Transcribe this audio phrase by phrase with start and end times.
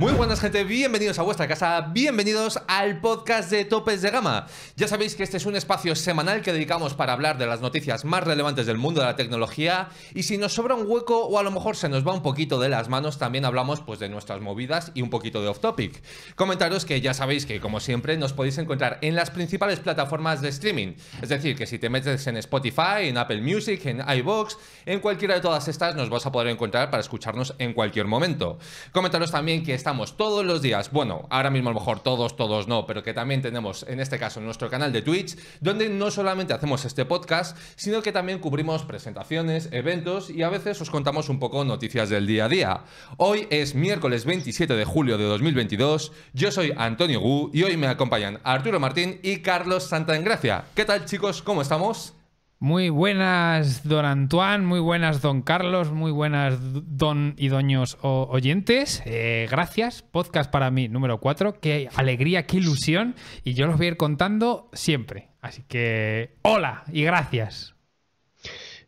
[0.00, 4.46] Muy buenas gente, bienvenidos a vuestra casa, bienvenidos al podcast de Topes de Gama.
[4.74, 8.06] Ya sabéis que este es un espacio semanal que dedicamos para hablar de las noticias
[8.06, 11.42] más relevantes del mundo de la tecnología y si nos sobra un hueco o a
[11.42, 14.40] lo mejor se nos va un poquito de las manos, también hablamos pues de nuestras
[14.40, 16.02] movidas y un poquito de off topic.
[16.34, 20.48] Comentaros que ya sabéis que como siempre nos podéis encontrar en las principales plataformas de
[20.48, 25.00] streaming, es decir, que si te metes en Spotify, en Apple Music, en iBox, en
[25.00, 28.58] cualquiera de todas estas nos vas a poder encontrar para escucharnos en cualquier momento.
[28.92, 32.68] Comentaros también que está todos los días, bueno, ahora mismo a lo mejor todos, todos
[32.68, 36.52] no, pero que también tenemos en este caso nuestro canal de Twitch, donde no solamente
[36.52, 41.40] hacemos este podcast, sino que también cubrimos presentaciones, eventos y a veces os contamos un
[41.40, 42.80] poco noticias del día a día.
[43.16, 47.88] Hoy es miércoles 27 de julio de 2022, yo soy Antonio Gu y hoy me
[47.88, 50.66] acompañan Arturo Martín y Carlos Santa Engracia.
[50.74, 51.42] ¿Qué tal chicos?
[51.42, 52.19] ¿Cómo estamos?
[52.62, 59.02] Muy buenas, don Antoine, muy buenas, don Carlos, muy buenas, don y doños oyentes.
[59.06, 61.58] Eh, gracias, podcast para mí número 4.
[61.58, 63.14] Qué alegría, qué ilusión.
[63.44, 65.28] Y yo los voy a ir contando siempre.
[65.40, 67.74] Así que, hola y gracias.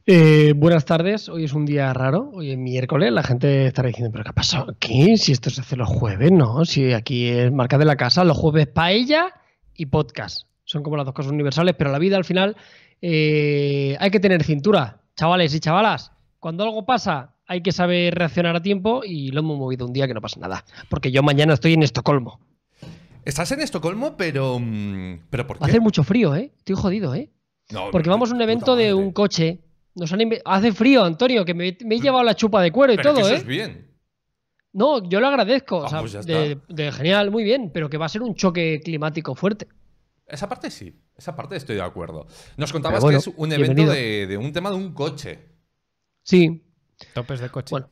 [0.05, 4.13] Eh, buenas tardes, hoy es un día raro, hoy es miércoles, la gente estará diciendo,
[4.13, 5.17] pero ¿qué ha pasado aquí?
[5.17, 6.67] Si esto se hace los jueves, ¿no?
[6.67, 9.33] Si aquí es marca de la casa, los jueves paella
[9.75, 10.43] y podcast.
[10.65, 12.57] Son como las dos cosas universales, pero la vida al final
[13.03, 16.13] eh, hay que tener cintura, chavales y chavalas.
[16.39, 20.07] Cuando algo pasa, hay que saber reaccionar a tiempo y lo hemos movido un día
[20.07, 20.65] que no pasa nada.
[20.89, 22.41] Porque yo mañana estoy en Estocolmo.
[23.25, 24.59] Estás en Estocolmo, pero.
[24.59, 25.65] Mm, ¿Pero por qué?
[25.65, 26.53] Hace mucho frío, ¿eh?
[26.57, 27.31] Estoy jodido, ¿eh?
[27.91, 29.61] Porque vamos a un evento de un coche.
[29.95, 30.13] Nos
[30.45, 33.37] Hace frío, Antonio, que me, he llevado la chupa de cuero y todo, eso ¿eh?
[33.37, 33.93] es bien.
[34.73, 35.85] No, yo lo agradezco.
[35.85, 39.69] Ah, pues de, genial, muy bien, pero que va a ser un choque climático fuerte.
[40.27, 42.27] Esa parte sí, esa parte estoy de acuerdo.
[42.57, 45.39] Nos contabas que es un evento de, un tema de un coche.
[46.23, 46.65] Sí.
[47.15, 47.71] Topes de coche.
[47.71, 47.91] Bueno,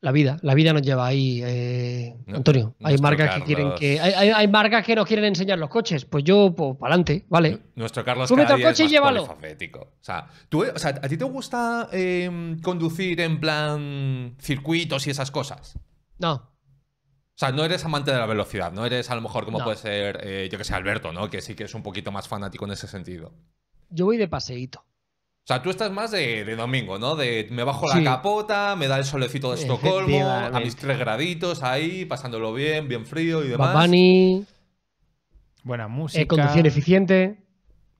[0.00, 2.74] la vida, la vida nos lleva ahí, eh, Antonio.
[2.82, 4.00] Hay marcas que quieren que.
[4.00, 6.04] Hay, marcas que nos quieren enseñar los coches.
[6.04, 7.60] Pues yo, pues, para adelante, vale.
[7.76, 9.24] Nuestro Carlos Súbete al coche y llévalo.
[9.24, 15.10] O sea, ¿tú, o sea, ¿a ti te gusta em, conducir en plan circuitos y
[15.10, 15.78] esas cosas?
[16.18, 16.51] No.
[17.34, 19.76] O sea, no eres amante de la velocidad, no eres a lo mejor como puede
[19.76, 21.30] ser, eh, yo que sé, Alberto, ¿no?
[21.30, 23.32] Que sí que es un poquito más fanático en ese sentido.
[23.88, 24.80] Yo voy de paseíto.
[24.80, 27.16] O sea, tú estás más de, domingo, ¿no?
[27.16, 31.64] De me bajo la capota, me da el solecito de Estocolmo, a mis tres graditos
[31.64, 33.74] ahí, pasándolo bien, bien frío y demás.
[33.74, 34.46] Babani.
[35.64, 36.26] Buena música.
[36.26, 37.38] conducción eficiente.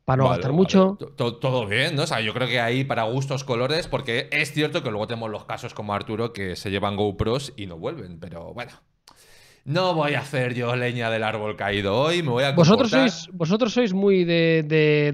[0.05, 0.99] Para no gastar mucho.
[1.17, 2.03] Todo bien, ¿no?
[2.03, 5.31] O sea, yo creo que ahí para gustos colores, porque es cierto que luego tenemos
[5.31, 8.73] los casos como Arturo que se llevan GoPros y no vuelven, pero bueno.
[9.65, 13.29] No voy a hacer yo leña del árbol caído hoy, me voy a ¿Vosotros sois,
[13.33, 14.65] ¿Vosotros sois muy de,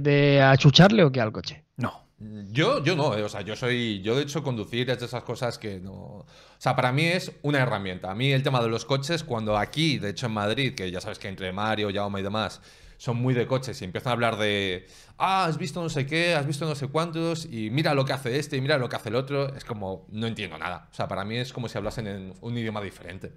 [0.01, 1.65] de, achucharle o qué al coche?
[1.77, 2.07] No.
[2.51, 4.01] Yo, yo no, eh, o sea, yo soy.
[4.03, 5.93] Yo de hecho conducir es de esas cosas que no.
[5.93, 6.27] O
[6.57, 8.11] sea, para mí es una herramienta.
[8.11, 11.01] A mí el tema de los coches, cuando aquí, de hecho en Madrid, que ya
[11.01, 12.61] sabes que entre Mario, Jaume y demás,
[12.97, 14.87] son muy de coches y empiezan a hablar de.
[15.19, 18.13] Ah, has visto no sé qué, has visto no sé cuántos, y mira lo que
[18.13, 19.55] hace este, y mira lo que hace el otro.
[19.55, 20.07] Es como.
[20.11, 20.89] No entiendo nada.
[20.91, 23.31] O sea, para mí es como si hablasen en un idioma diferente.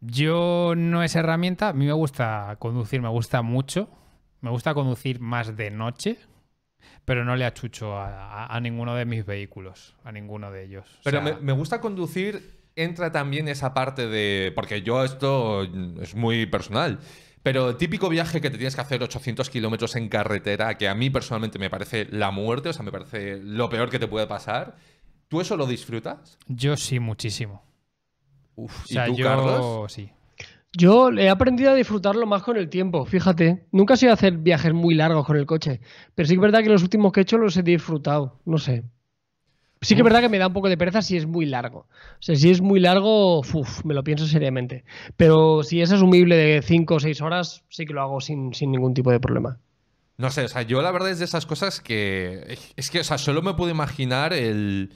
[0.00, 3.88] Yo no es herramienta, a mí me gusta conducir, me gusta mucho.
[4.40, 6.16] Me gusta conducir más de noche,
[7.04, 10.98] pero no le achucho a, ninguno de mis vehículos, a ninguno de ellos.
[11.04, 14.52] Pero me, gusta conducir, entra también esa parte de...
[14.54, 15.64] Porque yo esto
[16.00, 17.00] es muy personal.
[17.42, 21.10] Pero típico viaje que te tienes que hacer 800 kilómetros en carretera, que a mí
[21.10, 24.76] personalmente me parece la muerte, o sea, me parece lo peor que te puede pasar.
[25.28, 26.38] ¿Tú eso lo disfrutas?
[26.48, 27.62] Yo sí, muchísimo.
[28.64, 29.92] Uf, ¿y tú, yo Carlos?
[29.92, 30.10] sí.
[30.72, 33.66] Yo he aprendido a disfrutarlo más con el tiempo, fíjate.
[33.72, 35.80] Nunca he sido hacer viajes muy largos con el coche,
[36.14, 38.58] pero sí que es verdad que los últimos que he hecho los he disfrutado, no
[38.58, 38.84] sé.
[39.82, 41.78] Sí que es verdad que me da un poco de pereza si es muy largo.
[41.88, 44.84] O sea, si es muy largo, uf, me lo pienso seriamente.
[45.16, 48.70] Pero si es asumible de 5 o 6 horas, sí que lo hago sin, sin
[48.70, 49.58] ningún tipo de problema.
[50.20, 52.58] No sé, o sea, yo la verdad es de esas cosas que.
[52.76, 54.90] Es que, o sea, solo me puedo imaginar el,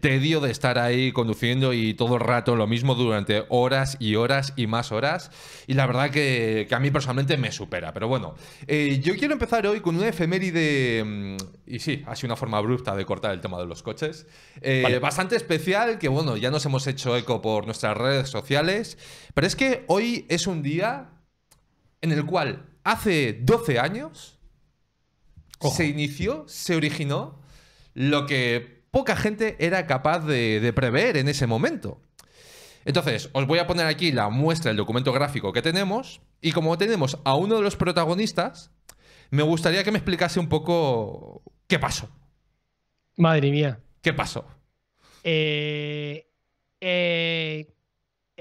[0.00, 4.54] tedio de estar ahí conduciendo y todo el rato lo mismo durante horas y horas
[4.56, 5.30] y más horas.
[5.66, 7.92] Y la verdad que, a mí personalmente me supera.
[7.92, 8.34] Pero bueno,
[8.66, 11.04] eh, yo quiero empezar hoy con una efeméride.
[11.04, 11.36] Mm,
[11.66, 14.26] y sí, ha sido una forma abrupta de cortar el tema de los coches.
[14.62, 18.96] Eh, bastante especial, que bueno, ya nos hemos hecho eco por nuestras redes sociales.
[19.34, 21.10] Pero es que hoy es un día
[22.00, 24.38] en el cual hace 12 años
[25.70, 27.38] se inició, se originó
[27.94, 32.00] lo que poca gente era capaz de, prever en ese momento.
[32.84, 36.20] Entonces, os voy a poner aquí la muestra del documento gráfico que tenemos.
[36.40, 38.72] Y como tenemos a uno de los protagonistas,
[39.30, 42.08] me gustaría que me explicase un poco qué pasó.
[43.16, 43.78] Madre mía.
[44.00, 44.44] ¿Qué pasó?
[45.22, 46.26] Eh,
[46.80, 47.72] eh,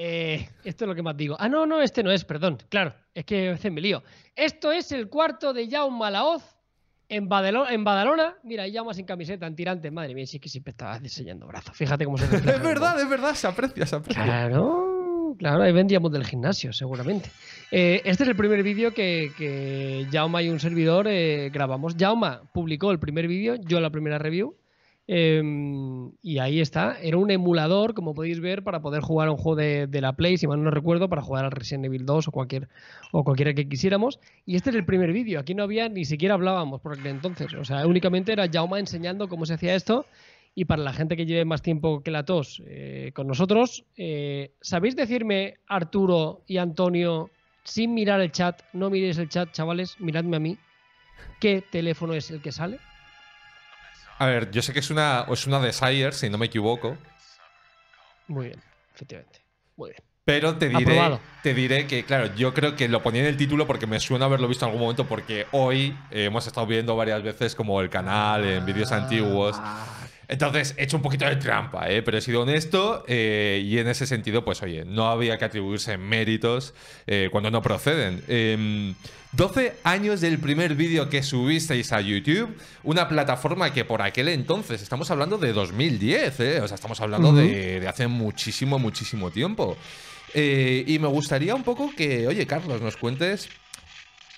[0.03, 1.35] Eh, esto es lo que más digo.
[1.39, 2.57] Ah, no, no, este no es, perdón.
[2.69, 4.01] Claro, es que a veces me lío.
[4.35, 6.55] Esto es el cuarto de Jaume Laoz
[7.11, 8.35] en, Badalona, en Badalona.
[8.43, 9.91] Mira, ahí Jaume sin camiseta, en tirantes.
[9.91, 11.75] Madre mía, sí que siempre estaba diseñando brazos.
[11.75, 14.23] Fíjate cómo se es verdad, es verdad, se aprecia, se aprecia.
[14.23, 17.29] Claro, claro, ahí vendríamos del gimnasio, seguramente.
[17.69, 21.95] Eh, este es el primer vídeo que, que y un servidor eh, grabamos.
[21.99, 24.55] Jaume publicó el primer vídeo, yo la primera review.
[25.07, 26.97] Em, y ahí está.
[27.01, 30.47] Era un emulador, como podéis ver, para poder jugar un juego de, la Play, si
[30.47, 32.69] mal no recuerdo, para jugar al Resident Evil 2 o, cualquier,
[33.11, 34.19] o cualquiera que quisiéramos.
[34.45, 35.39] Y este es el primer vídeo.
[35.39, 37.53] Aquí no había, ni siquiera hablábamos por aquel entonces.
[37.53, 40.05] O sea, únicamente era Jauma enseñando cómo se hacía esto.
[40.53, 44.51] Y para la gente que lleve más tiempo que la tos eh, con nosotros, eh,
[44.59, 47.29] ¿sabéis decirme, Arturo y Antonio,
[47.63, 50.57] sin mirar el chat, no miréis el chat, chavales, miradme a mí,
[51.39, 52.79] qué teléfono es el que sale?
[54.21, 56.95] A ver, yo sé que es una, es una Desire, si no me equivoco.
[58.27, 58.61] Muy bien,
[58.93, 59.39] efectivamente.
[59.75, 60.03] Muy bien.
[60.23, 63.65] Pero te diré, te diré que, claro, yo creo que lo ponía en el título
[63.65, 67.55] porque me suena haberlo visto en algún momento, porque hoy hemos estado viendo varias veces
[67.55, 69.59] como el canal en vídeos antiguos.
[70.27, 72.03] Entonces, he hecho un poquito de trampa, ¿eh?
[72.03, 75.97] pero he sido honesto eh, y en ese sentido, pues oye, no había que atribuirse
[75.97, 76.75] méritos
[77.07, 78.95] eh, cuando no proceden.
[79.33, 84.27] 12 em, años del primer vídeo que subisteis a YouTube, una plataforma que por aquel
[84.29, 86.61] entonces, estamos hablando de 2010, ¿eh?
[86.61, 89.77] o sea, estamos hablando de, de, hace muchísimo, muchísimo tiempo.
[90.33, 93.49] Eh, y me gustaría un poco que, oye, Carlos, nos cuentes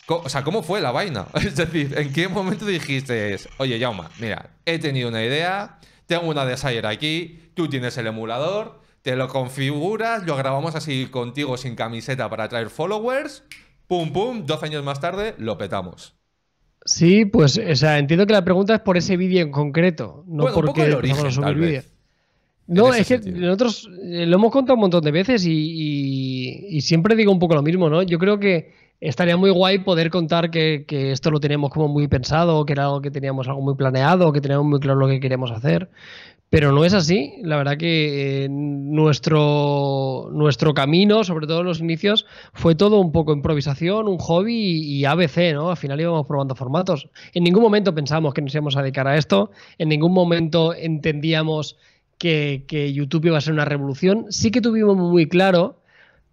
[0.07, 1.27] o sea, ¿cómo fue la vaina?
[1.33, 6.45] Es decir, ¿en qué momento dijiste, oye, Yauma, mira, he tenido una idea, tengo una
[6.45, 12.29] Desire aquí, tú tienes el emulador, te lo configuras, lo grabamos así contigo sin camiseta
[12.29, 13.43] para traer followers,
[13.87, 16.15] pum, pum, 12 años más tarde, lo petamos.
[16.85, 20.43] Sí, pues, o sea, entiendo que la pregunta es por ese vídeo en concreto, no
[20.43, 21.93] bueno, porque el origen, tal vez.
[22.67, 27.31] No, es que nosotros eh, lo hemos contado un montón de veces y, siempre digo
[27.31, 28.03] un poco lo mismo, ¿no?
[28.03, 32.65] Yo creo que estaría muy guay poder contar que, esto lo teníamos como muy pensado,
[32.65, 35.51] que era algo que teníamos algo muy planeado, que teníamos muy claro lo que queríamos
[35.51, 35.89] hacer.
[36.53, 37.33] Pero no es así.
[37.41, 43.11] La verdad que eh, nuestro, nuestro camino, sobre todo en los inicios, fue todo un
[43.11, 45.71] poco improvisación, un hobby y, ABC, ¿no?
[45.71, 47.09] Al final íbamos probando formatos.
[47.33, 49.49] En ningún momento pensamos que nos íbamos a dedicar a esto.
[49.79, 51.75] En ningún momento entendíamos
[52.19, 52.63] que,
[52.93, 54.27] YouTube iba a ser una revolución.
[54.29, 55.81] Sí que tuvimos muy claro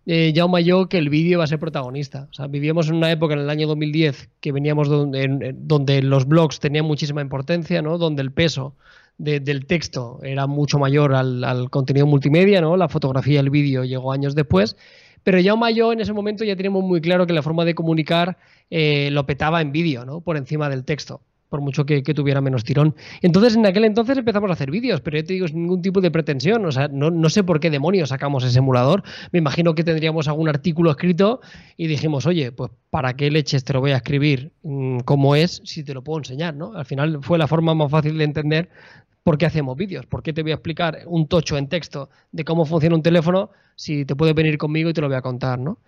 [0.05, 2.29] eh, Jaume y yo que el vídeo va a ser protagonista.
[2.31, 6.27] O sea, vivíamos en una época en el año 2010 que veníamos donde, donde los
[6.29, 7.97] blogs tenían muchísima importancia, ¿no?
[7.97, 8.75] Donde el peso
[9.21, 12.77] del texto era mucho mayor al, contenido multimedia, ¿no?
[12.77, 14.77] La fotografía el vídeo llegó años después.
[15.23, 17.75] Pero Jaume y yo en ese momento ya teníamos muy claro que la forma de
[17.75, 18.39] comunicar
[18.71, 20.23] eh, lo petaba en vídeo, ¿no?
[20.23, 21.21] Por encima del texto
[21.51, 22.95] por mucho que, tuviera menos tirón.
[23.21, 26.01] Entonces, en aquel entonces empezamos a hacer vídeos, pero yo te digo, sin ningún tipo
[26.01, 26.65] de pretensión.
[26.65, 29.03] O sea, no, sé por qué demonios sacamos ese emulador.
[29.33, 31.41] Me imagino que tendríamos algún artículo escrito
[31.77, 35.61] y dijimos, oye, pues ¿para qué leches te lo voy a escribir mm, como es
[35.65, 36.55] si te lo puedo enseñar?
[36.55, 36.73] ¿no?
[36.75, 38.69] Al final fue la forma más fácil de entender
[39.23, 40.07] por qué hacemos vídeos.
[40.07, 43.51] ¿Por qué te voy a explicar un tocho en texto de cómo funciona un teléfono
[43.81, 45.79] si te puedes venir conmigo y te lo voy a contar, ¿no?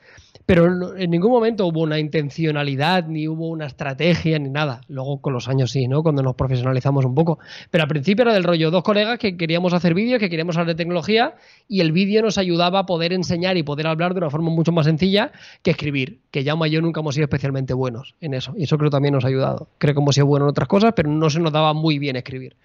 [0.46, 4.80] Pero en ningún momento hubo una intencionalidad, ni hubo una estrategia, ni nada.
[4.88, 6.02] Luego con los años sí, ¿no?
[6.02, 7.38] Cuando nos profesionalizamos un poco.
[7.70, 10.74] Pero al principio era del rollo dos colegas que queríamos hacer vídeos, que queríamos hablar
[10.74, 11.34] de tecnología
[11.68, 14.72] y el vídeo nos ayudaba a poder enseñar y poder hablar de una forma mucho
[14.72, 15.30] más sencilla
[15.62, 16.20] que escribir.
[16.30, 18.54] Que ya y yo nunca hemos sido especialmente buenos en eso.
[18.56, 19.68] Y eso creo también nos ha ayudado.
[19.76, 22.16] Creo que hemos sido buenos en otras cosas, pero no se nos daba muy bien
[22.16, 22.56] escribir.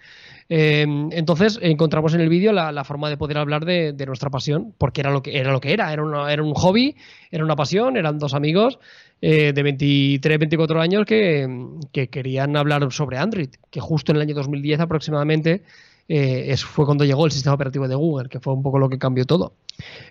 [0.60, 5.02] Em, entonces encontramos en el vídeo la, forma de poder hablar de, nuestra pasión, porque
[5.02, 6.96] era lo que era, lo que era, era, un hobby,
[7.30, 8.80] era una pasión, eran dos amigos
[9.22, 11.78] eh, de 23, 24 años que,
[12.10, 15.62] querían hablar sobre Android, que justo en el año 2010 aproximadamente
[16.08, 18.98] eh, fue cuando llegó el sistema operativo de Google, que fue un poco lo que
[18.98, 19.52] cambió todo.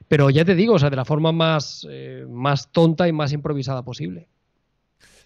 [0.08, 3.34] Pero ya te digo, o sea, de la forma más, eh, más tonta y más
[3.34, 4.30] improvisada posible.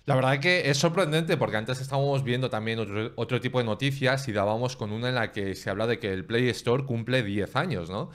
[0.06, 2.80] La verdad que es sorprendente porque antes estábamos viendo también
[3.16, 6.12] otro, tipo de noticias y dábamos con una en la que se habla de que
[6.12, 8.10] el Play Store cumple 10 años, ¿no?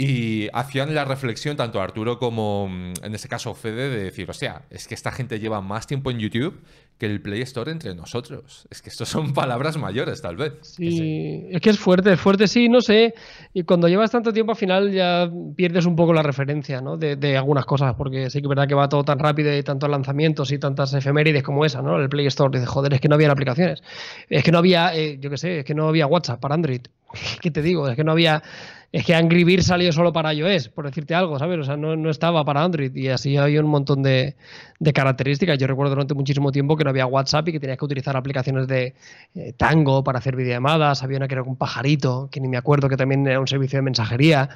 [0.00, 4.32] Y hacían la reflexión tanto Arturo como mm, en este caso Fede de decir, o
[4.32, 6.62] sea, es que esta gente lleva más tiempo en YouTube
[6.98, 8.68] que el Play Store entre nosotros.
[8.70, 10.52] Es que esto son palabras mayores, tal vez.
[10.62, 13.12] Sí, es que es fuerte, es fuerte, sí, no sé.
[13.52, 16.96] Y cuando llevas tanto tiempo, al final ya pierdes un poco la referencia ¿no?
[16.96, 19.90] de, algunas cosas, porque sí que es verdad que va todo tan rápido y tantos
[19.90, 21.98] lanzamientos y tantas efemérides como esa, ¿no?
[21.98, 23.82] El Play Store dice, joder, es que no había aplicaciones.
[24.30, 26.82] Es que no había, eh, yo qué sé, es que no había WhatsApp para Android
[27.40, 27.88] ¿Qué te digo?
[27.88, 28.42] Es que no había.
[28.90, 31.58] Es que Angry Birds salió solo para iOS, por decirte algo, ¿sabes?
[31.58, 34.34] O sea, no, no estaba para Android y así había un montón de,
[34.78, 35.58] de características.
[35.58, 38.66] Yo recuerdo durante muchísimo tiempo que no había WhatsApp y que tenías que utilizar aplicaciones
[38.66, 38.94] de
[39.34, 41.02] eh, Tango para hacer videollamadas.
[41.02, 43.78] Había una que era un pajarito, que ni me acuerdo, que también era un servicio
[43.78, 44.48] de mensajería.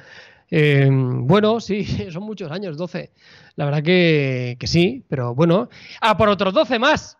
[0.49, 3.11] Eh, bueno, sí, son muchos años, 12.
[3.55, 5.69] La verdad que, que sí, pero bueno.
[6.01, 7.19] ¡Ah, por otros 12 más!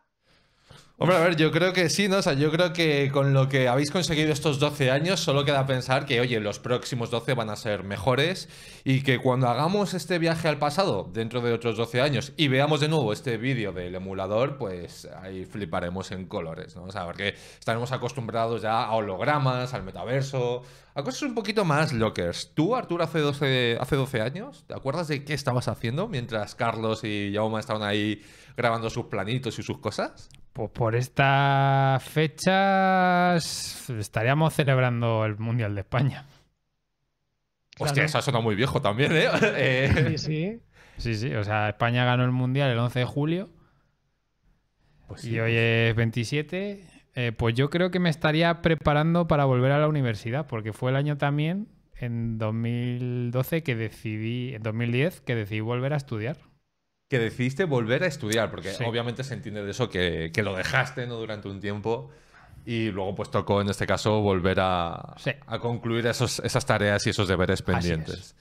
[0.99, 2.17] Hombre, a ver, yo creo que sí, ¿no?
[2.17, 5.65] O sea, yo creo que con lo que habéis conseguido estos 12 años, solo queda
[5.65, 8.47] pensar que, oye, los próximos 12 van a ser mejores
[8.83, 12.79] y que cuando hagamos este viaje al pasado, dentro de otros 12 años, y veamos
[12.79, 16.83] de nuevo este vídeo del emulador, pues ahí fliparemos en colores, ¿no?
[16.83, 20.61] O sea, porque estaremos acostumbrados ya a hologramas, al metaverso,
[20.93, 22.51] a cosas un poquito más lockers.
[22.53, 27.03] ¿Tú, Arturo, hace 12, hace 12 años, te acuerdas de qué estabas haciendo mientras Carlos
[27.03, 28.21] y Jaume estaban ahí
[28.55, 30.29] grabando sus planitos y sus cosas?
[30.53, 36.25] Pues por estas fechas estaríamos celebrando el Mundial de España.
[37.79, 38.05] Hostia, Claro.
[38.05, 39.25] eso ha sonado muy viejo también, ¿eh?
[39.57, 40.59] Eh, Sí, sí.
[40.97, 43.49] Sí, sí, o sea, España ganó el Mundial el 11 de julio
[45.07, 46.87] pues y hoy es 27.
[47.15, 50.91] Eh, pues yo creo que me estaría preparando para volver a la universidad, porque fue
[50.91, 56.37] el año también, en 2012, que decidí, en 2010, que decidí volver a estudiar.
[57.13, 58.83] Que decidiste volver a estudiar, porque Sí.
[58.83, 61.15] obviamente se entiende de eso que, que lo dejaste ¿no?
[61.17, 62.09] durante un tiempo
[62.65, 65.31] y luego pues tocó en este caso volver a, Sí.
[65.45, 67.65] a concluir esos, esas tareas y esos deberes es.
[67.65, 68.35] pendientes.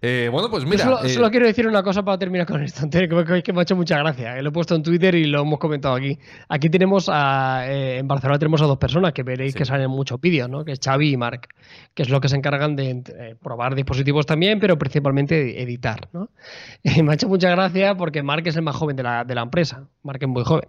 [0.00, 2.62] Eh, bueno, pues Yo mira, solo, eh, solo quiero decir una cosa para terminar con
[2.62, 4.36] esto, que, me- que me ha hecho mucha gracia.
[4.36, 6.16] que Lo he puesto en Twitter y lo hemos comentado aquí.
[6.48, 9.58] Aquí tenemos a, eh, en Barcelona tenemos a dos personas que veréis Sí.
[9.58, 10.64] que salen en muchos vídeos, ¿no?
[10.64, 11.48] Que es Xavi y Marc,
[11.94, 16.08] que es lo que se encargan de eh, probar dispositivos también, pero principalmente de editar,
[16.12, 16.30] ¿no?
[16.84, 19.34] Y me ha hecho mucha gracia porque Marc es el más joven de la, de
[19.34, 19.88] la empresa.
[20.04, 20.68] Marc es muy joven.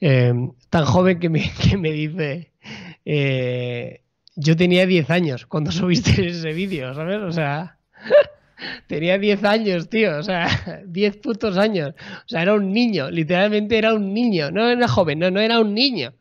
[0.00, 0.32] Eh,
[0.70, 2.50] tan joven que me, que me dice...
[3.04, 4.00] eh,
[4.36, 7.18] yo tenía 10 años cuando subiste ese vídeo, ¿sabes?
[7.20, 7.76] O sea...
[8.86, 11.90] Tenía 10 años, tío, o sea, 10 putos años.
[11.90, 14.50] O sea, era un niño, literalmente era un niño.
[14.50, 16.12] No era joven, no, no era un niño.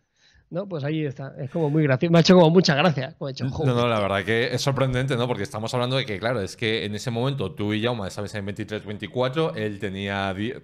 [0.49, 1.33] No, pues ahí está.
[1.39, 2.11] Es como muy gracioso.
[2.11, 3.15] Me ha hecho como mucha gracia.
[3.17, 5.27] Como he hecho, No, no, la verdad que es sorprendente, ¿no?
[5.27, 8.35] Porque estamos hablando de que, claro, es que en ese momento tú y Jaume estabais
[8.35, 10.61] en 23-24, él tenía 10...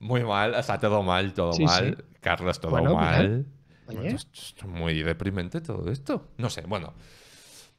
[0.00, 1.96] Muy mal, o sea, todo mal, todo Sí, mal.
[1.96, 2.04] sí.
[2.20, 3.46] Carlos, todo Bueno, mal.
[4.66, 6.28] Muy deprimente todo esto.
[6.38, 6.92] No sé, bueno.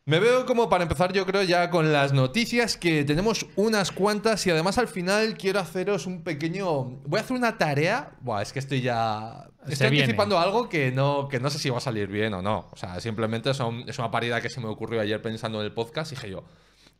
[0.07, 4.45] Me veo como para empezar, yo creo, ya con las noticias, que tenemos unas cuantas
[4.45, 6.83] y además al final quiero haceros un pequeño.
[7.07, 8.11] Voy a hacer una tarea.
[8.21, 9.47] Buah, es que estoy ya.
[9.65, 10.03] Se Estoy viene.
[10.03, 12.69] anticipando algo que no, que no sé si va a salir bien o no.
[12.71, 15.73] O sea, simplemente son- es una parida que se me ocurrió ayer pensando en el
[15.73, 16.43] podcast y dije yo.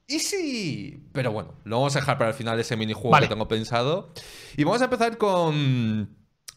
[0.08, 1.08] ¿Y si?
[1.14, 3.28] Pero bueno, lo vamos a dejar para el final ese minijuego Vale.
[3.28, 4.14] que tengo pensado.
[4.58, 6.10] Y vamos a empezar con,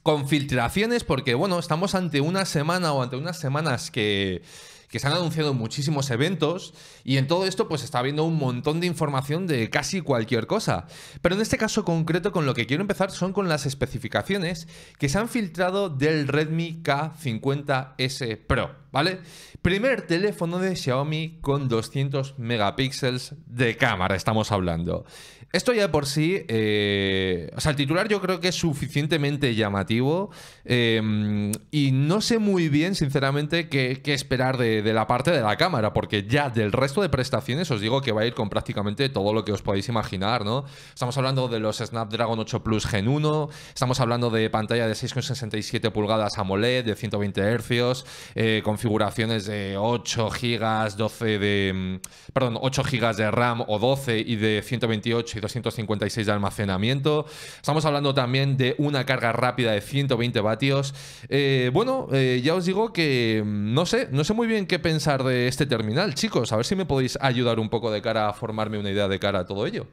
[0.03, 4.41] con filtraciones, porque bueno, estamos ante una semana o ante unas semanas que,
[4.89, 8.81] que se han anunciado muchísimos eventos y en todo esto pues está habiendo un montón
[8.81, 10.87] de información de casi cualquier cosa.
[11.23, 14.69] Pero en este caso concreto con lo que quiero empezar son con las especificaciones
[14.99, 19.21] que se han filtrado del Redmi K50S Pro, ¿vale?
[19.63, 25.05] Primer teléfono de Xiaomi con 200 megapíxeles de cámara, estamos hablando.
[25.51, 29.55] Esto ya de por sí, eh, o sea, el titular yo creo que es suficientemente
[29.55, 30.31] llamativo
[30.67, 35.57] eh, y no sé muy bien, sinceramente, qué, esperar de, de la parte de la
[35.57, 39.09] cámara, porque ya del resto de prestaciones os digo que va a ir con prácticamente
[39.09, 40.67] todo lo que os podéis imaginar, ¿no?
[40.93, 45.91] Estamos hablando de los Snapdragon 8 Plus Gen 1, estamos hablando de pantalla de 6,67
[45.93, 51.73] pulgadas AMOLED de 120 Hz, eh, configuraciones de 8 GB, 12 de.
[51.75, 57.25] mm, Perdón, 8 GB de RAM o 12 y de 128 y 256 de almacenamiento.
[57.57, 60.95] Estamos hablando también de una carga rápida de 120 vatios.
[61.29, 64.79] Eh, bueno, eh, ya os digo que mm, no sé, no sé muy bien qué
[64.79, 66.53] pensar de este terminal, chicos.
[66.53, 69.19] A ver si me podéis ayudar un poco de cara a formarme una idea de
[69.19, 69.87] cara a todo ello.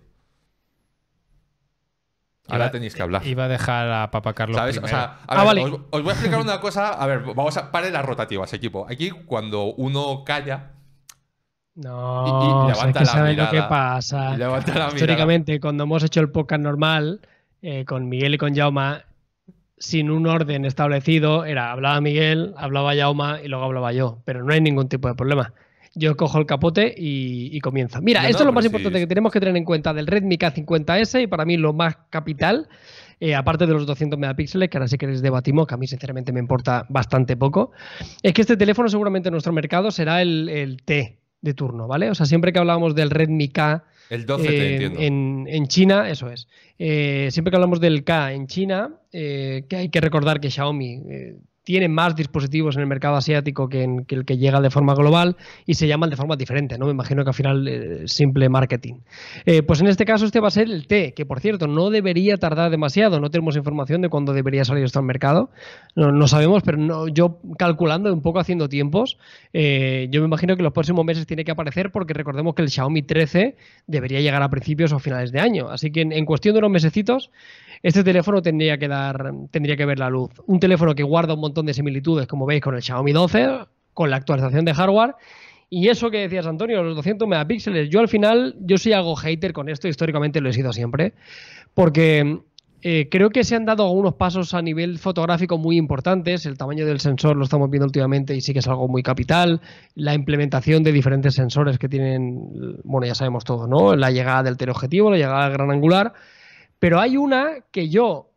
[2.48, 3.26] Ahora Iba- tenéis que hablar.
[3.26, 4.78] Iba a dejar a Papa Carlos ¿Sabes?
[4.78, 4.98] O primero.
[4.98, 5.64] sea, a Ah, ver, vale.
[5.64, 6.90] os, os voy a explicar una cosa.
[6.90, 7.72] A ver, vamos a.
[7.72, 8.86] Pare las rotativas, equipo.
[8.88, 10.74] Aquí, cuando uno calla,
[11.76, 14.32] No, Y- y o sea, levanta que la sabes lo que pasa.
[14.32, 14.88] mirada.
[14.94, 17.20] Históricamente, cuando hemos hecho el podcast normal,
[17.62, 19.04] eh, con Miguel y con Jauma,
[19.78, 24.20] sin un orden establecido, era hablaba Miguel, hablaba Jauma y luego hablaba yo.
[24.24, 25.54] Pero no hay ningún tipo de problema.
[25.96, 28.02] Yo cojo el capote y, y comienzo.
[28.02, 29.94] Mira, No, esto no, es lo más sí, importante que tenemos que tener en cuenta
[29.94, 32.68] del Redmi K50S y para mí lo más capital,
[33.20, 35.88] eh, aparte de los 200 megapíxeles, que ahora sí que les debatimos, que a mí
[35.88, 37.72] sinceramente me importa bastante poco,
[38.24, 42.10] es que este teléfono seguramente en nuestro mercado será el, el T de turno, ¿vale?
[42.10, 45.00] O sea, siempre que hablábamos del Redmi K El 12 te eh, entiendo.
[45.00, 46.48] en, en China, eso es.
[46.78, 51.04] Eh, siempre que hablamos del K en China, eh, que hay que recordar que Xiaomi
[51.66, 55.36] tiene más dispositivos en el mercado asiático que, en, el que llega de forma global
[55.66, 56.86] y se llaman de forma diferente, ¿no?
[56.86, 59.00] Me imagino que al final eh, simple marketing.
[59.46, 61.90] Eh, pues en este caso este va a ser el T, que por cierto no
[61.90, 65.50] debería tardar demasiado, no tenemos información de cuándo debería salir esto al mercado,
[65.96, 69.18] no, sabemos, pero yo calculando un poco haciendo tiempos,
[69.52, 72.70] eh, yo me imagino que los próximos meses tiene que aparecer porque recordemos que el
[72.70, 73.56] Xiaomi 13
[73.88, 77.32] debería llegar a principios o finales de año, así que en, cuestión de unos mesecitos
[77.84, 80.32] este teléfono tendría que dar, tendría que ver la luz.
[80.48, 83.48] Un teléfono que guarda un montón de similitudes, como veis, con el Xiaomi 12,
[83.94, 85.16] con la actualización de hardware.
[85.70, 87.90] Y eso que decías, Antonio, los 200 megapíxeles.
[87.90, 91.14] Yo al final, yo soy algo hater con esto, históricamente lo he sido siempre,
[91.74, 92.40] porque
[92.88, 96.46] eh, creo que se han dado algunos pasos a nivel fotográfico muy importantes.
[96.46, 99.60] El tamaño del sensor lo estamos viendo últimamente y sí que es algo muy capital.
[99.96, 103.96] La implementación de diferentes sensores que tienen, bueno, ya sabemos todo, ¿no?
[103.96, 106.14] La llegada del teleobjetivo, la llegada del gran angular.
[106.80, 108.32] Pero hay una que yo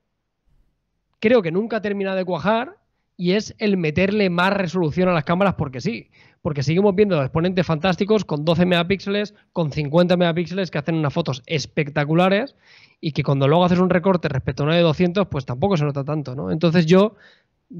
[1.20, 2.76] creo que nunca ha terminado de cuajar
[3.16, 6.08] y es el meterle más resolución a las cámaras porque sí.
[6.40, 11.42] Porque seguimos viendo exponentes fantásticos con 12 megapíxeles, con 50 megapíxeles que hacen unas fotos
[11.46, 12.54] espectaculares
[13.00, 15.84] y que cuando luego haces un recorte respecto a una de 200, pues tampoco se
[15.84, 16.52] nota tanto, ¿no?
[16.52, 17.16] Entonces yo,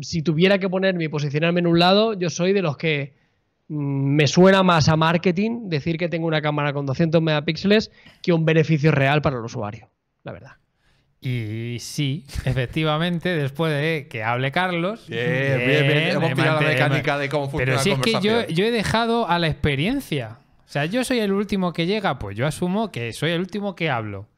[0.00, 3.14] si tuviera que ponerme y posicionarme en un lado, yo soy de los que
[3.68, 8.32] mm, me suena más a marketing decir que tengo una cámara con 200 megapíxeles que
[8.32, 9.88] un beneficio real para el usuario,
[10.28, 10.52] la verdad.
[11.20, 15.06] Y sí, efectivamente, después de que hable Carlos.
[15.08, 15.99] Bien, bien, bien.
[16.11, 19.28] Hemos pillado la mecánica de cómo funciona Pero si es que yo, yo he dejado
[19.28, 20.38] a la experiencia.
[20.64, 23.75] O sea, yo soy el último que llega, pues yo asumo que soy el último
[23.75, 24.28] que hablo.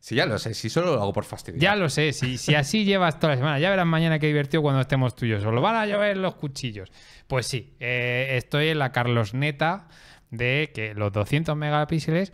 [0.00, 1.60] Sí, ya lo sé, si solo lo hago por fastidio.
[1.60, 4.60] Ya lo sé, si, si así llevas toda la semana, ya verás mañana qué divertido
[4.60, 5.44] cuando estemos tuyos.
[5.44, 6.90] Os lo van a llover los cuchillos.
[7.28, 9.86] Pues sí, eh, estoy en la Carlos Neta
[10.30, 12.32] de que los 200 megapíxeles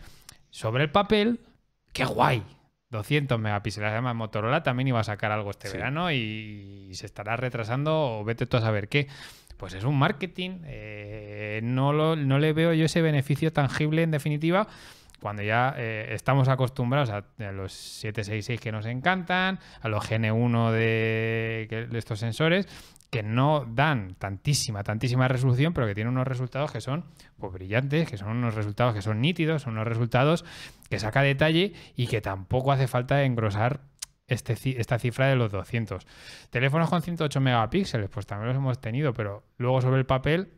[0.49, 1.39] sobre el papel,
[1.93, 2.43] qué guay.
[2.89, 3.91] 200 megapíxeles.
[3.91, 8.45] Además, Motorola también iba a sacar algo este verano y, se estará retrasando o vete
[8.45, 9.07] tú a saber qué.
[9.57, 10.61] Pues es un marketing.
[10.65, 14.67] Eh, no, no le veo yo ese beneficio tangible en definitiva
[15.21, 21.87] cuando ya eh, estamos acostumbrados a, los 766 que nos encantan, a los GN1 de,
[21.93, 22.67] estos sensores,
[23.09, 27.05] que no dan tantísima, tantísima resolución, pero que tienen unos resultados que son
[27.37, 30.45] pues, brillantes, que son unos resultados que son nítidos, son unos resultados
[30.89, 33.81] que saca detalle y que tampoco hace falta engrosar
[34.27, 36.05] este, esta cifra de los 200.
[36.51, 40.49] Teléfonos con 108 megapíxeles, pues también los hemos tenido, pero luego sobre el papel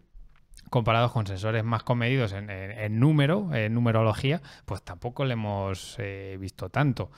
[0.72, 6.70] comparados con sensores más comedidos en, número, en numerología, pues tampoco le hemos eh, visto
[6.70, 7.12] tanto.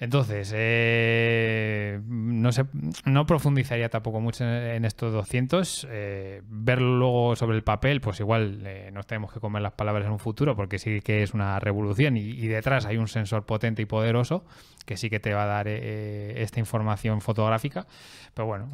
[0.00, 2.66] Entonces, eh, no, sé,
[3.04, 5.88] no profundizaría tampoco mucho en, estos 200.
[5.90, 10.06] Eh, verlo luego sobre el papel, pues igual eh, nos tenemos que comer las palabras
[10.06, 13.82] en un futuro, porque sí que es una revolución y, detrás hay un sensor potente
[13.82, 14.44] y poderoso
[14.86, 17.86] que sí que te va a dar esta información fotográfica.
[18.32, 18.70] Pero bueno,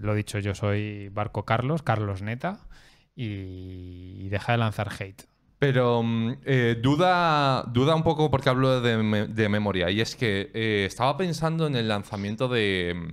[0.00, 2.58] lo dicho, yo soy Barco Carlos, Carlos Neta,
[3.16, 5.26] y deja de lanzar hate.
[5.58, 9.90] Pero mm, eh, duda, duda un poco porque hablo de, memoria.
[9.90, 13.08] Y es que eh, estaba pensando en el lanzamiento de mm,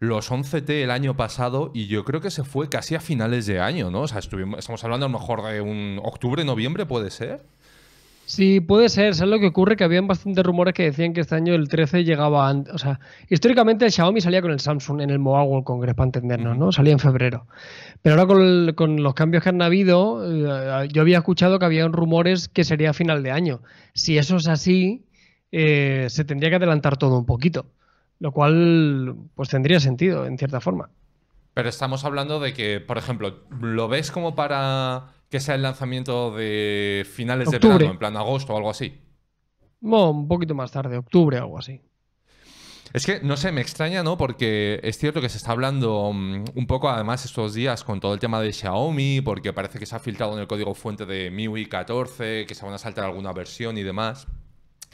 [0.00, 3.60] los 11T el año pasado y yo creo que se fue casi a finales de
[3.60, 4.02] año, ¿no?
[4.02, 7.46] O sea, estamos hablando a lo mejor de un octubre, noviembre, ¿puede ser?
[8.26, 9.14] Sí, puede ser.
[9.14, 9.76] ¿Sabes lo que ocurre?
[9.76, 12.74] Que habían bastantes rumores que decían que este año el 13 llegaba antes.
[12.74, 16.06] O sea, históricamente el Xiaomi salía con el Samsung en el Mobile World Congress, para
[16.06, 16.72] entendernos, ¿no?
[16.72, 17.46] Salía en febrero.
[18.02, 22.48] Pero ahora con, los cambios que han habido, eh, yo había escuchado que había rumores
[22.48, 23.60] que sería a final de año.
[23.92, 25.04] Si eso es así,
[25.52, 27.66] eh, se tendría que adelantar todo un poquito.
[28.20, 30.88] Lo cual, pues tendría sentido, en cierta forma.
[31.52, 36.34] Pero estamos hablando de que, por ejemplo, ¿lo ves como para que sea el lanzamiento
[36.34, 39.00] de finales de verano, en plan agosto o algo así.
[39.80, 41.80] No, un poquito más tarde, octubre o algo así.
[42.94, 44.16] Es que, no sé, me extraña, ¿no?
[44.16, 48.14] Porque es cierto que se está hablando mm, un poco, además, estos días con todo
[48.14, 51.30] el tema de Xiaomi, porque parece que se ha filtrado en el código fuente de
[51.32, 54.28] MIUI 14, que se van a saltar alguna versión y demás.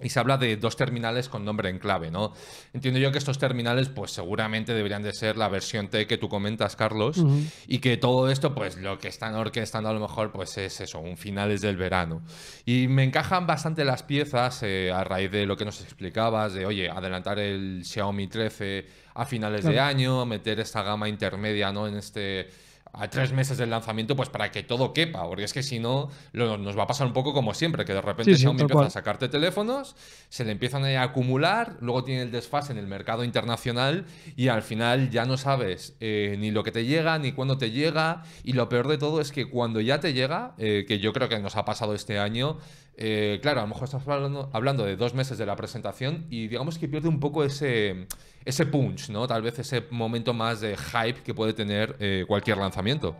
[0.03, 2.33] Y se habla de dos terminales con nombre en clave, ¿no?
[2.73, 6.29] Entiendo yo que estos terminales, pues seguramente deberían de ser la versión T que tú
[6.29, 7.23] comentas, Carlos,
[7.67, 11.01] y que todo esto, pues lo que están orquestando a lo mejor, pues es eso,
[11.01, 12.23] un finales del verano.
[12.65, 16.67] Y me encajan bastante las piezas eh, a raíz de lo que nos explicabas, de,
[16.67, 21.87] oye, adelantar el Xiaomi 13 a finales de año, meter esta gama intermedia, ¿no?
[21.87, 22.49] En este
[22.93, 26.11] a tres meses del lanzamiento, pues para que todo quepa, porque es que si no,
[26.33, 28.87] lo- nos va a pasar un poco como siempre, que de repente Sí, Xiaomi empieza
[28.87, 29.97] a sacarte teléfonos,
[30.29, 34.63] se le empiezan a acumular, luego tiene el desfase en el mercado internacional y al
[34.63, 38.53] final ya no sabes eh, ni lo que te llega, ni cuándo te llega, y
[38.53, 41.39] lo peor de todo es que cuando ya te llega, eh, que yo creo que
[41.39, 42.59] nos ha pasado este año,
[42.97, 46.49] eh, claro, a lo mejor estás hablando, hablando de dos meses de la presentación y
[46.49, 48.07] digamos que pierde un poco ese,
[48.45, 49.27] ese punch, ¿no?
[49.27, 53.17] Tal vez ese momento más de hype que puede tener eh, cualquier lanzamiento.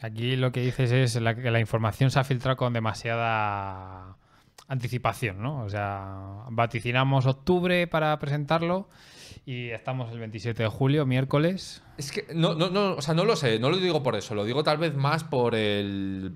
[0.00, 4.16] Aquí lo que dices es la- que la información se ha filtrado con demasiada
[4.68, 5.62] anticipación, ¿no?
[5.64, 8.88] O sea, vaticinamos octubre para presentarlo
[9.44, 11.82] y estamos el 27 de julio, miércoles.
[11.98, 14.34] Es que no, no, no, o sea, no lo sé, no lo digo por eso,
[14.34, 16.34] lo digo tal vez más por el.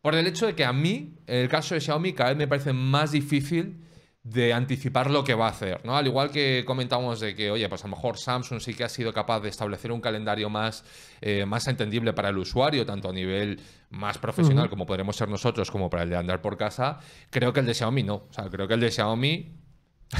[0.00, 2.46] Por el hecho de que a mí, en el caso de Xiaomi, cada vez me
[2.46, 3.84] parece más difícil
[4.28, 5.96] de anticipar lo que va a hacer, ¿no?
[5.96, 8.88] Al igual que comentamos de que, oye, pues a lo mejor Samsung sí que ha
[8.88, 10.84] sido capaz de establecer un calendario más,
[11.20, 13.60] eh, más entendible para el usuario, tanto a nivel
[13.90, 16.98] más profesional como podremos ser nosotros, como para el de andar por casa,
[17.30, 18.14] creo que el de Xiaomi no.
[18.14, 19.52] O sea, creo que el de Xiaomi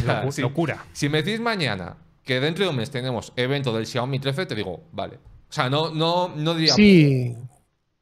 [0.04, 0.42] Locu- Sí.
[0.42, 0.84] Locura.
[0.92, 4.54] Si me decís mañana que dentro de un mes tenemos evento del Xiaomi 13, te
[4.54, 5.16] digo, vale.
[5.48, 6.74] O sea, no, no, no diría.
[6.74, 7.36] Sí,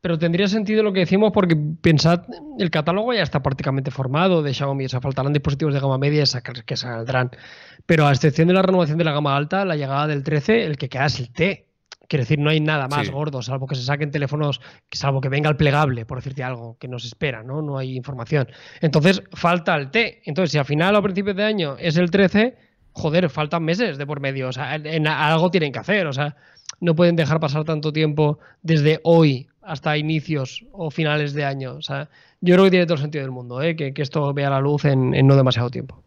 [0.04, 2.24] pero tendría sentido lo que decimos porque pensad,
[2.58, 6.24] el catálogo ya está prácticamente formado de Xiaomi, o sea, faltarán dispositivos de gama media
[6.66, 7.30] que saldrán.
[7.86, 10.76] Pero a excepción de la renovación de la gama alta, la llegada del 13, el
[10.76, 11.68] que queda es el T.
[12.06, 13.12] Quiero decir, no hay nada más Sí.
[13.14, 14.60] gordo, salvo que se saquen teléfonos,
[14.92, 17.62] salvo que venga el plegable, por decirte algo, que nos espera, ¿no?
[17.62, 18.46] No hay información.
[18.82, 20.20] Entonces, falta el T.
[20.26, 22.58] Entonces, si al final o a principios de año es el 13,
[22.92, 24.48] joder, faltan meses de por medio.
[24.50, 26.06] O sea, en- en algo tienen que hacer.
[26.06, 26.36] O sea,
[26.80, 31.74] no pueden dejar pasar tanto tiempo desde hoy hasta inicios o finales de año.
[31.74, 32.08] O sea,
[32.40, 33.76] yo creo que tiene todo el sentido del mundo, ¿eh?
[33.76, 36.04] que, esto vea la luz en, en no demasiado tiempo.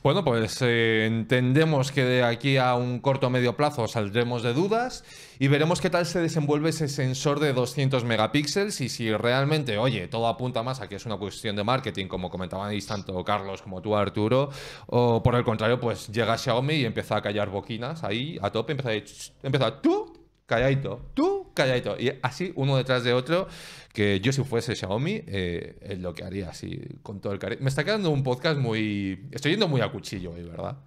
[0.00, 4.54] Bueno, pues eh, entendemos que de aquí a un corto o medio plazo saldremos de
[4.54, 5.04] dudas
[5.40, 10.06] y veremos qué tal se desenvuelve ese sensor de 200 megapíxeles y si realmente, oye,
[10.06, 13.82] todo apunta más a que es una cuestión de marketing, como comentaban tanto Carlos como
[13.82, 14.50] tú, Arturo,
[14.86, 18.72] o por el contrario, pues llega Xiaomi y empieza a callar boquinas ahí a tope,
[18.72, 20.17] empieza a decir, "Ch, empieza tú,
[20.48, 23.46] calladito, tú, calladito, y así uno detrás de otro,
[23.92, 27.60] que yo si fuese Xiaomi eh, es lo que haría así con todo el cariño.
[27.62, 29.28] Me está quedando un podcast muy...
[29.30, 30.78] Estoy yendo muy a cuchillo hoy, ¿verdad?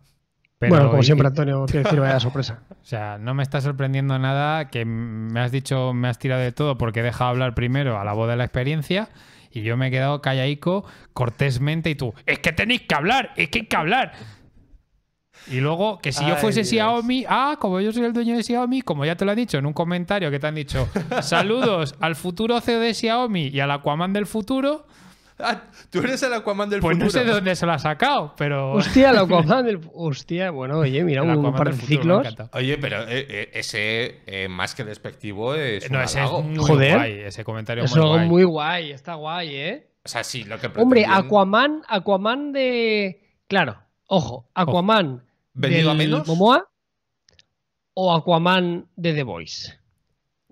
[0.57, 2.63] Pero- bueno, como y- siempre, Antonio, quiero decir, vaya sorpresa.
[2.71, 6.51] O sea, no me está sorprendiendo nada que me has dicho, me has tirado de
[6.51, 9.09] todo porque he dejado hablar primero a la voz de la experiencia
[9.51, 13.49] y yo me he quedado callaico cortésmente y tú, es que tenéis que hablar, es
[13.49, 14.13] que hay que hablar.
[15.49, 16.69] Y luego, que si yo Ay, fuese Dios.
[16.69, 19.57] Xiaomi, ah, como yo soy el dueño de Xiaomi, como ya te lo han dicho
[19.57, 20.87] en un comentario que te han dicho,
[21.21, 24.85] saludos al futuro CEO de Xiaomi y al Aquaman del futuro,
[25.43, 27.05] Ah, Tú eres el Aquaman del pues futuro.
[27.05, 28.73] no sé de dónde se lo ha sacado, pero...
[28.75, 29.79] Hostia, el Aquaman del.
[29.95, 32.27] Hostia, bueno, oye, mira, un, Aquaman par del de ciclos.
[32.53, 36.57] Oye, pero eh, eh, ese eh, más que despectivo es No, un ese es muy
[36.57, 36.95] Joder.
[36.95, 38.27] guay, ese comentario Es muy guay.
[38.29, 39.87] muy guay, está guay, ¿eh?
[40.05, 43.23] O sea, sí, lo que Hombre, pretendían- Aquaman, Aquaman de.
[43.47, 45.23] Claro, ojo, Aquaman
[45.53, 46.27] ¿Venido a menos?
[46.27, 46.67] Momoa
[47.93, 49.73] o Aquaman de The Voice.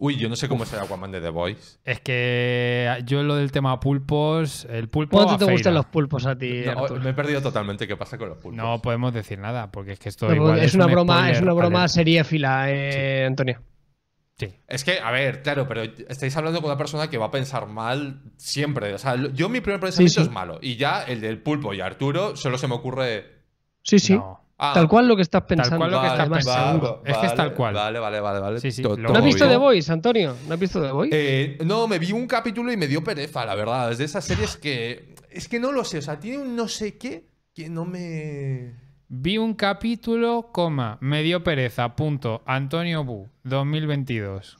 [0.01, 1.77] Uy, yo no sé cómo es el Aquaman de The Voice.
[1.83, 5.17] Es que yo lo del tema pulpos, el pulpo.
[5.17, 7.01] ¿Cuánto te gustan los pulpos a ti, No, Arturo?
[7.01, 8.55] me he perdido totalmente qué pasa con los pulpos.
[8.57, 11.41] No podemos decir nada, porque es que esto No, igual es, una un broma, es
[11.41, 11.93] una broma alert.
[11.93, 13.61] seriéfila, eh, Antonio.
[14.37, 14.55] Sí.
[14.69, 17.67] Es que, a ver, claro, pero estáis hablando con una persona que va a pensar
[17.67, 18.93] mal siempre.
[18.93, 20.27] O sea, yo mi primer pensamiento sí.
[20.27, 20.59] es malo.
[20.61, 23.43] Y ya el del pulpo y Arturo solo se me ocurre.
[23.83, 24.13] Sí, sí.
[24.15, 24.45] No.
[24.59, 25.77] Ah, Tal cual lo que estás pensando.
[25.77, 26.85] cual lo que estás pensando.
[26.87, 27.01] seguro.
[27.05, 27.73] Es que es tal cual.
[27.73, 28.59] Vale, vale, vale, vale.
[28.59, 29.51] Sí, sí, To- ¿No has visto bien.
[29.51, 30.35] The Voice, Antonio?
[30.47, 31.09] ¿No has visto The Voice?
[31.13, 33.91] Eh, no, me vi un capítulo y me dio pereza, la verdad.
[33.91, 35.15] Es de esas series que.
[35.31, 38.73] Es que no lo sé, o sea, tiene un no sé qué que no me.
[39.07, 42.43] Vi un capítulo, coma, me dio pereza, punto.
[42.45, 44.57] Antonio Bu, 2022.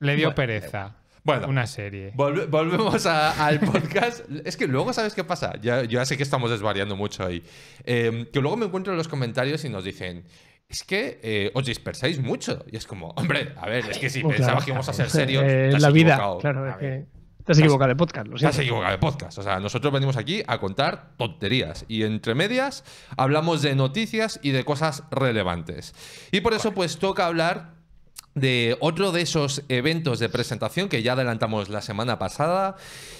[0.00, 0.96] Le dio Bueno, pereza.
[1.22, 2.12] Bueno, Una serie.
[2.14, 4.24] volve- volvemos a- al podcast.
[4.44, 5.52] es que luego, ¿sabes qué pasa?
[5.60, 7.42] Ya, sé que estamos desvariando mucho ahí.
[7.84, 10.24] Eh, que luego me encuentro en los comentarios y nos dicen.
[10.68, 12.64] Es que eh, os dispersáis mucho.
[12.70, 14.92] Y es como, hombre, a ver, es que si Pues pensabas claro, que íbamos a
[14.92, 15.42] ser serios.
[15.44, 17.06] Eh, la vida, claro, es que
[17.44, 19.36] te has equivocado de podcast, lo Te has equivocado de podcast.
[19.38, 21.84] O sea, nosotros venimos aquí a contar tonterías.
[21.88, 22.84] Y entre medias
[23.16, 25.92] hablamos de noticias y de cosas relevantes.
[26.30, 27.79] Y por eso, pues toca hablar
[28.34, 32.76] de otro de esos eventos de presentación que ya adelantamos la semana pasada.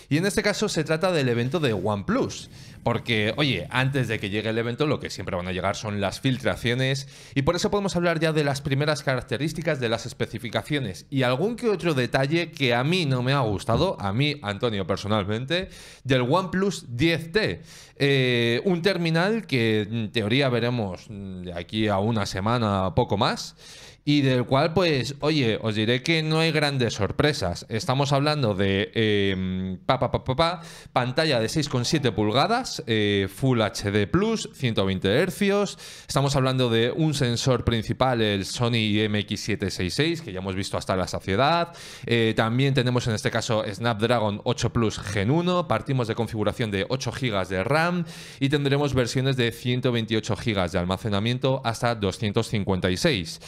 [0.08, 2.50] Y en este caso se trata del evento de OnePlus.
[2.82, 6.00] Porque, oye, antes de que llegue el evento, lo que siempre van a llegar son
[6.00, 7.08] las filtraciones.
[7.34, 11.56] Y por eso podemos hablar ya de las primeras características, de las especificaciones y algún
[11.56, 15.68] que otro detalle que a mí no me ha gustado, a mí, Antonio, personalmente,
[16.04, 17.60] del OnePlus 10T.
[17.96, 23.56] Eh, un terminal que en teoría veremos de aquí a una semana, poco más.
[24.04, 27.66] Y del cual, pues, oye, os diré que no hay grandes sorpresas.
[27.68, 30.60] Estamos hablando de eh, pa, pa, pa, pa, pa,
[30.92, 35.76] pantalla de 6,7 pulgadas, eh, Full HD Plus, 120 Hz.
[36.08, 41.06] Estamos hablando de un sensor principal, el Sony MX766, que ya hemos visto hasta la
[41.06, 41.72] saciedad.
[42.06, 45.68] Eh, también tenemos en este caso Snapdragon 8 Plus Gen 1.
[45.68, 48.04] Partimos de configuración de 8 GB de RAM
[48.38, 53.40] y tendremos versiones de 128 GB de almacenamiento hasta 256.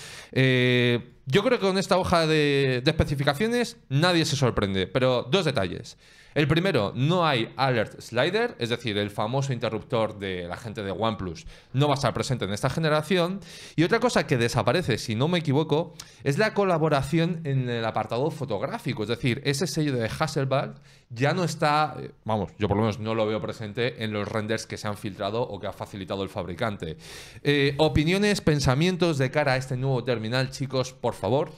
[0.45, 5.45] Eh, yo creo que con esta hoja de, de especificaciones nadie se sorprende, pero dos
[5.45, 5.97] detalles.
[6.35, 10.91] El primero, no hay alert slider, es decir, el famoso interruptor de la gente de
[10.91, 13.41] OnePlus no va a estar presente en esta generación.
[13.77, 18.31] Y otra cosa que desaparece, si no me equivoco, es la colaboración en el apartado
[18.31, 20.77] fotográfico, es decir, ese sello de Hasselblad
[21.11, 24.27] ya no está, eh, vamos, yo por lo menos no lo veo presente en los
[24.27, 26.97] renders que se han filtrado o que ha facilitado el fabricante.
[27.43, 31.51] Eh, opiniones, pensamientos de cara a este nuevo terminal, chicos, por favor.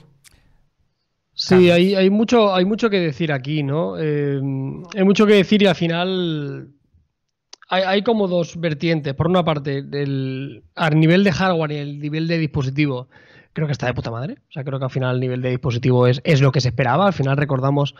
[1.37, 3.99] Sí, hay, hay, mucho, hay mucho que decir aquí, ¿no?
[3.99, 4.39] Eh,
[4.95, 6.69] hay mucho que decir y al final
[7.67, 9.13] hay, hay, como dos vertientes.
[9.13, 13.09] Por una parte, el, a nivel de hardware y el nivel de dispositivo,
[13.51, 14.37] creo que está de puta madre.
[14.47, 16.69] O sea, creo que al final el nivel de dispositivo es, es lo que se
[16.69, 17.07] esperaba.
[17.07, 17.95] Al final recordamos,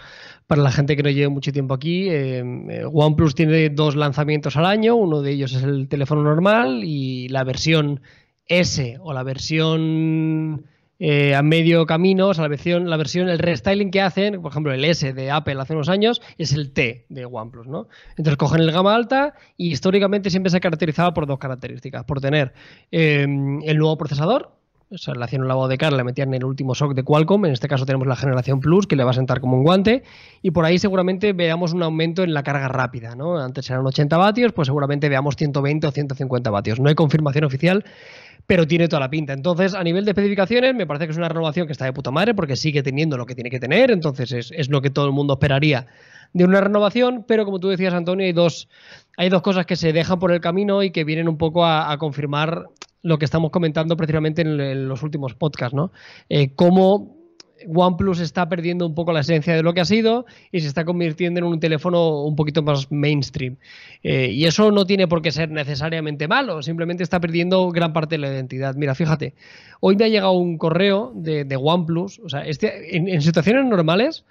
[0.48, 4.65] para la gente que no lleve mucho tiempo aquí, eh, OnePlus tiene dos lanzamientos al
[4.65, 4.95] año.
[4.95, 8.00] Uno de ellos es el teléfono normal y la versión
[8.48, 10.67] S o la versión
[10.99, 14.51] eh, a medio camino, o sea, la versión, la versión, el restyling que hacen, por
[14.51, 17.88] ejemplo, el S de Apple hace unos años, es el T de OnePlus, ¿no?
[18.12, 22.21] Entonces cogen el gama alta y históricamente siempre se ha caracterizado por dos características, por
[22.21, 22.53] tener
[22.91, 24.55] eh, el nuevo procesador,
[24.91, 27.45] o sea, le hacían un lavado de cara, le metían el último SOC de Qualcomm,
[27.45, 30.03] en este caso tenemos la generación Plus, que le va a sentar como un guante,
[30.43, 33.38] y por ahí seguramente veamos un aumento en la carga rápida, ¿no?
[33.38, 36.79] Antes eran 80 vatios, pues seguramente veamos 120 o 150 vatios.
[36.79, 37.84] No hay confirmación oficial,
[38.47, 39.34] pero tiene toda la pinta.
[39.34, 42.12] Entonces, a nivel de especificaciones, me parece que es una renovación que está de puta
[42.12, 45.05] madre porque sigue teniendo lo que tiene que tener, entonces es, es lo que todo
[45.05, 45.88] el mundo esperaría
[46.34, 48.67] de una renovación, pero como tú decías, Antonio, hay dos,
[49.15, 51.97] hay dos cosas que se dejan por el camino y que vienen un poco a,
[51.97, 52.65] confirmar
[53.03, 55.91] lo que estamos comentando precisamente en, en los últimos podcasts, ¿no?
[56.27, 57.24] Eh, cómo
[57.67, 60.85] OnePlus está perdiendo un poco la esencia de lo que ha sido y se está
[60.85, 63.57] convirtiendo en un teléfono un poquito más mainstream.
[64.03, 68.15] Eh, y eso no tiene por qué ser necesariamente malo, simplemente está perdiendo gran parte
[68.15, 68.75] de la identidad.
[68.75, 69.33] Mira, fíjate,
[69.79, 74.25] hoy me ha llegado un correo de, OnePlus, o sea, este, en situaciones normales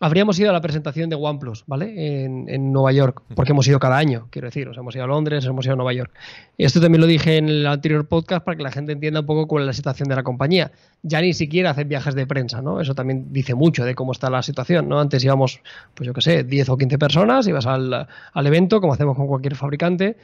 [0.00, 2.24] habríamos ido a la presentación de OnePlus, ¿vale?
[2.24, 5.04] En, en, Nueva York, porque hemos ido cada año, quiero decir, o sea, hemos ido
[5.04, 6.12] a Londres, hemos ido a Nueva York.
[6.58, 9.46] Esto también lo dije en el anterior podcast para que la gente entienda un poco
[9.46, 10.72] cuál es la situación de la compañía.
[11.02, 12.80] Ya ni siquiera hacen viajes de prensa, ¿no?
[12.80, 15.00] Eso también dice mucho de cómo está la situación, ¿no?
[15.00, 15.60] Antes íbamos,
[15.94, 19.26] pues yo qué sé, 10 o 15 personas, ibas al, al evento, como hacemos con
[19.26, 20.16] cualquier fabricante,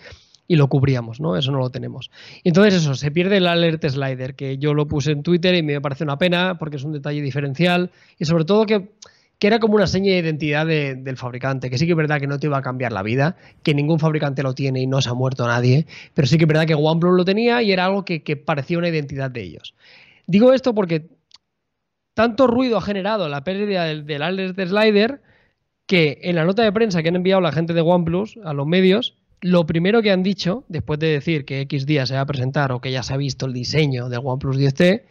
[0.50, 1.36] y lo cubríamos, ¿no?
[1.36, 2.10] Eso no lo tenemos.
[2.42, 5.80] Entonces eso, se pierde el alert slider, que yo lo puse en Twitter y me
[5.80, 8.90] parece una pena porque es un detalle diferencial y sobre todo que
[9.40, 12.20] que era como una seña de identidad de, del fabricante, que sí que es verdad
[12.20, 15.00] que no te iba a cambiar la vida, que ningún fabricante lo tiene y no
[15.00, 17.86] se ha muerto nadie, pero sí que es verdad que OnePlus lo tenía y era
[17.86, 19.74] algo que, que parecía una identidad de ellos.
[20.26, 21.08] Digo esto porque
[22.12, 25.22] tanto ruido ha generado la pérdida del, del alert slider
[25.86, 28.66] que en la nota de prensa que han enviado la gente de OnePlus a los
[28.66, 32.26] medios, lo primero que han dicho, después de decir que X día se va a
[32.26, 35.02] presentar o que ya se ha visto el diseño del OnePlus 10T,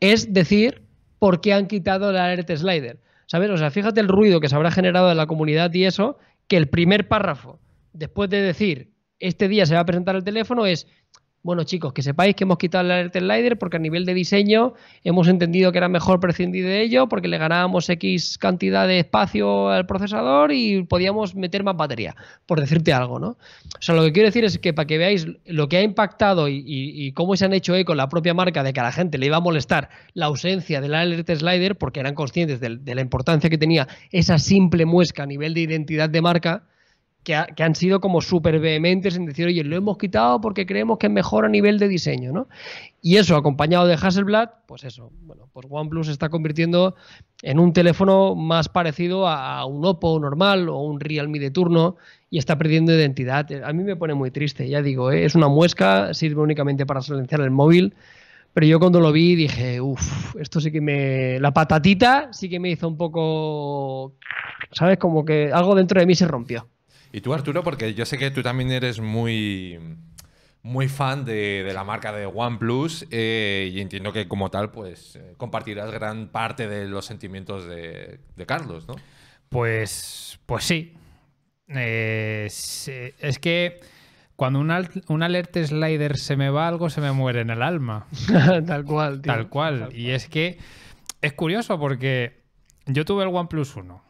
[0.00, 0.80] es decir
[1.18, 3.04] por qué han quitado el alert slider.
[3.34, 3.50] ¿Sabes?
[3.50, 6.56] O sea, fíjate el ruido que se habrá generado en la comunidad y eso, que
[6.56, 7.58] el primer párrafo,
[7.92, 10.86] después de decir, este día se va a presentar el teléfono, es,
[11.44, 14.72] bueno chicos, que sepáis que hemos quitado el alert slider porque a nivel de diseño
[15.04, 19.68] hemos entendido que era mejor prescindir de ello porque le ganábamos X cantidad de espacio
[19.68, 23.28] al procesador y podíamos meter más batería, por decirte algo, ¿no?
[23.28, 23.38] O
[23.80, 26.64] sea, lo que quiero decir es que para que veáis lo que ha impactado y,
[26.66, 29.26] y, cómo se han hecho eco la propia marca de que a la gente le
[29.26, 33.50] iba a molestar la ausencia del alert slider porque eran conscientes de, de la importancia
[33.50, 36.64] que tenía esa simple muesca a nivel de identidad de marca,
[37.24, 40.98] que, ha, han sido como súper vehementes en decir, oye, lo hemos quitado porque creemos
[40.98, 42.48] que es mejor a nivel de diseño, ¿no?
[43.02, 46.94] Y eso, acompañado de Hasselblad, pues eso, bueno, pues OnePlus se está convirtiendo
[47.42, 51.96] en un teléfono más parecido a, a un Oppo normal o un Realme de turno
[52.30, 53.46] y está perdiendo identidad.
[53.64, 55.24] A mí me pone muy triste, ya digo, ¿eh?
[55.24, 57.94] es una muesca, sirve únicamente para silenciar el móvil.
[58.54, 61.40] Pero yo cuando lo vi dije, uff, esto sí que me.
[61.40, 64.14] La patatita sí que me hizo un poco.
[64.70, 64.98] ¿Sabes?
[64.98, 66.68] Como que algo dentro de mí se rompió.
[67.16, 69.78] Y tú, Arturo, porque yo sé que tú también eres muy,
[70.62, 75.14] muy fan de, de la marca de OnePlus eh, y entiendo que como tal, pues
[75.14, 78.96] eh, compartirás gran parte de los sentimientos de, de Carlos, ¿no?
[79.48, 80.94] Pues, pues sí.
[81.68, 83.80] Eh, es que
[84.34, 87.62] cuando un, al- un alert slider se me va, algo se me muere en el
[87.62, 88.08] alma.
[88.66, 89.32] Tal cual, tío.
[89.32, 89.88] Tal cual.
[89.94, 90.58] Y es que
[91.22, 92.42] es curioso porque
[92.86, 94.03] yo tuve el OnePlus 1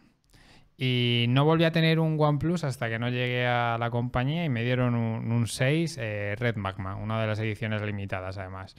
[0.76, 4.48] y no volví a tener un OnePlus hasta que no llegué a la compañía y
[4.48, 8.74] me dieron un, un 6 eh, Red Magma, una de las ediciones limitadas además.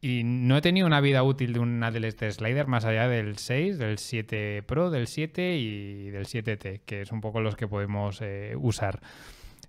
[0.00, 3.78] Y no he tenido una vida útil de un Adelaide Slider más allá del 6,
[3.78, 8.20] del 7 Pro, del 7 y del 7T, que es un poco los que podemos
[8.20, 9.00] eh, usar.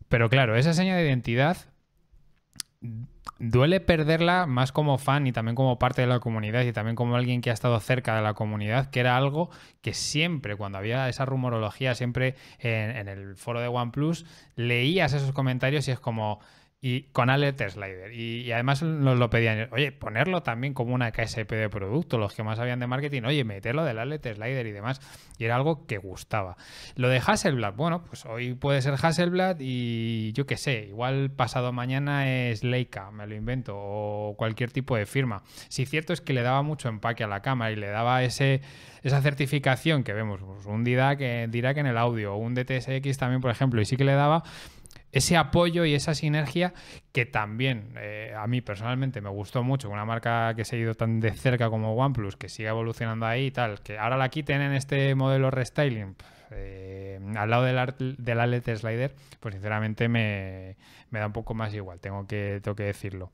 [0.10, 1.58] Pero claro, esa seña de identidad
[3.40, 7.16] duele perderla más como fan y también como parte de la comunidad y también como
[7.16, 9.50] alguien que ha estado cerca de la comunidad, que era algo
[9.82, 15.88] que siempre, cuando había esa rumorología, siempre en, el foro de OnePlus, leías esos comentarios
[15.88, 16.40] y es como...
[16.86, 18.14] Y con Alert Slider.
[18.14, 19.70] Y, además nos lo pedían.
[19.72, 22.18] Oye, ponerlo también como una KSP de producto.
[22.18, 23.22] Los que más sabían de marketing.
[23.24, 25.00] Oye, meterlo del Alert Slider y demás.
[25.38, 26.58] Y era algo que gustaba.
[26.98, 27.76] Lo de Hasselblad.
[27.76, 30.88] Bueno, pues hoy puede ser Hasselblad y yo qué sé.
[30.90, 33.12] Igual pasado mañana es Leica.
[33.12, 33.78] Me lo invento.
[33.78, 35.42] O cualquier tipo de firma.
[35.70, 38.60] Si cierto es que le daba mucho empaque a la cámara y le daba ese
[39.04, 43.52] esa certificación que vemos, pues un eh, Dirac en el audio, un DTSX también, por
[43.52, 44.44] ejemplo, y sí que le daba
[45.14, 46.74] ese apoyo y esa sinergia
[47.12, 51.20] que también eh, a mí personalmente me gustó mucho, una marca que he seguido tan
[51.20, 54.74] de cerca como OnePlus, que sigue evolucionando ahí y tal, que ahora la quiten en
[54.74, 56.16] este modelo restyling
[56.52, 60.76] eh, al lado del, del Alert Slider, pues sinceramente me,
[61.12, 63.32] me da un poco más igual, tengo que, tengo que decirlo.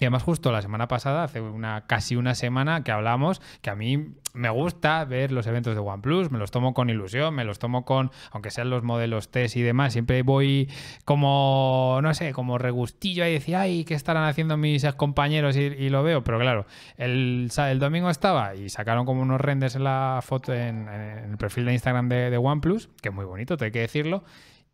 [0.00, 3.74] Y además justo la semana pasada, hace una casi una semana que hablamos, que a
[3.76, 7.58] mí me gusta ver los eventos de OnePlus, me los tomo con ilusión, me los
[7.58, 10.70] tomo con, aunque sean los modelos test y demás, siempre voy
[11.04, 15.56] como, no sé, como regustillo ahí, decía, ay, ¿qué estarán haciendo mis compañeros?
[15.56, 16.64] Y, y lo veo, pero claro,
[16.96, 21.36] el, el domingo estaba y sacaron como unos renders en la foto en, en el
[21.36, 24.24] perfil de Instagram de, de OnePlus, que es muy bonito, tengo que decirlo.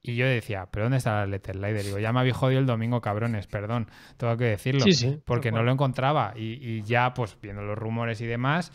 [0.07, 1.85] Y yo decía, ¿pero dónde está la Letter Slider?
[1.85, 4.83] Digo, ya me había jodido el domingo, cabrones, perdón, tengo que decirlo.
[4.85, 6.33] Sí, sí, Porque no lo encontraba.
[6.37, 8.73] Y, y ya, pues viendo los rumores y demás,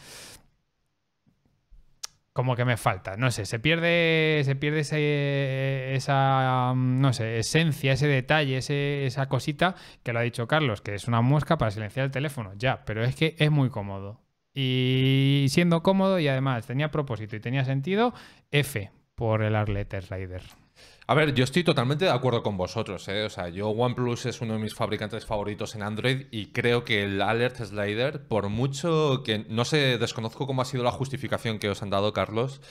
[2.33, 3.17] como que me falta.
[3.17, 9.05] No sé, se pierde, se pierde ese- esa, mm, no sé, esencia, ese detalle, ese-
[9.05, 12.53] esa cosita que lo ha dicho Carlos, que es una muesca para silenciar el teléfono.
[12.57, 14.21] Ya, pero es que es muy cómodo.
[14.53, 18.13] Y siendo cómodo y además tenía propósito y tenía sentido,
[18.51, 20.41] F por el Arletter Slider.
[21.11, 23.25] A ver, yo estoy totalmente de acuerdo con vosotros, ¿eh?
[23.25, 27.03] O sea, yo OnePlus es uno de mis fabricantes favoritos en Android y creo que
[27.03, 31.67] el Alert Slider, por mucho que no sé, desconozco cómo ha sido la justificación que
[31.67, 32.61] os han dado, Carlos,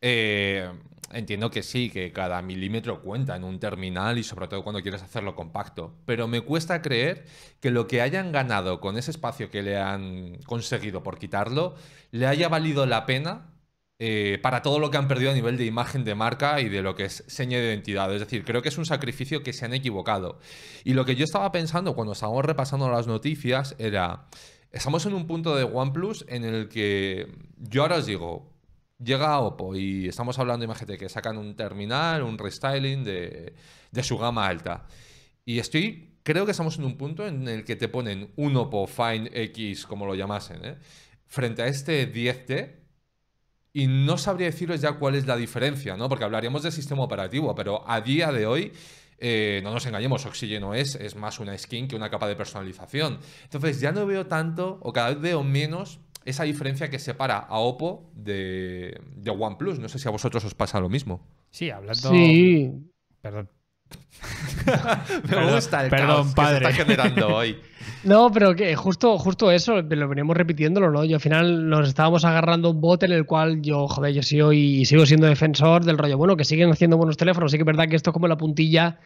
[0.00, 0.70] eh,
[1.12, 5.02] entiendo que sí, que cada milímetro cuenta en un terminal y sobre todo cuando quieres
[5.02, 7.24] hacerlo compacto, pero me cuesta creer
[7.60, 11.74] que lo que hayan ganado con ese espacio que le han conseguido por quitarlo,
[12.12, 13.57] le haya valido la pena
[14.00, 16.82] eh, para todo lo que han perdido a nivel de imagen de marca y de
[16.82, 18.12] lo que es seña de identidad.
[18.14, 20.38] Es decir, creo que es un sacrificio que se han equivocado.
[20.84, 24.28] Y lo que yo estaba pensando cuando estábamos repasando las noticias era,
[24.70, 28.52] estamos en un punto de OnePlus en el que yo ahora os digo,
[29.02, 33.54] llega Oppo y estamos hablando, imagínate, que sacan un terminal, un restyling de,
[34.02, 34.86] su gama alta.
[35.44, 38.86] Y estoy, creo que estamos en un punto en el que te ponen un Oppo
[38.86, 40.76] Find X, como lo llamasen, ¿eh?
[41.26, 42.78] frente a este 10T
[43.78, 46.08] y no sabría deciros ya cuál es la diferencia, ¿no?
[46.08, 48.72] Porque hablaríamos del sistema operativo, pero a día de hoy,
[49.18, 53.20] eh, no nos engañemos, Oxygen es, es más una skin que una capa de personalización.
[53.44, 57.60] Entonces ya no veo tanto, o cada vez veo menos, esa diferencia que separa a
[57.60, 59.78] Oppo de, de OnePlus.
[59.78, 61.24] No sé si a vosotros os pasa lo mismo.
[61.50, 62.10] Sí, hablando...
[62.10, 62.72] Sí,
[63.22, 63.48] Perdón.
[64.66, 66.58] Me Perdón, gusta el perdón, caos padre.
[66.58, 67.58] que se está generando hoy.
[68.04, 71.04] No, pero que justo, justo eso, lo venimos repitiéndolo, ¿no?
[71.04, 74.52] Yo al final nos estábamos agarrando un bot en el cual yo, joder, yo sigo
[74.52, 77.66] y sigo siendo defensor del rollo, bueno, que siguen haciendo buenos teléfonos, sí que es
[77.66, 78.98] verdad que esto es como la puntilla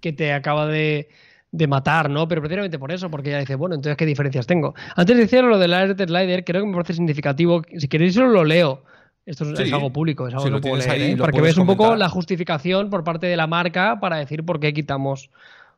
[0.00, 1.08] que te acaba de,
[1.50, 2.26] de matar, ¿no?
[2.28, 4.74] Pero precisamente por eso, porque ya dice, bueno, entonces, ¿qué diferencias tengo?
[4.96, 8.28] Antes de decir lo del Alert Slider, creo que me parece significativo, si queréis solo
[8.30, 8.82] lo leo.
[9.28, 9.64] Esto es, Sí.
[9.64, 11.16] es algo público, es algo Si que lo lo puedo tienes leer, ahí, ¿eh?
[11.16, 14.42] lo para que veas un poco la justificación por parte de la marca para decir
[14.42, 15.30] por qué quitamos,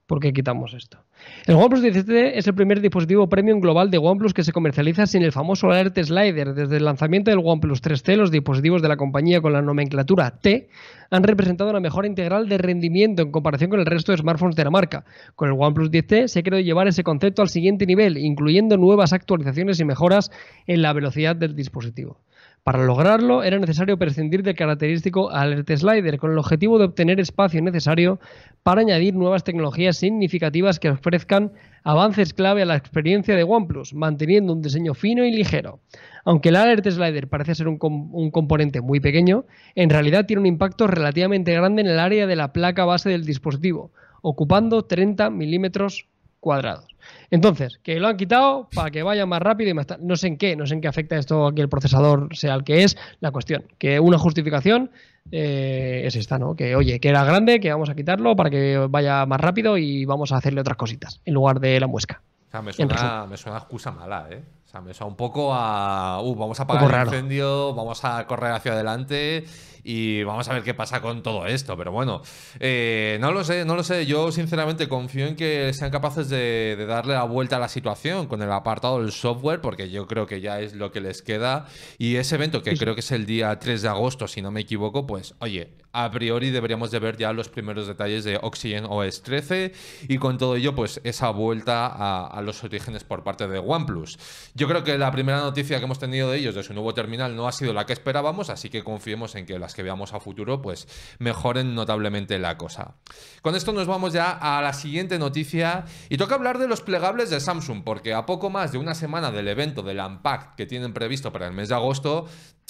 [0.06, 0.98] por qué quitamos esto.
[1.46, 5.22] El OnePlus 17 es el primer dispositivo premium global de OnePlus que se comercializa sin
[5.22, 6.54] el famoso Alert Slider.
[6.54, 10.68] Desde el lanzamiento del OnePlus 3T, los dispositivos de la compañía con la nomenclatura T
[11.10, 14.64] han representado una mejora integral de rendimiento en comparación con el resto de smartphones de
[14.64, 15.04] la marca.
[15.34, 19.12] Con el OnePlus 10T se ha querido llevar ese concepto al siguiente nivel, incluyendo nuevas
[19.12, 20.30] actualizaciones y mejoras
[20.68, 22.18] en la velocidad del dispositivo.
[22.62, 27.62] Para lograrlo era necesario prescindir del característico Alert Slider con el objetivo de obtener espacio
[27.62, 28.20] necesario
[28.62, 31.52] para añadir nuevas tecnologías significativas que ofrezcan
[31.84, 35.80] avances clave a la experiencia de OnePlus, manteniendo un diseño fino y ligero.
[36.26, 40.46] Aunque el Alert Slider parece ser un, un componente muy pequeño, en realidad tiene un
[40.46, 46.10] impacto relativamente grande en el área de la placa base del dispositivo, ocupando 30 milímetros
[46.40, 46.96] cuadrados.
[47.30, 50.36] Entonces, que lo han quitado para que vaya más rápido y más No sé en
[50.36, 52.96] qué, no sé en qué afecta esto a que el procesador sea el que es.
[53.20, 54.90] La cuestión, que una justificación
[55.30, 56.56] eh, es esta, ¿no?
[56.56, 60.04] Que oye, que era grande, que vamos a quitarlo para que vaya más rápido y
[60.04, 62.22] vamos a hacerle otras cositas en lugar de la muesca.
[62.48, 64.42] O sea, me suena, me suena excusa mala, ¿eh?
[64.66, 66.20] O sea, me suena un poco a.
[66.22, 69.44] Uh, vamos a apagar el incendio, vamos a correr hacia adelante
[69.84, 71.76] y vamos a ver qué pasa con todo esto.
[71.76, 72.22] Pero bueno,
[72.58, 74.06] eh, no lo sé, no lo sé.
[74.06, 78.42] Yo sinceramente confío en que sean capaces de, darle la vuelta a la situación con
[78.42, 81.66] el apartado del software, porque yo creo que ya es lo que les queda.
[81.98, 84.60] Y ese evento, que creo que es el día 3 de agosto, si no me
[84.60, 89.22] equivoco, pues oye, a priori deberíamos de ver ya los primeros detalles de Oxygen OS
[89.22, 89.72] 13
[90.08, 94.18] y con todo ello, pues esa vuelta a, a los orígenes por parte de OnePlus.
[94.54, 97.34] Yo creo que la primera noticia que hemos tenido de ellos, de su nuevo terminal,
[97.34, 100.62] no ha sido la que esperábamos, así que confiemos en que que veamos a futuro,
[100.62, 102.94] pues mejoren notablemente la cosa.
[103.42, 107.30] Con esto nos vamos ya a la siguiente noticia y toca hablar de los plegables
[107.30, 110.92] de Samsung, porque a poco más de una semana del evento del Unpacked que tienen
[110.92, 112.26] previsto para el mes de agosto,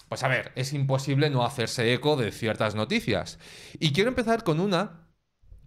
[0.09, 3.39] pues a ver, es imposible no hacerse eco de ciertas noticias.
[3.79, 5.00] Y quiero empezar con una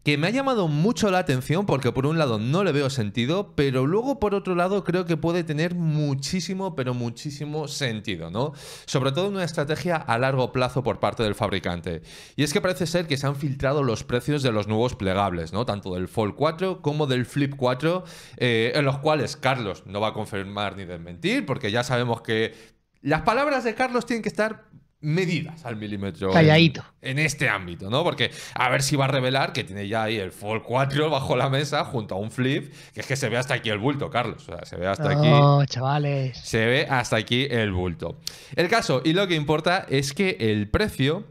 [0.04, 3.54] que me ha llamado mucho la atención porque por un lado no le veo sentido,
[3.56, 8.54] pero luego por otro lado creo que puede tener muchísimo, pero muchísimo sentido, ¿no?
[8.86, 12.02] Sobre todo una estrategia a largo plazo por parte del fabricante.
[12.36, 15.54] Y es que parece ser que se han filtrado los precios de los nuevos plegables,
[15.54, 15.66] ¿no?
[15.66, 18.04] Tanto del Fold 4 como del Flip 4,
[18.38, 22.54] eh, en los cuales Carlos no va a confirmar ni desmentir, porque ya sabemos que
[23.02, 24.66] las palabras de Carlos tienen que estar
[25.04, 26.32] medidas al milímetro.
[26.32, 26.84] Calladito.
[27.02, 28.04] En, este ámbito, ¿no?
[28.04, 31.36] Porque a ver si va a revelar que tiene ya ahí el Fold 4 bajo
[31.36, 34.10] la mesa junto a un flip, que es que se ve hasta aquí el bulto,
[34.10, 34.48] Carlos.
[34.48, 35.30] O sea, se ve hasta aquí.
[35.30, 36.38] No, chavales.
[36.38, 38.18] Se ve hasta aquí el bulto.
[38.56, 41.26] El caso, y lo que importa es que el precio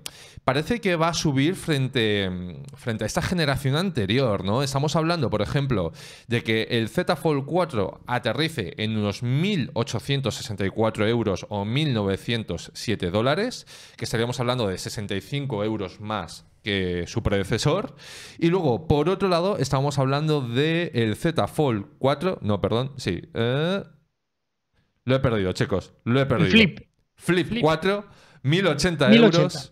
[0.45, 2.31] parece que va a subir frente,
[2.75, 4.63] frente a esta generación anterior, ¿no?
[4.63, 5.93] Estamos hablando, por ejemplo,
[6.27, 13.67] de que el Z Fold 4 aterrice en unos 1.864 euros o 1.907 dólares,
[13.97, 17.95] que estaríamos hablando de 65 euros más que su predecesor.
[18.39, 23.23] Y luego, por otro lado, estamos hablando del el Z Fold 4, no, perdón, sí.
[23.35, 23.83] Eh,
[25.05, 26.51] lo he perdido, chicos, lo he perdido.
[26.51, 26.81] Flip.
[27.15, 28.07] Flip, 4,
[28.43, 29.72] 1080, euros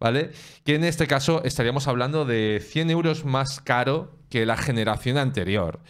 [0.00, 0.32] ¿vale?
[0.64, 5.80] Que en este caso estaríamos hablando de 100 euros más caro que la generación anterior.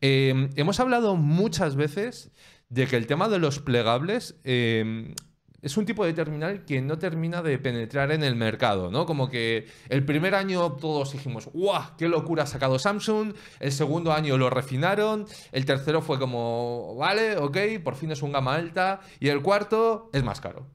[0.00, 2.30] Em, hemos hablado muchas veces
[2.68, 5.14] de que el tema de los plegables em,
[5.62, 9.06] es un tipo de terminal que no termina de penetrar en el mercado, ¿no?
[9.06, 11.96] Como que el primer año todos dijimos, ¡guau!
[11.96, 13.32] ¡Qué locura ha sacado Samsung!
[13.60, 15.26] El segundo año lo refinaron.
[15.52, 19.00] El tercero fue como, vale, ok, por fin es un gama alta.
[19.20, 20.66] Y el cuarto es más caro.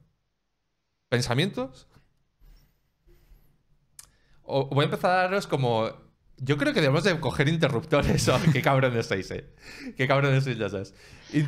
[1.08, 1.86] ¿Pensamientos?
[4.70, 5.88] Voy a empezar a daros como.
[6.42, 8.28] Yo creo que debemos de coger interruptores.
[8.32, 9.44] Oh, qué cabrones sois, eh.
[9.96, 10.94] Qué cabrones sois, ya sabes.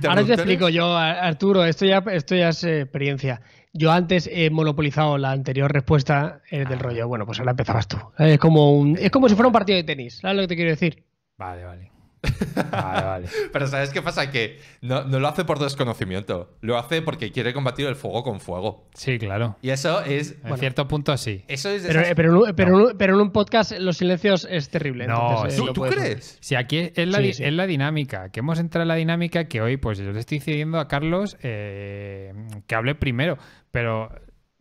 [0.06, 1.64] Ahora te explico yo, Arturo.
[1.64, 3.40] Esto ya, esto ya es experiencia.
[3.72, 6.82] Yo antes he monopolizado la anterior respuesta eh, del ah.
[6.82, 7.08] rollo.
[7.08, 7.96] Bueno, pues ahora empezabas tú.
[8.18, 10.18] Es como, un, es como si fuera un partido de tenis.
[10.20, 11.04] ¿Sabes lo que te quiero decir?
[11.38, 11.92] Vale, vale.
[12.70, 13.28] Vale, vale.
[13.52, 14.30] Pero ¿sabes qué pasa?
[14.30, 16.56] Que no, lo hace por desconocimiento.
[16.60, 18.88] Lo hace porque quiere combatir el fuego con fuego.
[18.94, 19.56] Sí, claro.
[19.62, 20.36] Y eso es.
[20.44, 21.44] En cierto punto sí.
[21.48, 21.82] Eso es.
[22.14, 25.06] Pero, pero, pero, en un podcast los silencios es terrible.
[25.06, 26.38] No, eh, ¿tú, crees?
[26.40, 28.30] Sí, aquí es la, dinámica.
[28.30, 31.36] Que hemos entrado en la dinámica que hoy, pues yo le estoy cediendo a Carlos
[31.42, 32.32] eh,
[32.66, 33.38] que hable primero.
[33.70, 34.10] Pero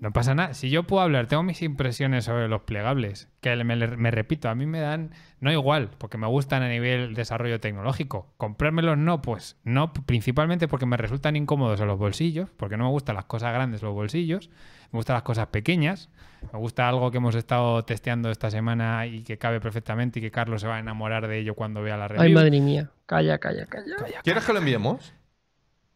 [0.01, 0.55] no pasa nada.
[0.55, 4.65] Si yo puedo hablar, tengo mis impresiones sobre los plegables, que me, repito, a mí
[4.65, 8.33] me dan, no igual, porque me gustan a nivel desarrollo tecnológico.
[8.37, 12.89] Comprármelos no, pues no, principalmente porque me resultan incómodos en los bolsillos, porque no me
[12.89, 14.49] gustan las cosas grandes los bolsillos,
[14.91, 16.09] me gustan las cosas pequeñas,
[16.51, 20.31] me gusta algo que hemos estado testeando esta semana y que cabe perfectamente y que
[20.31, 22.23] Carlos se va a enamorar de ello cuando vea la review.
[22.23, 23.97] Ay, madre mía, calla, calla, calla.
[23.97, 25.13] calla ¿Quieres que lo enviemos?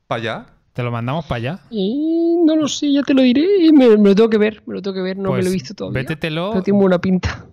[0.06, 0.55] ¿Para allá?
[0.76, 1.60] ¿Te lo mandamos para allá?
[1.70, 3.48] Y no lo sé, ya te lo diré.
[3.72, 5.44] Me, me, lo tengo que ver, me lo tengo que ver, no me lo he
[5.44, 6.02] pues visto todavía.
[6.02, 6.50] Vétetelo.
[6.52, 7.46] Pero tiene buena pinta.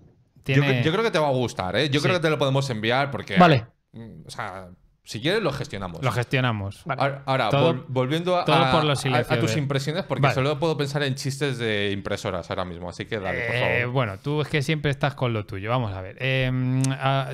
[0.45, 1.89] Yo, creo que te va a gustar, ¿eh?
[1.89, 3.37] Yo creo que te lo podemos enviar porque.
[3.37, 3.65] Vale.
[3.93, 4.67] Mm, o sea,
[5.05, 6.03] si quieres, lo gestionamos.
[6.03, 6.83] Lo gestionamos.
[7.25, 7.49] Ahora,
[7.87, 12.89] volviendo a, a, tus impresiones, porque solo puedo pensar en chistes de impresoras ahora mismo,
[12.89, 13.71] así que dale, por favor.
[13.71, 15.69] Eh, bueno, tú es que siempre estás con lo tuyo.
[15.69, 16.17] Vamos a ver.
[16.19, 16.51] Eh,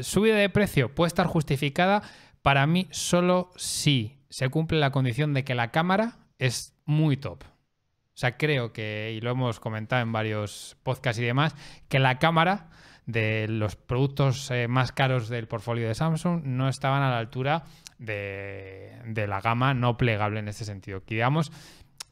[0.03, 2.03] subida de precio puede estar justificada
[2.43, 7.43] para mí solo si se cumple la condición de que la cámara es muy top.
[7.43, 11.55] O sea, creo que, y lo hemos comentado en varios podcasts y demás,
[11.87, 12.69] que la cámara
[13.05, 17.63] de los productos eh, más caros del portfolio de Samsung no estaban a la altura
[17.97, 21.03] de, la gama no plegable en este sentido.
[21.05, 21.51] Que digamos,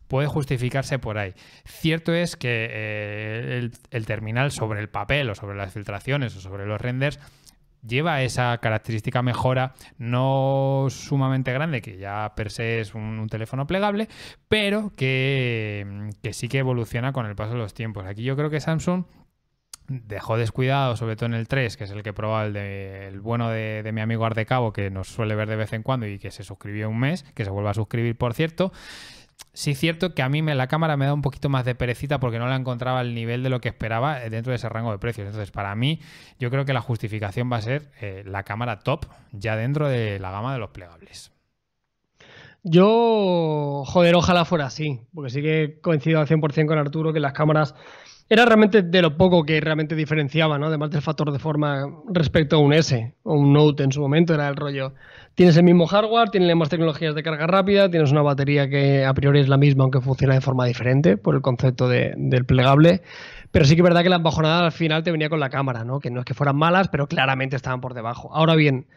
[0.07, 1.33] puede justificarse por ahí.
[1.65, 6.41] Cierto es que eh, el, el, terminal sobre el papel o sobre las filtraciones o
[6.41, 7.19] sobre los renders
[7.85, 14.07] lleva esa característica mejora no sumamente grande, que ya per se es un, teléfono plegable,
[14.47, 18.05] pero que, que sí que evoluciona con el paso de los tiempos.
[18.05, 19.05] Aquí yo creo que Samsung
[19.87, 23.21] dejó descuidado, sobre todo en el 3, que es el que probaba el, de, el
[23.21, 26.31] bueno de, mi amigo Ardecabo, que nos suele ver de vez en cuando y que
[26.31, 28.71] se suscribió un mes, que se vuelva a suscribir, por cierto.
[29.53, 32.19] Sí cierto que a mí me, la cámara me da un poquito más de perecita
[32.19, 34.91] porque no la encontraba al nivel de lo que esperaba eh, dentro de ese rango
[34.91, 35.25] de precios.
[35.25, 35.99] Entonces, para mí,
[36.39, 40.19] yo creo que la justificación va a ser eh, la cámara top ya dentro de
[40.19, 41.31] la gama de los plegables.
[42.61, 47.33] Yo, joder, ojalá fuera así, porque sí que coincido al 100% con Arturo que las
[47.33, 47.73] cámaras
[48.29, 50.67] era realmente de lo poco que realmente diferenciaba, ¿no?
[50.67, 54.33] Además del factor de forma respecto a un S o un Note en su momento,
[54.33, 54.93] era el rollo.
[55.35, 59.13] Tienes el mismo hardware, tienes más tecnologías de carga rápida, tienes una batería que a
[59.13, 63.01] priori es la misma, aunque funciona de forma diferente por el concepto del plegable.
[63.51, 65.85] Pero sí que es verdad que las bajonadas al final te venía con la cámara,
[65.85, 65.99] ¿no?
[65.99, 68.29] Que no es que fueran malas, pero claramente estaban por debajo.
[68.33, 68.87] Ahora bien,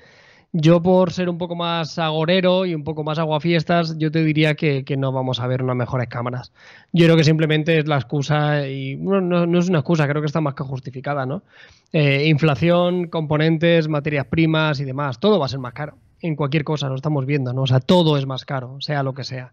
[0.53, 4.55] yo por ser un poco más agorero y un poco más aguafiestas, yo te diría
[4.55, 6.53] que, no vamos a ver unas mejores cámaras.
[6.92, 10.26] Yo creo que simplemente es la excusa y bueno, no, es una excusa, creo que
[10.26, 11.42] está más que justificada, ¿no?
[11.92, 15.96] Eh, inflación, componentes, materias primas y demás, todo va a ser más caro.
[16.20, 17.62] En cualquier cosa, lo estamos viendo, ¿no?
[17.62, 19.53] O sea, todo es más caro, sea lo que sea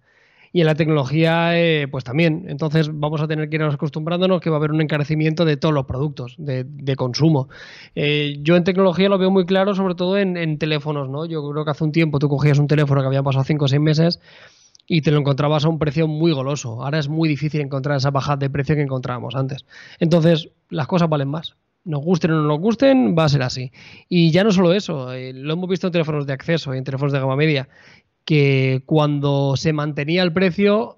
[0.51, 2.45] y en la tecnología eh, pues también.
[2.47, 5.73] Entonces vamos a tener que ir acostumbrándonos que va a haber un encarecimiento de todos
[5.73, 7.49] los productos de, consumo.
[7.95, 11.09] Eh, yo en tecnología lo veo muy claro, sobre todo en, teléfonos.
[11.09, 11.25] ¿no?
[11.25, 13.67] Yo creo que hace un tiempo tú cogías un teléfono que había pasado 5 o
[13.67, 14.19] 6 meses
[14.87, 16.83] y te lo encontrabas a un precio muy goloso.
[16.83, 19.65] Ahora es muy difícil encontrar esa bajada de precio que encontrábamos antes.
[19.99, 21.55] Entonces las cosas valen más
[21.87, 23.71] nos gusten o no nos gusten, va a ser así.
[24.09, 26.83] Y ya no solo eso, eh, lo hemos visto en teléfonos de acceso y en
[26.83, 27.69] teléfonos de gama media
[28.28, 30.97] que cuando se mantenía el precio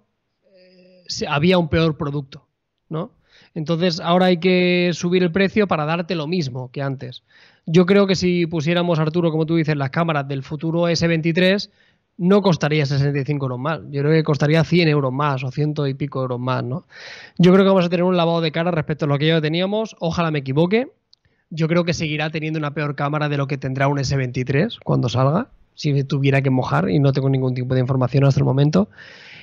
[0.52, 2.48] eh, había un peor producto,
[2.90, 3.12] ¿no?
[3.54, 7.22] Entonces ahora hay que subir el precio para darte lo mismo que antes.
[7.68, 11.70] Yo creo que si pusiéramos, Arturo, como tú dices, las cámaras del futuro S23,
[12.18, 13.80] no costaría 65 euros más.
[13.92, 16.88] Yo creo que costaría 100 euros más o ciento y pico euros más, ¿no?
[17.38, 19.40] Yo creo que vamos a tener un lavado de cara respecto a lo que ya
[19.40, 19.96] teníamos.
[20.00, 20.88] Ojalá me equivoque.
[21.52, 25.10] Yo creo que seguirá teniendo una peor cámara de lo que tendrá un S23 cuando
[25.10, 25.50] salga
[25.80, 28.90] si tuviera que mojar y no tengo ningún tipo de información hasta el momento.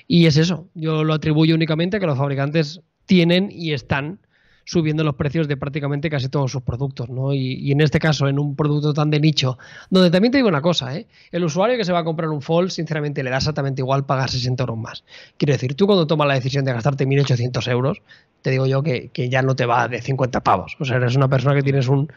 [0.06, 4.20] Y es eso, yo lo atribuyo únicamente a que los fabricantes tienen y están
[4.66, 7.32] subiendo los precios de prácticamente casi todos sus productos, ¿no?
[7.32, 9.58] Y, en este caso, en un producto tan de nicho,
[9.90, 11.06] donde también te digo una cosa, ¿eh?
[11.30, 14.28] El usuario que se va a comprar un Fold, sinceramente, le da exactamente igual pagar
[14.28, 15.04] 60 euros más.
[15.38, 18.02] Quiero decir, tú cuando tomas la decisión de gastarte 1.800 euros,
[18.42, 20.76] te digo yo que, ya no te va de 50 pavos.
[20.80, 22.08] O sea, eres una persona que tienes un,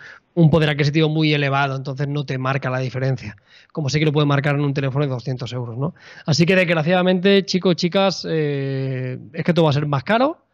[0.50, 3.38] poder adquisitivo muy elevado, entonces no te marca la diferencia.
[3.72, 5.94] Como sé que lo puede marcar en un teléfono de 200 euros, ¿no?
[6.26, 10.49] Así que desgraciadamente, chicos, chicas, eh, es que todo va a ser más caro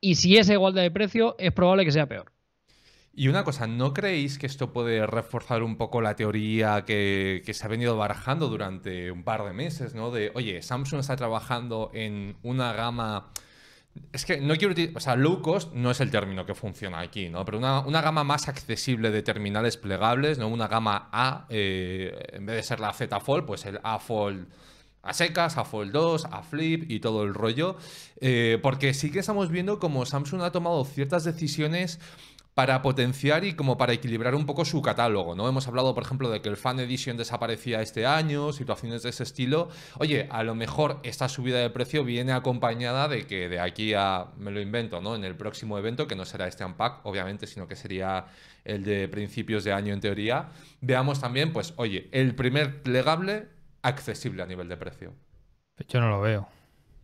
[0.00, 2.32] y si es igualdad de precio, es probable que sea peor.
[3.18, 7.64] Y una cosa, ¿no creéis que esto puede reforzar un poco la teoría que, se
[7.64, 10.12] ha venido barajando durante un par de meses, ¿no?
[10.12, 13.32] De, oye, Samsung está trabajando en una gama...
[14.12, 17.00] Es que no quiero decir, o sea, low cost no es el término que funciona
[17.00, 17.44] aquí, ¿no?
[17.44, 20.46] Pero una, una gama más accesible de terminales plegables, ¿no?
[20.46, 24.46] Una gama A, eh, en vez de ser la Z Fold, pues el A Fold
[25.02, 27.76] a secas, a Fold 2, a Flip y todo el rollo.
[28.20, 31.98] Eh, porque sí que estamos viendo como Samsung ha tomado ciertas decisiones
[32.58, 35.48] para potenciar y como para equilibrar un poco su catálogo, ¿no?
[35.48, 39.22] Hemos hablado, por ejemplo, de que el Fan Edition desaparecía este año, situaciones de ese
[39.22, 39.68] estilo.
[40.00, 44.32] Oye, a lo mejor esta subida de precio viene acompañada de que de aquí a,
[44.38, 45.14] me lo invento, ¿no?
[45.14, 48.26] En el próximo evento, que no será este Unpack, obviamente, sino que sería
[48.64, 50.48] el de principios de año en teoría,
[50.80, 53.46] veamos también, pues, oye, el primer plegable
[53.82, 55.14] accesible a nivel de precio.
[55.88, 56.48] Yo no lo veo.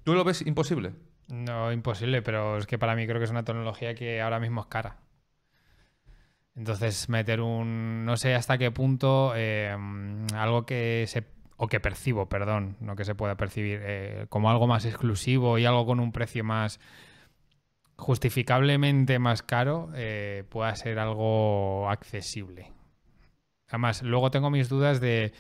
[0.05, 0.93] ¿Tú lo ves imposible?
[1.29, 4.61] No, imposible, pero es que para mí creo que es una tecnología que ahora mismo
[4.63, 4.97] es cara.
[6.57, 8.05] Entonces, meter un.
[8.05, 9.33] No sé hasta qué punto.
[9.35, 9.77] Eh,
[10.35, 11.25] algo que se.
[11.57, 13.81] O que percibo, perdón, no que se pueda percibir.
[13.83, 16.81] Eh, como algo más exclusivo y algo con un precio más.
[17.97, 22.73] Justificablemente más caro, eh, pueda ser algo accesible.
[23.69, 25.33] Además, luego tengo mis dudas de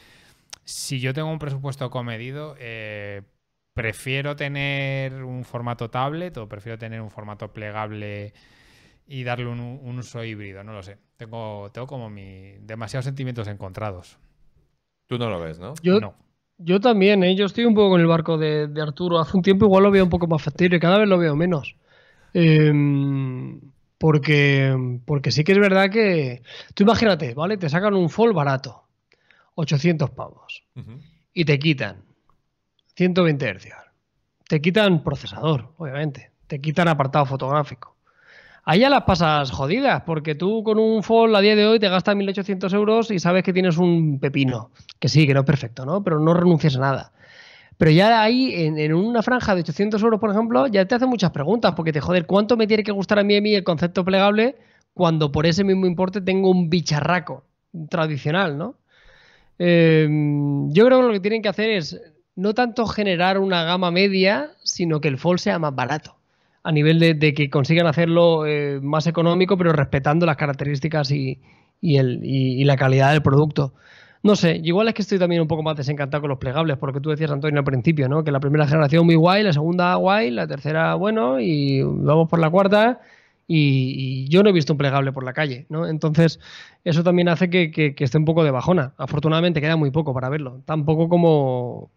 [0.65, 3.23] si yo tengo un presupuesto comedido, eh,
[3.75, 8.33] prefiero tener un formato tablet o prefiero tener un formato plegable
[9.07, 10.97] y darle un, uso híbrido, no lo sé.
[11.17, 14.19] Tengo, tengo como mi demasiados sentimientos encontrados.
[15.07, 15.75] Tú no lo ves, ¿no?
[15.83, 16.15] Yo, no.
[16.57, 17.35] yo también, ¿eh?
[17.35, 19.19] yo estoy un poco con el barco de, Arturo.
[19.19, 21.77] Hace un tiempo igual lo veo un poco más factible, cada vez lo veo menos.
[22.33, 23.61] Em,
[23.99, 24.75] porque,
[25.05, 26.43] porque sí que es verdad que.
[26.73, 27.59] Tú imagínate, ¿vale?
[27.59, 28.84] Te sacan un fall barato
[29.55, 30.65] 800 pavos
[31.33, 32.03] y te quitan
[32.97, 33.69] 120 Hz.
[34.49, 36.31] Te quitan procesador, obviamente.
[36.47, 37.97] Te quitan apartado fotográfico.
[38.67, 41.89] Ahí ya las pasas jodidas, porque tú con un Fold a día de hoy te
[41.89, 44.71] gastas 1.800 euros y sabes que tienes un pepino.
[44.99, 46.03] Que sí, que no es perfecto, ¿no?
[46.03, 47.13] Pero no renuncias a nada.
[47.77, 51.31] Pero ya ahí, en, una franja de 800 euros, por ejemplo, ya te hacen muchas
[51.31, 54.05] preguntas, porque te joder, ¿cuánto me tiene que gustar a mí, a mí el concepto
[54.05, 54.57] plegable
[54.95, 57.45] cuando por ese mismo importe tengo un bicharraco
[57.91, 58.77] tradicional, ¿no?
[59.59, 60.09] Eh,
[60.71, 62.01] yo creo que lo que tienen que hacer es
[62.37, 66.17] no tanto generar una gama media, sino que el Fold sea más barato
[66.65, 71.39] a nivel de, que consigan hacerlo eh, más económico, pero respetando las características y,
[71.83, 73.75] el, la calidad del producto.
[74.23, 77.01] No sé, igual es que estoy también un poco más desencantado con los plegables, porque
[77.01, 78.25] tú decías, Antonio, al principio, ¿no?
[78.25, 82.39] Que la primera generación muy guay, la segunda guay, la tercera bueno, y vamos por
[82.39, 83.01] la cuarta,
[83.47, 85.87] y, yo no he visto un plegable por la calle, ¿no?
[85.87, 86.41] Entonces,
[86.85, 88.95] eso también hace que, que esté un poco de bajona.
[88.97, 90.63] Afortunadamente queda muy poco para verlo.
[90.65, 91.91] Tampoco como,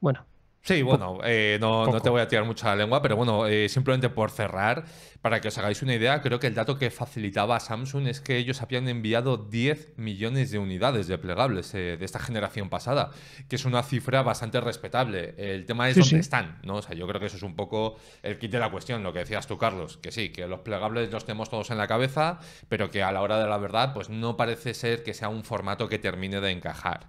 [0.00, 0.24] bueno,
[0.62, 4.10] Sí, bueno, eh, no, no, te voy a tirar mucha lengua, pero bueno, eh, simplemente
[4.10, 4.84] por cerrar,
[5.22, 8.36] para que os hagáis una idea, creo que el dato que facilitaba Samsung es que
[8.36, 13.10] ellos habían enviado 10 millones de unidades de plegables eh, de esta generación pasada,
[13.48, 15.34] que es una cifra bastante respetable.
[15.38, 16.76] El tema es dónde están, ¿no?
[16.76, 19.14] O sea, yo creo que eso es un poco el kit de la cuestión, lo
[19.14, 22.38] que decías tú, Carlos, que sí, que los plegables los tenemos todos en la cabeza,
[22.68, 25.42] pero que a la hora de la verdad, pues no parece ser que sea un
[25.42, 27.08] formato que termine de encajar.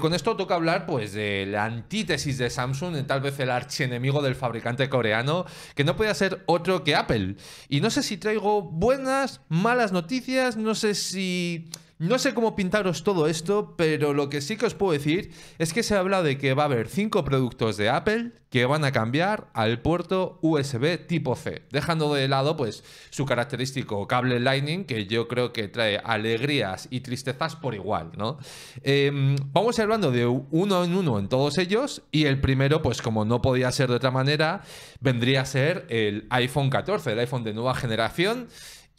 [0.00, 4.22] con esto toca hablar, pues, de la antítesis de Samsung Samsung, tal vez el archienemigo
[4.22, 5.44] del fabricante coreano,
[5.74, 7.36] que no puede ser otro que Apple.
[7.68, 11.70] Y no sé si traigo buenas, malas noticias, no sé si
[12.00, 15.74] no sé cómo pintaros todo esto, pero lo que sí que os puedo decir es
[15.74, 18.90] que se habla de que va a haber cinco productos de Apple que van a
[18.90, 25.04] cambiar al puerto USB tipo C, dejando de lado pues su característico cable Lightning que
[25.04, 28.38] yo creo que trae alegrías y tristezas por igual, ¿no?
[28.82, 32.80] Em, vamos a ir hablando de uno en uno en todos ellos y el primero
[32.80, 34.62] pues como no podía ser de otra manera
[35.00, 38.48] vendría a ser el iPhone 14, el iPhone de nueva generación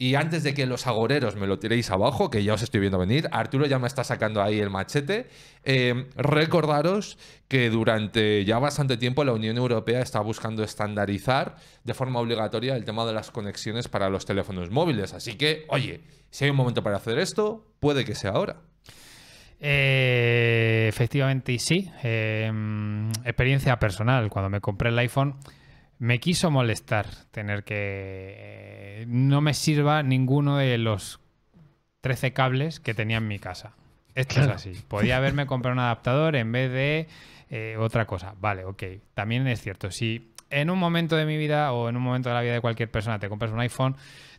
[0.02, 2.98] y antes de que los agoreros me lo tiréis abajo, que ya os estoy viendo
[2.98, 5.28] venir, Arturo ya me está sacando ahí el machete,
[5.62, 12.18] eh, recordaros que durante ya bastante tiempo la Unión Europea está buscando estandarizar de forma
[12.18, 15.14] obligatoria el tema de las conexiones para los teléfonos móviles.
[15.14, 16.00] Así que, oye,
[16.30, 18.56] si hay un momento para hacer esto, puede que sea ahora.
[19.60, 21.92] Eh, efectivamente, y sí.
[22.02, 22.50] Eh,
[23.24, 24.30] experiencia personal.
[24.30, 25.36] Cuando me compré el iPhone
[26.02, 29.04] me quiso molestar tener que...
[29.06, 31.20] no me sirva ninguno de los
[32.00, 33.74] 13 cables que tenía en mi casa.
[34.16, 34.72] Esto es así.
[34.88, 37.06] Podía haberme comprado un adaptador en vez de
[37.50, 38.34] eh, otra cosa.
[38.40, 38.82] Vale, ok.
[39.14, 39.92] También es cierto.
[39.92, 42.60] Si en un momento de mi vida o en un momento de la vida de
[42.60, 43.94] cualquier persona te compras un iPhone,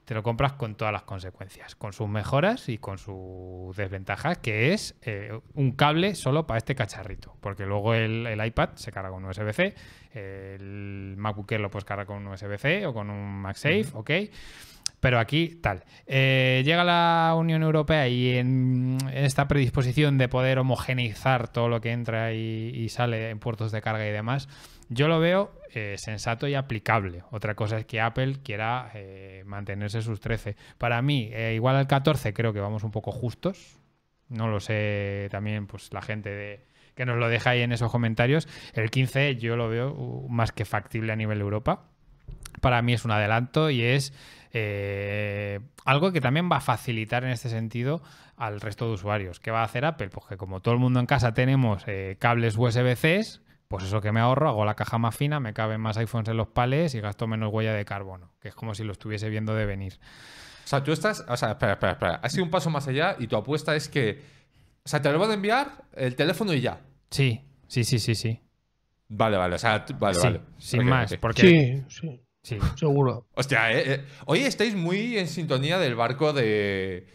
[0.05, 4.73] te lo compras con todas las consecuencias, con sus mejoras y con sus desventajas, que
[4.73, 9.23] es eh, un cable solo para este cacharrito, porque luego el, iPad se carga con
[9.25, 9.73] USB-C,
[10.13, 14.11] el MacBook Air lo puedes cargar con un USB-C o con un MagSafe, ¿ok?
[15.03, 15.83] Pero aquí, tal.
[16.07, 21.91] Eh, llega la Unión Europea y en, esta predisposición de poder homogeneizar todo lo que
[21.91, 24.47] entra y, sale en puertos de carga y demás,
[24.89, 27.23] yo lo veo eh, sensato y aplicable.
[27.31, 30.55] Otra cosa es que Apple quiera eh, mantenerse sus 13.
[30.77, 33.79] Para mí, igual al 14 creo que vamos un poco justos.
[34.29, 36.65] No lo sé también, pues la gente de,
[36.95, 38.47] que nos lo deja ahí en esos comentarios.
[38.73, 41.85] El 15 yo lo veo uh, más que factible a nivel Europa.
[42.61, 44.13] Para mí es un adelanto y es
[44.51, 48.01] eh, algo que también va a facilitar en este sentido
[48.37, 49.39] al resto de usuarios.
[49.39, 50.09] ¿Qué va a hacer Apple?
[50.09, 53.41] Pues que como todo el mundo en casa tenemos eh, cables USB-C,
[53.73, 56.37] pues eso que me ahorro, hago la caja más fina, me caben más iPhones en
[56.37, 59.55] los pales y gasto menos huella de carbono, que es como si lo estuviese viendo
[59.55, 59.97] de venir.
[60.63, 63.15] O sea, tú estás, o sea, espera, espera, espera, has ido un paso más allá
[63.17, 64.21] y tu apuesta es que,
[64.85, 66.81] o sea, te lo van a enviar el teléfono y ya.
[67.09, 68.39] Sí, sí, sí, sí, sí.
[69.07, 70.41] Vale, vale, o sea, vale, vale.
[70.59, 71.41] Sin más, porque...
[71.41, 72.21] Sí, sí.
[72.43, 73.25] Sí, seguro.
[73.33, 77.07] Hostia, eh, eh, hoy estáis muy en sintonía del barco de.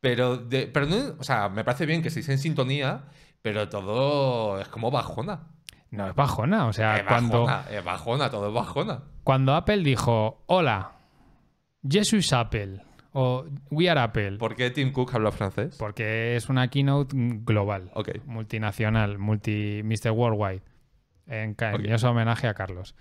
[0.00, 3.06] Pero, de, pero no, o sea, me parece bien que estéis en sintonía,
[3.42, 5.48] pero todo es como bajona.
[5.94, 7.46] No es bajona, o sea, cuando.
[7.70, 9.02] es bajona, todo es bajona.
[9.22, 10.92] Cuando Apple dijo, hola,
[11.88, 12.80] Jesus Apple
[13.12, 14.38] o We are Apple.
[14.38, 15.76] ¿Por qué Tim Cook habla francés?
[15.78, 17.92] Porque es una keynote global,
[18.26, 20.10] multinacional, multi Mr.
[20.10, 20.62] Worldwide.
[21.26, 22.94] En, en homenaje a Carlos.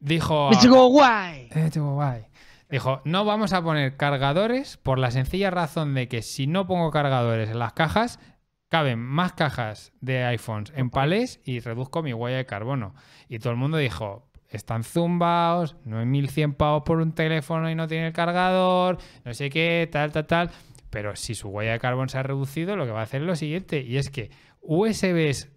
[0.00, 0.50] Dijo.
[0.88, 1.50] guay.
[1.74, 2.26] guay.
[2.70, 6.90] Dijo, no vamos a poner cargadores por la sencilla razón de que si no pongo
[6.90, 8.20] cargadores en las cajas,
[8.68, 12.94] caben más cajas de iPhones en palés y reduzco mi huella de carbono.
[13.28, 17.74] Y todo el mundo dijo, están zumbados, no hay 1100 pavos por un teléfono y
[17.74, 20.50] no tiene el cargador, no sé qué, tal, tal, tal.
[20.90, 23.26] Pero si su huella de carbono se ha reducido, lo que va a hacer es
[23.26, 25.50] lo siguiente, y es que USBs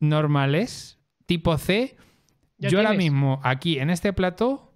[0.00, 1.96] normales, tipo C,
[2.58, 4.72] yo ahora mismo, aquí en este plato,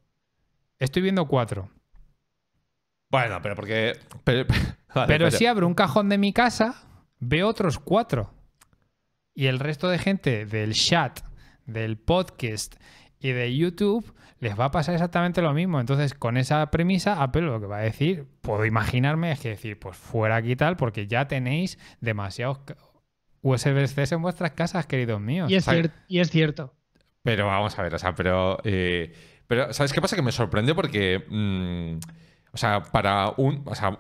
[0.79, 1.71] estoy viendo cuatro.
[3.11, 3.99] Bueno, pero porque.
[4.25, 4.47] Pero,
[4.95, 6.88] vale, Pero si abro un cajón de mi casa,
[7.21, 8.33] veo otros cuatro.
[9.35, 11.21] Y el resto de gente del chat,
[11.67, 12.75] del podcast
[13.21, 15.81] y de YouTube les va a pasar exactamente lo mismo.
[15.81, 19.79] Entonces, con esa premisa, Apple lo que va a decir, puedo imaginarme, es que decir,
[19.79, 22.61] pues fuera aquí tal, porque ya tenéis demasiados
[23.43, 25.51] USB-C en vuestras casas, queridos míos.
[25.51, 26.75] Y es, cier- y es cierto.
[27.23, 28.59] Pero vamos a ver, o sea, pero.
[28.65, 29.13] eh,
[29.47, 30.17] pero, ¿sabes qué pasa?
[30.17, 31.25] Que me sorprende porque.
[31.29, 31.99] mm,
[32.53, 33.63] o sea, para un.
[33.67, 33.99] O sea,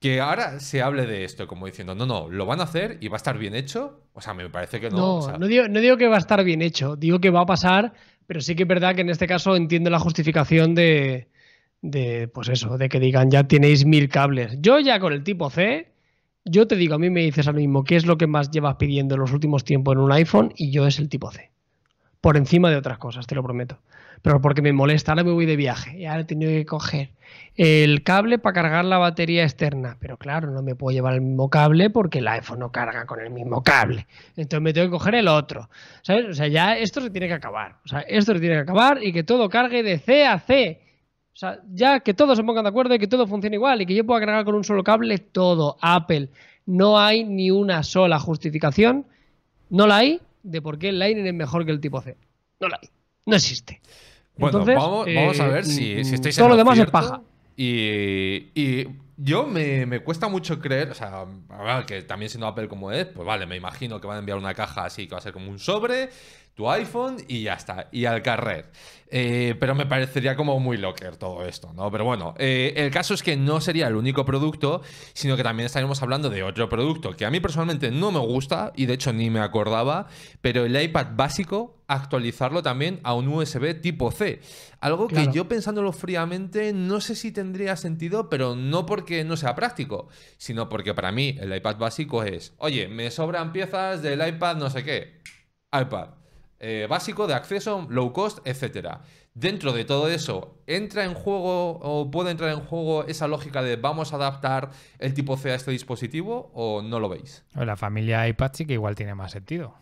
[0.00, 3.08] que ahora se hable de esto como diciendo, no, no, lo van a hacer y
[3.08, 4.00] va a estar bien hecho.
[4.12, 4.96] O sea, me parece que no.
[4.96, 7.30] No, o sea, no, digo, no digo que va a estar bien hecho, digo que
[7.30, 7.92] va a pasar,
[8.26, 11.28] pero sí que es verdad que en este caso entiendo la justificación de,
[11.82, 14.58] de, pues eso, de que digan ya tenéis mil cables.
[14.60, 15.92] Yo ya con el tipo C,
[16.44, 18.76] yo te digo, a mí me dices ahora mismo qué es lo que más llevas
[18.76, 21.50] pidiendo en los últimos tiempos en un iPhone y yo es el tipo C.
[22.20, 23.78] Por encima de otras cosas, te lo prometo.
[24.22, 27.10] Pero porque me molesta, ahora me voy de viaje y ahora he tenido que coger
[27.56, 29.96] el cable para cargar la batería externa.
[30.00, 33.20] Pero claro, no me puedo llevar el mismo cable porque el iPhone no carga con
[33.20, 34.06] el mismo cable.
[34.36, 35.68] Entonces me tengo que coger el otro.
[36.02, 36.26] ¿Sabes?
[36.26, 37.76] O sea, ya esto se tiene que acabar.
[37.84, 40.82] O sea, esto se tiene que acabar y que todo cargue de C a C.
[41.32, 43.86] O sea, ya que todos se pongan de acuerdo y que todo funcione igual y
[43.86, 45.76] que yo pueda cargar con un solo cable todo.
[45.80, 46.30] Apple.
[46.64, 49.06] No hay ni una sola justificación.
[49.68, 52.16] No la hay de por qué el Lightning es mejor que el tipo C.
[52.60, 52.88] No la hay.
[53.26, 53.80] No existe.
[54.36, 56.78] Bueno, Entonces, vamos, vamos a eh, ver si, si mm, estáis todo en lo demás
[56.78, 57.20] es paja.
[57.56, 61.24] Y, y yo me, me cuesta mucho creer, o sea,
[61.86, 64.54] que también siendo Apple como es, pues vale, me imagino que van a enviar una
[64.54, 66.10] caja así que va a ser como un sobre,
[66.56, 68.70] tu iPhone y ya está, y al carrer.
[69.08, 71.90] Eh, pero me parecería como muy locker todo esto, ¿no?
[71.92, 74.80] Pero bueno, eh, el caso es que no sería el único producto,
[75.12, 78.72] sino que también estaríamos hablando de otro producto que a mí personalmente no me gusta
[78.74, 80.08] y de hecho ni me acordaba,
[80.40, 84.40] pero el iPad básico, actualizarlo también a un USB tipo C.
[84.80, 85.30] Algo Claro.
[85.30, 90.08] que yo pensándolo fríamente no sé si tendría sentido, pero no porque no sea práctico,
[90.38, 94.70] sino porque para mí el iPad básico es, oye, me sobran piezas del iPad no
[94.70, 95.20] sé qué,
[95.70, 96.08] iPad.
[96.60, 99.02] Eh, básico de acceso, low cost, etcétera.
[99.34, 103.76] Dentro de todo eso, ¿entra en juego o puede entrar en juego esa lógica de
[103.76, 107.44] vamos a adaptar el tipo C a este dispositivo o no lo veis?
[107.54, 109.74] La familia iPad sí que igual tiene más sentido.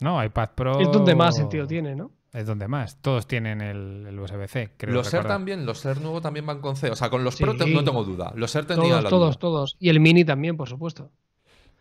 [0.00, 0.80] No, iPad Pro.
[0.80, 2.10] Es donde más sentido tiene, ¿no?
[2.32, 2.96] Es donde más.
[3.02, 4.94] Todos tienen el, el USB-C, creo.
[4.94, 5.36] Los Ser recordar.
[5.36, 6.90] también, los Ser nuevo también van con C.
[6.90, 7.44] O sea, con los Sí.
[7.44, 8.32] Pro no tengo duda.
[8.34, 9.38] Los Ser tendría Todos, la todos, duda.
[9.38, 9.76] todos.
[9.78, 11.10] Y el Mini también, por supuesto.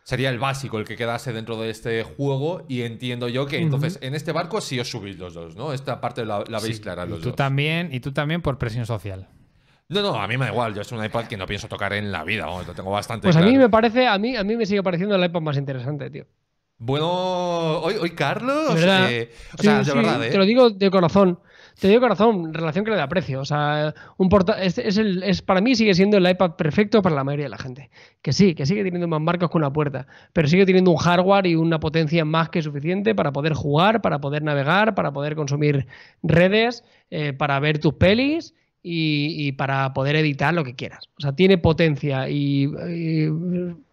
[0.04, 4.00] Sería el básico el que quedase dentro de este juego y entiendo yo que entonces
[4.02, 5.74] en este barco sí os subís los dos, ¿no?
[5.74, 7.36] Esta parte la, la veis Sí, clara y los tú dos.
[7.36, 9.28] también Y tú también por presión social.
[9.90, 10.74] No, no, a mí me da igual.
[10.74, 12.46] Yo es un iPad que no pienso tocar en la vida.
[12.46, 14.82] Vamos, lo tengo bastante Pues a mí me parece, a mí, a mí me sigue
[14.82, 16.26] pareciendo el iPad más interesante, tío.
[16.78, 17.08] Bueno,
[17.82, 18.74] hoy, hoy Carlos.
[18.74, 19.12] Verdad.
[19.12, 20.30] eh, o Sí, sea, de sí, verdad, ¿eh?
[20.32, 21.40] Te lo digo de corazón.
[21.82, 23.40] Te de corazón, relación que le da precio.
[23.42, 27.02] O sea, un porta es, es el, es, para mí sigue siendo el iPad perfecto
[27.02, 27.90] para la mayoría de la gente.
[28.22, 31.48] Que sí, que sigue teniendo más marcos que una puerta, pero sigue teniendo un hardware
[31.48, 35.88] y una potencia más que suficiente para poder jugar, para poder navegar, para poder consumir
[36.22, 38.54] redes, eh, para ver tus pelis
[38.84, 41.10] y, para poder editar lo que quieras.
[41.18, 42.70] O sea, tiene potencia y,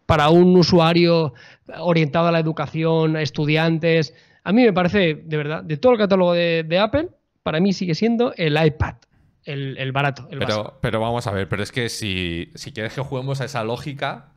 [0.04, 1.32] para un usuario
[1.78, 4.12] orientado a la educación, estudiantes.
[4.44, 7.08] A mí me parece, de verdad, de todo el catálogo de Apple,
[7.48, 8.96] para mí sigue siendo el iPad,
[9.44, 10.64] el, el barato, el básico.
[10.64, 13.64] Pero, pero vamos a ver, pero es que si, si quieres que juguemos a esa
[13.64, 14.34] lógica,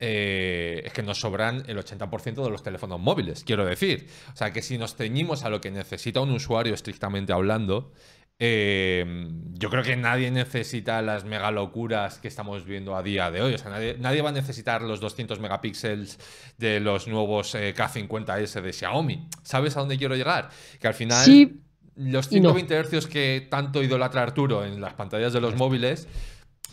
[0.00, 4.08] eh, es que nos sobran el 80% de los teléfonos móviles, quiero decir.
[4.32, 7.92] O sea, que si nos ceñimos a lo que necesita un usuario estrictamente hablando,
[8.40, 13.42] eh, yo creo que nadie necesita las mega locuras que estamos viendo a día de
[13.42, 13.54] hoy.
[13.54, 16.18] O sea, nadie, nadie va a necesitar los 200 megapíxeles
[16.58, 19.28] de los nuevos eh, K50S de Xiaomi.
[19.44, 20.50] ¿Sabes a dónde quiero llegar?
[20.80, 21.63] Que al final Sí
[21.96, 22.50] los y no.
[22.52, 26.08] 120 hercios que tanto idolatra Arturo en las pantallas de los móviles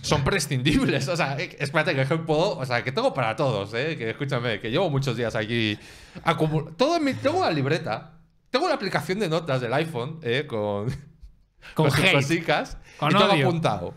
[0.01, 1.07] son prescindibles.
[1.07, 3.95] O sea, eh, espérate que puedo, o sea, que tengo para todos, ¿eh?
[3.97, 5.77] Que escúchame, que llevo muchos días aquí
[6.23, 8.17] acumul- todo en mi- tengo una libreta,
[8.49, 10.45] tengo una aplicación de notas del iPhone, ¿eh?
[10.47, 10.87] Con
[11.75, 13.47] Con cosicas Con y odio.
[13.47, 13.93] apuntado.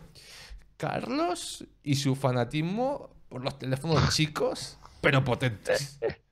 [0.77, 5.99] Carlos y su fanatismo por los teléfonos chicos, pero potentes.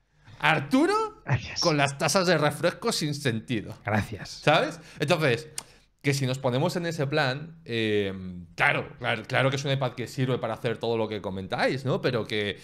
[0.43, 1.61] Arturo Gracias.
[1.61, 3.77] con las tasas de refresco sin sentido.
[3.85, 4.29] Gracias.
[4.43, 4.79] ¿Sabes?
[4.99, 5.47] Entonces,
[6.01, 8.13] que si nos ponemos en ese plan, eh,
[8.55, 11.85] claro, claro, claro que es un iPad que sirve para hacer todo lo que comentáis,
[11.85, 12.01] ¿no?
[12.01, 12.59] Pero que,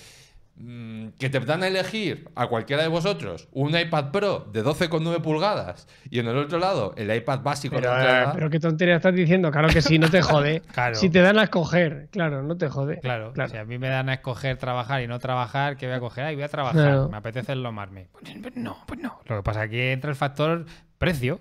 [1.17, 5.87] que te dan a elegir a cualquiera de vosotros un iPad Pro de 12,9 pulgadas
[6.09, 9.51] y en el otro lado el iPad básico Pero, de pero qué tontería estás diciendo,
[9.51, 10.61] claro que sí, no te jode.
[10.73, 10.95] Claro.
[10.95, 12.99] Si te dan a escoger, claro, no te jode.
[12.99, 13.49] Claro, claro.
[13.49, 16.25] si a mí me dan a escoger trabajar y no trabajar, ¿qué voy a coger?
[16.25, 17.09] Ay, voy a trabajar, Claro.
[17.09, 18.09] me apetece enlomarme.
[18.11, 19.19] Pues, pues no, pues no.
[19.25, 20.65] Lo que pasa es que aquí entra el factor
[20.97, 21.39] precio.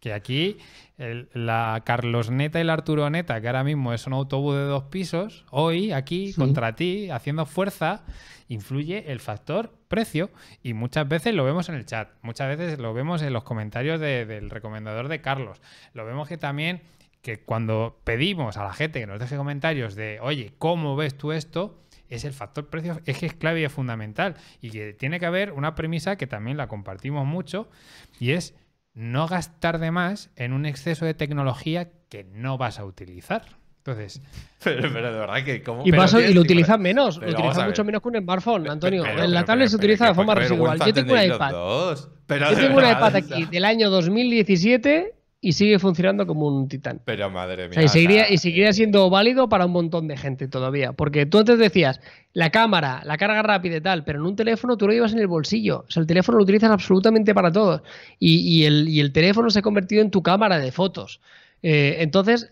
[0.00, 0.58] Que aquí
[1.02, 4.62] el- la Carlos Neta y la Arturo Neta, que ahora mismo es un autobús de
[4.62, 6.40] dos pisos, hoy aquí Sí.
[6.40, 8.04] contra ti, haciendo fuerza,
[8.48, 10.30] influye el factor precio.
[10.62, 14.00] Y muchas veces lo vemos en el chat, muchas veces lo vemos en los comentarios
[14.00, 15.60] de- del recomendador de Carlos.
[15.94, 16.80] Lo vemos que también
[17.22, 21.30] que cuando pedimos a la gente que nos deje comentarios de, oye, ¿cómo ves tú
[21.30, 21.78] esto?
[22.08, 24.34] Es el factor precio, es que es clave y es fundamental.
[24.60, 27.70] Y que tiene que haber una premisa que también la compartimos mucho,
[28.18, 28.54] y es
[28.94, 33.42] no gastar de más en un exceso de tecnología que no vas a utilizar.
[33.78, 34.22] Entonces,
[34.62, 35.82] Pero, pero de verdad que como...
[35.84, 37.66] Y, paso- y lo utilizan menos, pero lo ver.
[37.66, 39.02] mucho menos que un smartphone, Antonio.
[39.02, 40.78] Pero- en la tablet pero- se utiliza pero de forma residual.
[40.78, 41.50] Yo tengo un tenéis los iPad.
[41.50, 42.08] dos.
[42.26, 45.14] Pero Yo tengo un verdad, iPad aquí del año 2017
[45.44, 47.00] y sigue funcionando como un titán.
[47.04, 47.74] Pero madre O mía.
[47.74, 50.92] sea, y, seguiría, y seguiría siendo válido para un montón de gente todavía.
[50.92, 52.00] Porque tú antes decías,
[52.32, 55.18] la cámara, la carga rápida y tal, pero en un teléfono tú lo llevas en
[55.18, 55.84] el bolsillo.
[55.88, 57.82] O sea, el teléfono lo utilizas absolutamente para todo.
[58.20, 61.20] Y, y el, y el teléfono se ha convertido en tu cámara de fotos.
[61.60, 62.50] Eh, entonces,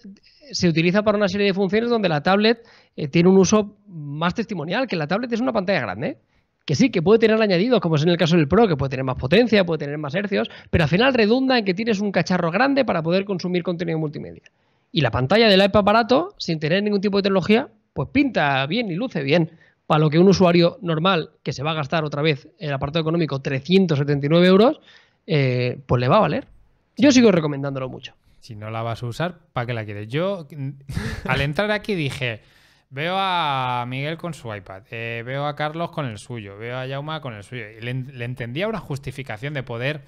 [0.51, 2.66] se utiliza para una serie de funciones donde la tablet
[2.97, 6.18] eh, tiene un uso más testimonial, que la tablet es una pantalla grande.
[6.70, 8.90] Que sí, que puede tener añadidos, como es en el caso del Pro, que puede
[8.90, 12.12] tener más potencia, puede tener más hercios, pero al final redunda en que tienes un
[12.12, 14.44] cacharro grande para poder consumir contenido multimedia.
[14.92, 18.88] Y la pantalla del iPad barato, sin tener ningún tipo de tecnología, pues pinta bien
[18.88, 19.50] y luce bien.
[19.88, 23.00] Para lo que un usuario normal, que se va a gastar otra vez el apartado
[23.00, 24.80] económico 379 euros,
[25.26, 26.46] eh, pues le va a valer.
[26.96, 28.14] Yo sigo recomendándolo mucho.
[28.38, 30.06] si no la vas a usar, ¿para qué la quieres?
[30.06, 30.46] Yo,
[31.26, 32.42] al entrar aquí dije,
[32.91, 36.86] veo a Miguel con su iPad, eh, veo a Carlos con el suyo, veo a
[36.86, 37.70] Jauma con el suyo.
[37.70, 40.05] Y le, entendía una justificación de poder,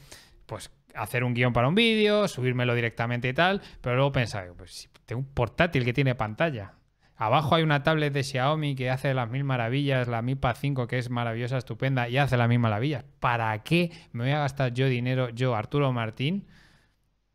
[0.47, 4.73] pues, hacer un guion para un vídeo, subírmelo directamente y tal, pero luego pensaba, pues
[4.73, 6.75] si tengo un portátil que tiene pantalla.
[7.17, 10.89] Abajo hay una tablet de Xiaomi que hace las mil maravillas, la Mi Pad 5
[10.89, 13.05] que es maravillosa, estupenda y hace las mil maravillas.
[13.21, 16.49] ¿Para qué me voy a gastar yo dinero, yo, Arturo Martín,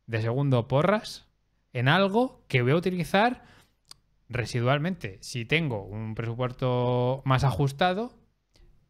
[0.06, 1.28] de segundo porras
[1.72, 3.44] en algo que voy a utilizar
[4.30, 5.18] residualmente.
[5.22, 8.14] Si tengo un presupuesto más ajustado,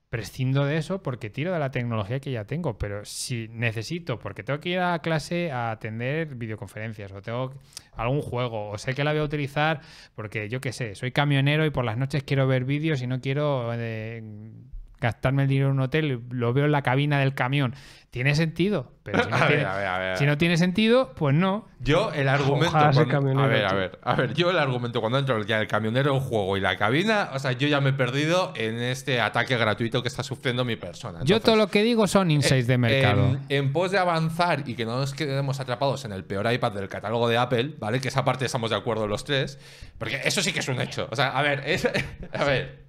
[0.09, 2.77] prescindo de eso porque tiro de la tecnología que ya tengo.
[2.77, 7.53] Pero si necesito, porque tengo que ir a clase a atender videoconferencias o tengo
[7.93, 9.81] algún juego o sé que la voy a utilizar
[10.15, 13.21] porque yo qué sé, soy camionero y por las noches quiero ver vídeos y no
[13.21, 14.21] quiero eh,
[14.99, 17.75] gastarme el dinero en un hotel, lo veo en la cabina del camión.
[18.09, 20.17] Tiene sentido, pero si no, A ver, tiene, a ver, a ver.
[20.17, 21.67] si no tiene sentido, pues no.
[21.79, 22.69] Yo el argumento.
[22.69, 24.33] Ojalá ese cuando- camionero, a ver, a ver, a ver.
[24.33, 27.51] Yo el argumento cuando entro ya el camionero, el juego y la cabina, o sea,
[27.51, 31.19] yo ya me he perdido en este ataque gratuito que está sufriendo mi persona.
[31.23, 33.25] Yo todo lo que digo son insights de mercado.
[33.27, 36.71] En, en pos de avanzar y que no nos quedemos atrapados en el peor iPad
[36.71, 37.99] del catálogo de Apple, ¿vale?
[37.99, 39.59] Que esa parte estamos de acuerdo los tres.
[39.99, 41.07] Porque eso sí que es un hecho.
[41.11, 41.87] O sea, a ver, es-
[42.33, 42.86] a ver.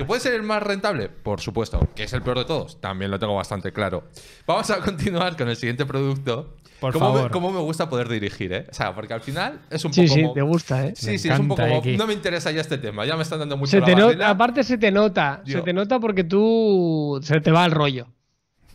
[0.00, 1.10] ¿Que puede ser el más rentable?
[1.10, 1.86] Por supuesto.
[1.94, 2.80] ¿Que es el peor de todos?
[2.80, 4.04] También lo tengo bastante claro.
[4.46, 6.56] Vamos a continuar con el siguiente producto.
[6.80, 7.24] Por ¿Cómo favor.
[7.24, 8.66] Me, cómo me gusta poder dirigir, ¿eh?
[8.70, 10.14] O sea, porque al final es un Sí, poco...
[10.14, 10.92] sí, como- te gusta, ¿eh?
[10.96, 11.98] Sí, Me sí, es un poco como, X.
[11.98, 13.04] No me interesa ya este tema.
[13.04, 15.74] Ya me están dando mucho Se la te aparte se te nota, Yo- se te
[15.74, 18.06] nota porque tú se te va el rollo.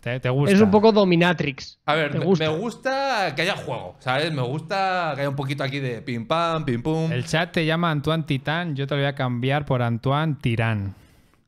[0.02, 0.54] ¿Te, te gusta?
[0.54, 1.80] Es un poco dominatrix.
[1.88, 2.46] A ver, ¿Te me, gusta?
[2.52, 4.32] me gusta que haya juego, ¿sabes?
[4.32, 7.12] Me gusta que haya un poquito aquí de pim pam, pim pum.
[7.12, 10.94] El chat te llama Antoine Titán, yo te lo voy a cambiar por Antoine Tirán.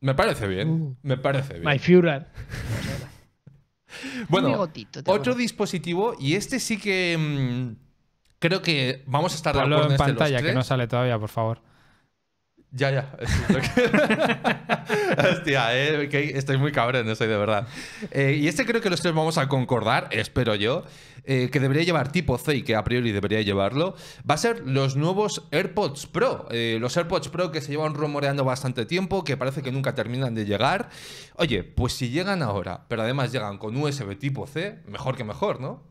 [0.01, 0.95] Me parece bien, Uh.
[1.03, 1.65] me parece bien.
[1.65, 2.27] My Führer.
[4.29, 7.75] Bueno, te otro dispositivo, y este sí que mm,
[8.37, 10.55] creo que vamos a estar de Ponlo acuerdo en en este los pantalla, que tres.
[10.55, 11.61] no sale todavía, por favor.
[12.71, 13.17] Ya, ya.
[15.31, 17.67] Hostia, eh, que estoy muy cabrón, soy de verdad.
[18.11, 20.83] Eh, y este creo que los tres vamos a concordar, espero yo,
[21.23, 23.95] eh, que debería llevar tipo C y que a priori debería llevarlo.
[24.29, 26.47] Va a ser los nuevos AirPods Pro.
[26.51, 30.35] Eh, los AirPods Pro que se llevan rumoreando bastante tiempo, que parece que nunca terminan
[30.35, 30.89] de llegar.
[31.35, 35.61] Oye, pues si llegan ahora, pero además llegan con USB tipo C, mejor que mejor,
[35.61, 35.83] ¿no?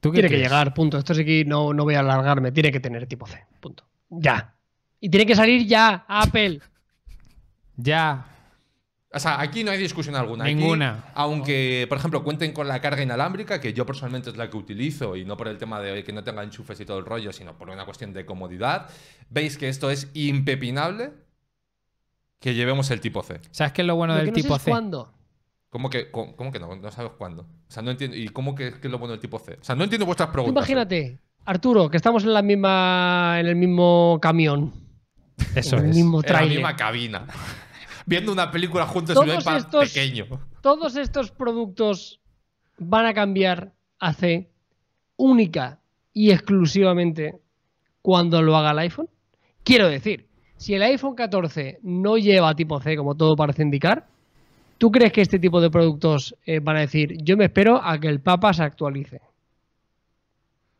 [0.00, 0.98] ¿Tú qué Tiene que llegar, punto.
[0.98, 2.50] Esto sí que no, no voy a alargarme.
[2.50, 3.84] Tiene que tener tipo C, punto.
[4.10, 4.56] Ya.
[5.02, 6.60] Y tiene que salir ya, Apple.
[7.76, 8.24] Ya.
[9.12, 10.44] O sea, aquí no hay discusión alguna.
[10.44, 11.06] Aquí, Ninguna.
[11.14, 15.16] aunque, por ejemplo, cuenten con la carga inalámbrica, que yo personalmente es la que utilizo,
[15.16, 17.58] y no por el tema de que no tenga enchufes y todo el rollo, sino
[17.58, 18.88] por una cuestión de comodidad,
[19.28, 21.10] veis que esto es impepinable
[22.38, 23.40] que llevemos el tipo C.
[23.50, 24.70] ¿Sabes qué es lo bueno Lo del que no sé tipo es C?
[24.70, 25.12] cuándo.
[25.68, 26.74] ¿Cómo que, cómo, cómo que no?
[26.76, 27.42] No sabes cuándo.
[27.42, 28.16] O sea, no entiendo.
[28.16, 29.58] ¿Y cómo que, que es lo bueno del tipo C?
[29.60, 30.52] O sea, no entiendo vuestras Tú preguntas.
[30.56, 34.72] imagínate, Arturo, que estamos en la misma, en el mismo camión,
[35.54, 35.96] Eso en el es.
[35.96, 37.26] mismo En la misma cabina.
[38.06, 40.26] Viendo una película juntos en un Todos iPad estos- pequeño.
[40.60, 42.20] Todos estos productos
[42.78, 44.50] van a cambiar a C
[45.16, 45.78] única
[46.12, 47.34] y exclusivamente
[48.00, 49.08] cuando lo haga el iPhone.
[49.64, 50.26] Quiero decir,
[50.56, 54.06] si el iPhone 14 no lleva tipo C, como todo parece indicar,
[54.78, 57.98] ¿tú crees que este tipo de productos eh, van a decir, yo me espero a
[58.00, 59.20] que el Papa se actualice?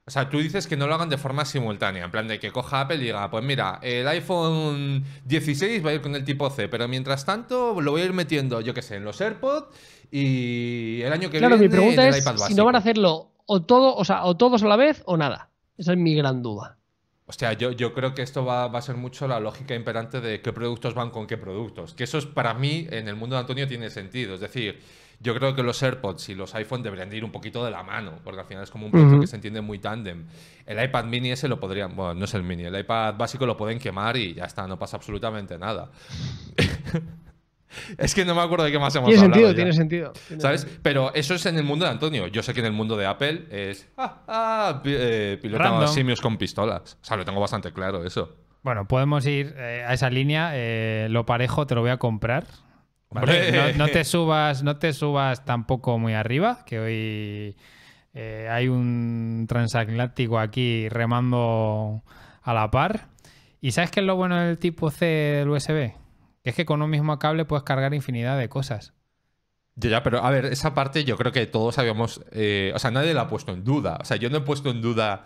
[0.04, 2.50] O sea, tú dices que no lo hagan de forma simultánea, en plan de que
[2.50, 6.50] coja Apple y diga, pues mira, el iPhone 16 va a ir con el tipo
[6.50, 9.68] C, pero mientras tanto lo voy a ir metiendo, yo qué sé, en los AirPods
[10.10, 12.74] y el año que Claro, viene mi pregunta en el es iPad si no van
[12.74, 15.50] a hacerlo o todo, o sea, o todos a la vez o nada.
[15.78, 16.78] Esa es mi gran duda.
[17.26, 20.42] Hostia, yo, yo creo que esto va, va a ser mucho la lógica imperante de
[20.42, 21.94] qué productos van con qué productos.
[21.94, 24.34] Que eso es para mí, en el mundo de Antonio, tiene sentido.
[24.34, 24.80] Es decir,
[25.22, 27.82] yo creo que los AirPods y los iPhone deberían de ir un poquito de la
[27.82, 29.20] mano, porque al final es como un producto Ujú.
[29.22, 30.24] que se entiende muy tándem.
[30.66, 33.56] El iPad mini ese lo podrían, bueno, no es el mini, el iPad básico lo
[33.56, 35.90] pueden quemar y ya está, no pasa absolutamente nada.
[37.98, 40.12] es que no me acuerdo de qué más hemos Tiene hablado sentido, tiene sentido.
[40.28, 40.60] tiene ¿Sabes?
[40.62, 40.80] sentido.
[40.82, 42.26] Pero eso es en el mundo de Antonio.
[42.26, 43.88] Yo sé que en el mundo de Apple es.
[43.96, 45.88] Ah, ah, eh, pilota Random.
[45.88, 46.98] simios con pistolas.
[47.00, 48.36] O sea, lo tengo bastante claro eso.
[48.62, 50.50] Bueno, podemos ir eh, a esa línea.
[50.54, 52.44] eh, lo parejo te lo voy a comprar.
[53.14, 57.56] No, no te subas, no te subas tampoco muy arriba, que hoy
[58.14, 62.02] eh, hay un transatlántico aquí remando
[62.42, 63.08] a la par.
[63.60, 65.92] ¿Y sabes qué es lo bueno del tipo C del USB?
[66.44, 68.92] Es que con un mismo cable puedes cargar infinidad de cosas.
[69.76, 72.22] Ya, ya, pero a ver, esa parte yo creo que todos habíamos.
[72.32, 73.98] eh, o sea, nadie la ha puesto en duda.
[74.00, 75.24] O sea, yo no he puesto en duda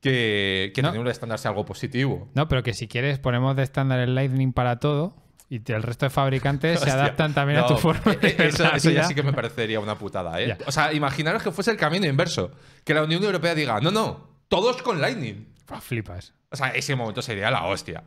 [0.00, 0.88] que, que No.
[0.88, 2.30] tener un estándar sea algo positivo.
[2.34, 5.14] No, pero que si quieres ponemos de estándar el Lightning para todo
[5.50, 8.64] y el resto de fabricantes se adaptan también a tu forma de eh, ver Eso,
[8.64, 10.48] la eso ya sí que me parecería una putada, ¿eh?
[10.48, 10.58] Ya.
[10.66, 12.52] O sea, imaginaros que fuese el camino inverso.
[12.84, 15.46] Que la Unión Europea diga, no, no, todos con Lightning.
[15.80, 16.32] Flipas.
[16.50, 18.04] O sea, ese momento sería la hostia.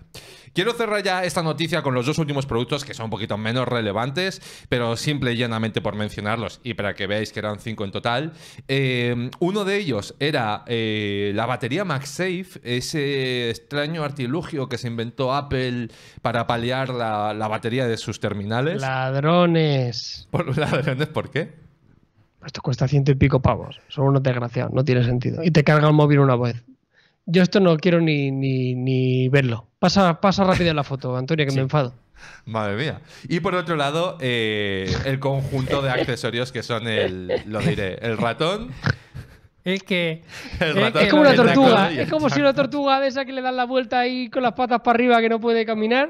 [0.53, 3.67] Quiero cerrar ya esta noticia con los dos últimos productos que son un poquito menos
[3.67, 7.91] relevantes, pero simple y llanamente por mencionarlos y para que veáis que eran cinco en
[7.91, 8.33] total.
[8.67, 15.35] Eh, uno de ellos era eh, la batería MagSafe, ese extraño artilugio que se inventó
[15.35, 15.89] Apple
[16.23, 18.81] para paliar la, la batería de sus terminales.
[18.81, 20.27] Ladrones.
[20.31, 21.53] ¿Por, ladrones, ¿por qué?
[22.43, 23.79] Esto cuesta ciento y pico pavos.
[23.87, 25.43] Son unos desgraciados, no tiene sentido.
[25.43, 26.63] Y te carga el móvil una vez.
[27.31, 29.67] Yo esto no quiero ni, ni, ni verlo.
[29.79, 31.93] Pasa, pasa rápido la foto, Antonio, que me enfado.
[32.45, 33.01] Madre mía.
[33.29, 38.17] Y por otro lado, eh, el conjunto de accesorios que son el, lo diré, el
[38.17, 38.71] ratón,
[39.63, 40.23] Es que.
[40.59, 41.91] El es ratón que Es como una tortuga.
[41.91, 44.53] Es como si una tortuga de esa que le dan la vuelta ahí con las
[44.53, 46.09] patas para arriba que no puede caminar.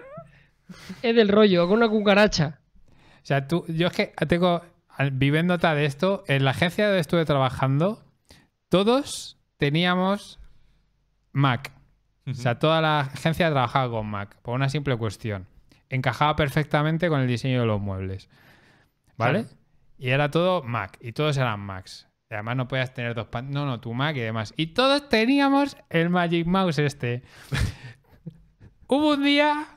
[1.01, 2.59] Es del rollo, con una cucaracha.
[3.23, 7.01] O sea, tú, yo es que tengo, al- viviéndote de esto, en la agencia donde
[7.01, 8.03] estuve trabajando,
[8.69, 10.39] todos teníamos
[11.31, 11.71] Mac.
[12.27, 15.47] O sea, toda la agencia trabajaba con Mac, por una simple cuestión.
[15.89, 18.29] Encajaba perfectamente con el diseño de los muebles.
[19.17, 19.45] ¿Vale?
[19.97, 22.07] Y era todo Mac, y todos eran Macs.
[22.29, 23.51] Y además no podías tener dos pan...
[23.51, 24.53] No, no, tu Mac y demás.
[24.55, 27.23] Y todos teníamos el Magic Mouse este.
[28.87, 29.67] Hubo un día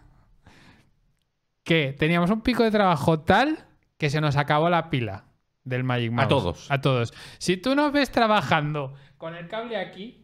[1.64, 3.66] que teníamos un pico de trabajo tal
[3.98, 5.24] que se nos acabó la pila
[5.64, 6.28] del Magic Mouse.
[6.28, 6.70] todos.
[6.70, 7.12] A todos.
[7.38, 10.24] Si tú nos ves trabajando con el cable aquí,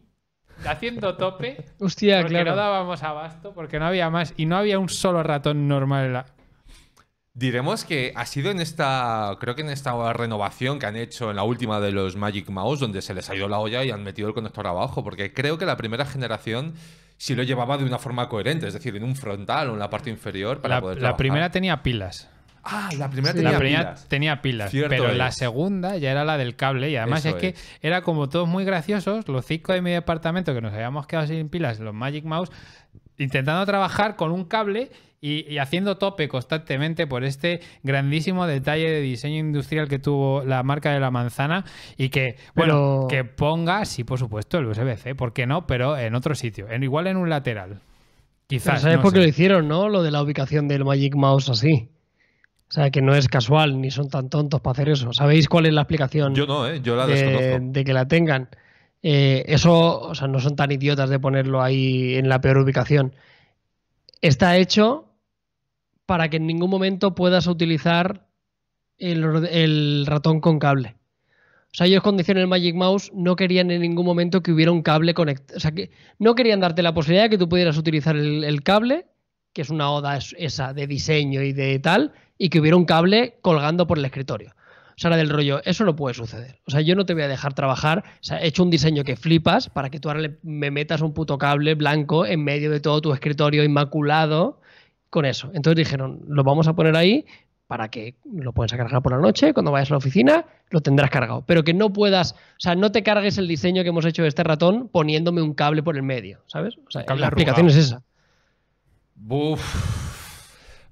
[0.65, 2.55] haciendo tope, Hostia, porque no claro.
[2.57, 6.25] dábamos abasto, porque no había más y no había un solo ratón normal en la...
[7.33, 11.37] Diremos que ha sido en esta, creo que en esta renovación que han hecho en
[11.37, 14.03] la última de los Magic Mouse, donde se les ha ido la olla y han
[14.03, 16.73] metido el conector abajo, porque creo que la primera generación
[17.15, 19.89] sí lo llevaba de una forma coherente, es decir, en un frontal o en la
[19.89, 21.17] parte inferior para La, poder la trabajar.
[21.17, 22.29] primera tenía pilas.
[22.63, 23.37] Ah, la primera Sí.
[23.39, 24.07] tenía la primera pilas.
[24.07, 27.41] tenía pilas, Cierto pero la segunda ya era la del cable y además Eso es
[27.41, 31.27] que era como todos muy graciosos, los cinco de mi departamento que nos habíamos quedado
[31.27, 32.51] sin pilas, los Magic Mouse,
[33.17, 34.91] intentando trabajar con un cable
[35.23, 40.63] y, y haciendo tope constantemente por este grandísimo detalle de diseño industrial que tuvo la
[40.63, 41.63] marca de la manzana
[41.97, 45.67] y que, bueno, Pero- que ponga, sí, por supuesto, el USB-C, ¿por qué no?
[45.67, 47.69] Pero en otro sitio, en, igual en un lateral.
[47.69, 47.81] Pero
[48.47, 48.81] Quizás.
[48.81, 49.87] ¿Sabes no por qué lo hicieron, no?
[49.89, 51.89] Lo de la ubicación del Magic Mouse así.
[52.71, 55.11] O sea, que no es casual, ni son tan tontos para hacer eso.
[55.11, 56.79] ¿Sabéis cuál es la explicación Yo no, ¿eh?
[56.81, 57.73] Yo la de, desconozco.
[57.73, 58.47] de que la tengan?
[59.03, 63.13] Eh, eso, o sea, no son tan idiotas de ponerlo ahí en la peor ubicación.
[64.21, 65.09] Está hecho
[66.05, 68.27] para que en ningún momento puedas utilizar
[68.97, 70.95] el, ratón con cable.
[71.65, 74.71] O sea, ellos cuando hicieron el Magic Mouse no querían en ningún momento que hubiera
[74.71, 75.57] un cable conectado.
[75.57, 78.63] O sea, que no querían darte la posibilidad de que tú pudieras utilizar el, el
[78.63, 79.07] cable,
[79.51, 82.13] que es una oda es- esa de diseño y de tal,
[82.43, 84.49] y que hubiera un cable colgando por el escritorio.
[84.49, 86.59] O sea, era del rollo, eso no puede suceder.
[86.65, 88.03] O sea, yo no te voy a dejar trabajar.
[88.15, 91.01] O sea, he hecho un diseño que flipas para que tú ahora le- me metas
[91.01, 94.59] un puto cable blanco en medio de todo tu escritorio inmaculado
[95.11, 95.51] con eso.
[95.53, 97.25] Entonces dijeron, lo vamos a poner ahí
[97.67, 101.09] para que lo puedas cargar por la noche, cuando vayas a la oficina, lo tendrás
[101.09, 101.43] cargado.
[101.45, 104.27] Pero que no puedas, o sea, no te cargues el diseño que hemos hecho de
[104.29, 106.75] este ratón poniéndome un cable por el medio, ¿sabes?
[106.87, 108.01] O sea, la explicación es esa.
[109.15, 110.10] Buf.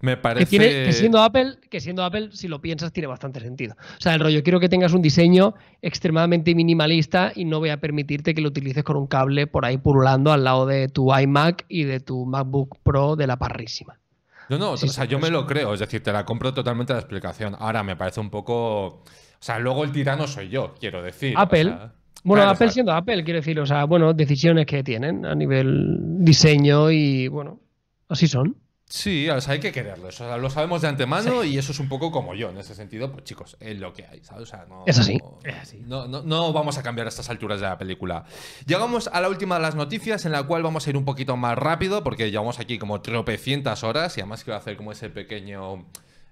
[0.02, 0.46] Me Que, parece.
[0.46, 3.76] tiene, que siendo Apple, que siendo Apple, si lo piensas, tiene bastante sentido.
[3.98, 7.82] O sea, el rollo, quiero que tengas un diseño extremadamente minimalista y no voy a
[7.82, 11.66] permitirte que lo utilices con un cable por ahí pululando al lado de tu iMac
[11.68, 14.00] y de tu MacBook Pro de la parrísima.
[14.50, 16.54] No, no, Sí, o sea, sí, yo me lo creo, es decir, te la compro
[16.54, 17.56] totalmente la explicación.
[17.60, 18.86] Ahora me parece un poco.
[18.86, 19.04] O
[19.42, 21.36] sea, luego el tirano soy yo, quiero decir.
[21.38, 21.66] o Apple.
[21.66, 21.94] sea,
[22.24, 26.24] Bueno, claro, Apple siendo Apple, quiero decir, o sea, bueno, decisiones que tienen a nivel
[26.24, 27.60] diseño y bueno,
[28.08, 28.56] así son.
[28.92, 30.08] Sí, o sea, hay que quererlo.
[30.08, 32.50] O sea, lo sabemos de antemano y eso es un poco como yo.
[32.50, 34.44] En ese sentido, pues chicos, es lo que hay, ¿sabes?
[34.44, 35.20] O sea, no, Es así.
[35.44, 35.84] Es así.
[35.86, 38.26] No, no, no vamos a cambiar a estas alturas de la película.
[38.66, 41.38] Llegamos a la última de las noticias, en la cual vamos a ir un poquito
[41.38, 45.86] más rápido, porque llevamos aquí como tropecientas horas y además quiero hacer como ese pequeño.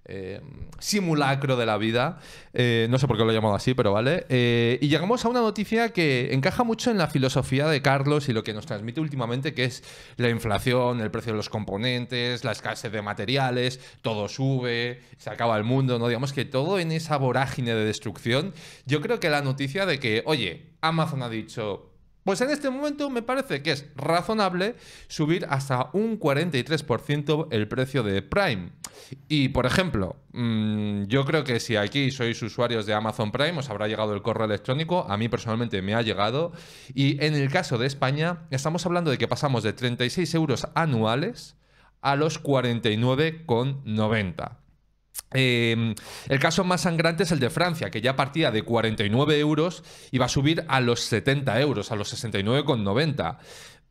[0.08, 0.42] Eh,
[0.80, 2.20] simulacro de la vida.
[2.54, 4.26] Eh, no sé por qué lo he llamado así, pero vale.
[4.30, 8.34] Eh, y llegamos a una noticia que encaja mucho en la filosofía de Carlos y
[8.34, 9.84] lo que nos transmite últimamente, que es
[10.16, 15.58] la inflación, el precio de los componentes, la escasez de materiales, todo sube, se acaba
[15.58, 16.08] el mundo, ¿no?
[16.08, 18.54] Digamos que todo en esa vorágine de destrucción.
[18.86, 21.97] Yo creo que la noticia de que, oye, Amazon ha dicho.
[22.28, 24.76] Pues en este momento me parece que es razonable
[25.08, 28.74] subir hasta un 43% el precio de Prime.
[29.30, 33.70] Y, por ejemplo, mm, yo creo que si aquí sois usuarios de Amazon Prime, os
[33.70, 35.10] habrá llegado el correo electrónico.
[35.10, 36.52] A mí personalmente me ha llegado.
[36.94, 41.56] Y en el caso de España, estamos hablando de que pasamos de 36 euros anuales
[42.02, 44.67] a los 49,90.
[45.34, 45.94] Eh,
[46.30, 50.18] el caso más sangrante es el de Francia, que ya partía de 49 euros y
[50.18, 53.38] va a subir a los 70 euros, a los 69,90.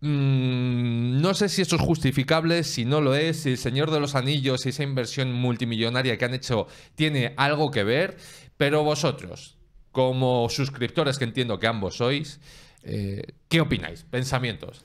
[0.00, 4.00] Mm, no sé si esto es justificable, si no lo es, si el Señor de
[4.00, 8.16] los Anillos y esa inversión multimillonaria que han hecho tiene algo que ver,
[8.56, 9.56] pero vosotros,
[9.92, 12.40] como suscriptores que entiendo que ambos sois,
[12.82, 14.04] eh, ¿qué opináis?
[14.04, 14.84] Pensamientos.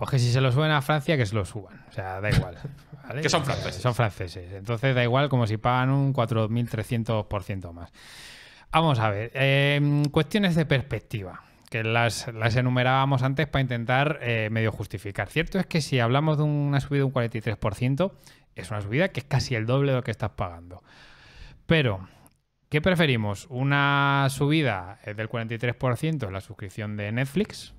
[0.00, 1.84] Pues que si se lo suben a Francia, que se lo suban.
[1.90, 2.56] O sea, da igual.
[3.06, 3.20] ¿vale?
[3.20, 3.82] Que son franceses.
[3.82, 4.50] Son franceses.
[4.50, 7.92] Entonces da igual como si pagan un 4.300% más.
[8.72, 9.30] Vamos a ver.
[9.34, 15.28] eh, cuestiones de perspectiva, que las, las enumerábamos antes para intentar eh, medio justificar.
[15.28, 18.12] Cierto es que si hablamos de una subida de un 43%,
[18.54, 20.82] es una subida que es casi el doble de lo que estás pagando.
[21.66, 22.08] Pero,
[22.70, 23.46] ¿qué preferimos?
[23.50, 27.74] ¿Una subida eh, del 43% en la suscripción de Netflix?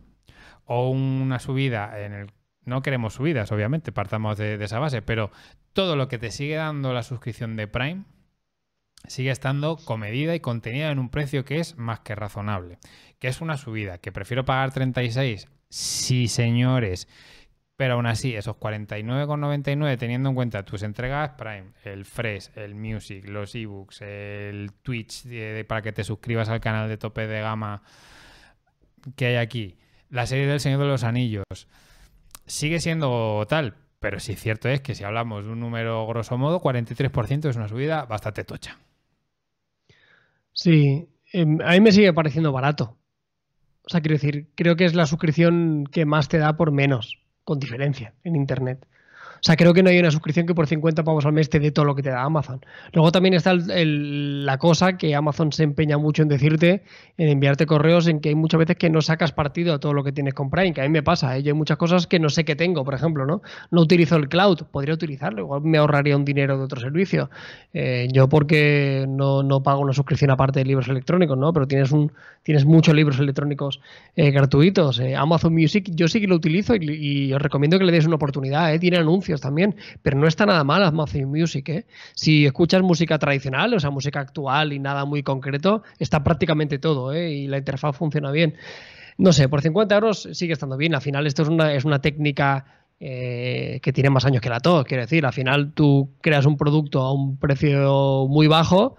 [0.66, 2.32] ¿O una subida en el...
[2.64, 5.32] No queremos subidas, obviamente, partamos de, esa base, pero
[5.74, 8.04] todo lo que te sigue dando la suscripción de Prime
[9.08, 12.78] sigue estando comedida y contenida en un precio que es más que razonable.
[13.20, 17.08] Que es una subida, que prefiero pagar 36, sí señores,
[17.82, 23.28] pero aún así, esos 49,99 teniendo en cuenta tus entregas Prime, el Fresh, el Music,
[23.28, 27.82] los ebooks, el Twitch eh, para que te suscribas al canal de tope de gama
[29.16, 29.80] que hay aquí,
[30.12, 31.68] la serie del Señor de los Anillos,
[32.46, 36.62] sigue siendo tal, pero sí cierto es que si hablamos de un número grosso modo,
[36.62, 38.78] 43% es una subida bastante tocha.
[40.54, 42.98] Sí, em, a mí me sigue pareciendo barato.
[43.84, 47.20] O sea, quiero decir, creo que es la suscripción que más te da por menos,
[47.44, 48.86] con diferencia, en Internet.
[49.42, 51.60] O sea, creo que no hay una suscripción que por 50 pavos al mes te
[51.60, 52.64] dé todo lo que te da Amazon.
[52.94, 56.84] Luego también está el- la cosa que Amazon se empeña mucho en decirte,
[57.18, 60.04] en enviarte correos, en que hay muchas veces que no sacas partido a todo lo
[60.04, 61.36] que tienes con Prime, que a mí me pasa.
[61.36, 61.42] ¿eh?
[61.42, 63.42] Yo hay muchas cosas que no sé que tengo, por ejemplo, ¿no?
[63.72, 67.32] No utilizo el cloud, podría utilizarlo, igual me ahorraría un dinero de otro servicio.
[67.74, 71.52] Eh, yo porque no, no pago una suscripción aparte de libros electrónicos, ¿no?
[71.52, 72.12] Pero tienes un
[72.44, 73.82] tienes muchos libros electrónicos
[74.16, 75.00] eh, gratuitos.
[75.00, 78.16] Eh, Amazon Music yo sí que lo utilizo y, os recomiendo que le deis una
[78.16, 78.78] oportunidad.
[78.80, 81.70] Tiene anuncios también, pero no está nada mal Amazon Music.
[81.70, 81.86] ¿eh?
[82.14, 87.14] Si escuchas música tradicional, o sea, música actual y nada muy concreto, está prácticamente todo
[87.14, 87.32] ¿eh?
[87.32, 88.56] y la interfaz funciona bien.
[89.18, 90.96] No sé, por 50 euros sigue estando bien.
[90.96, 92.66] Al final esto es una, es una técnica
[93.00, 94.84] eh, que tiene más años que la tos.
[94.86, 98.96] Quiero decir, al final tú creas un producto a un precio muy bajo,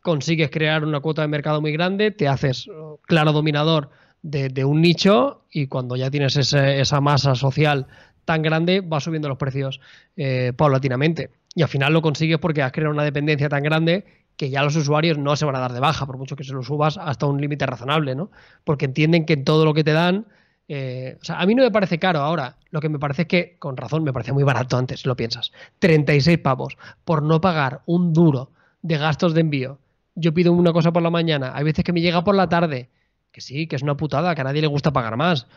[0.00, 2.68] consigues crear una cuota de mercado muy grande, te haces
[3.06, 3.90] claro dominador
[4.22, 7.86] de, un nicho y cuando ya tienes esa masa social
[8.24, 9.80] tan grande, vas subiendo los precios
[10.16, 11.30] eh, paulatinamente.
[11.54, 14.04] Y al final lo consigues porque has creado una dependencia tan grande
[14.36, 16.52] que ya los usuarios no se van a dar de baja, por mucho que se
[16.52, 18.30] lo subas hasta un límite razonable, ¿no?
[18.64, 20.26] Porque entienden que todo lo que te dan
[20.68, 22.56] eh, o sea, a mí no me parece caro ahora.
[22.70, 25.52] Lo que me parece es que, con razón, me parece muy barato antes, lo piensas.
[25.78, 28.50] 36 pavos por no pagar un duro
[28.82, 29.78] de gastos de envío.
[30.14, 32.88] Yo pido una cosa por la mañana, hay veces que me llega por la tarde.
[33.32, 35.48] Que sí, que es una putada, que a nadie le gusta pagar más.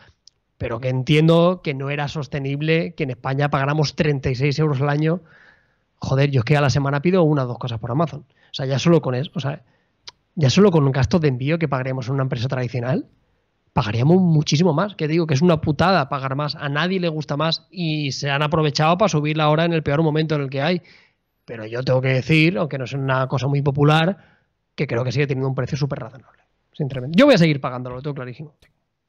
[0.58, 5.20] Pero que entiendo que no era sostenible que en España pagáramos 36 euros al año.
[6.00, 8.20] Joder, yo es que a la semana pido una o dos cosas por Amazon.
[8.28, 9.62] O sea, ya solo con eso, o sea,
[10.34, 13.06] ya solo con un gasto de envío que pagaríamos en una empresa tradicional,
[13.72, 14.96] pagaríamos muchísimo más.
[14.96, 16.56] Que digo que es una putada pagar más.
[16.56, 19.82] A nadie le gusta más y se han aprovechado para subir la hora en el
[19.84, 20.82] peor momento en el que hay.
[21.44, 24.36] Pero yo tengo que decir, aunque no es una cosa muy popular,
[24.74, 26.42] que creo que sigue teniendo un precio súper razonable.
[26.72, 27.16] Sinceramente.
[27.18, 28.54] Yo voy a seguir pagándolo, lo tengo clarísimo.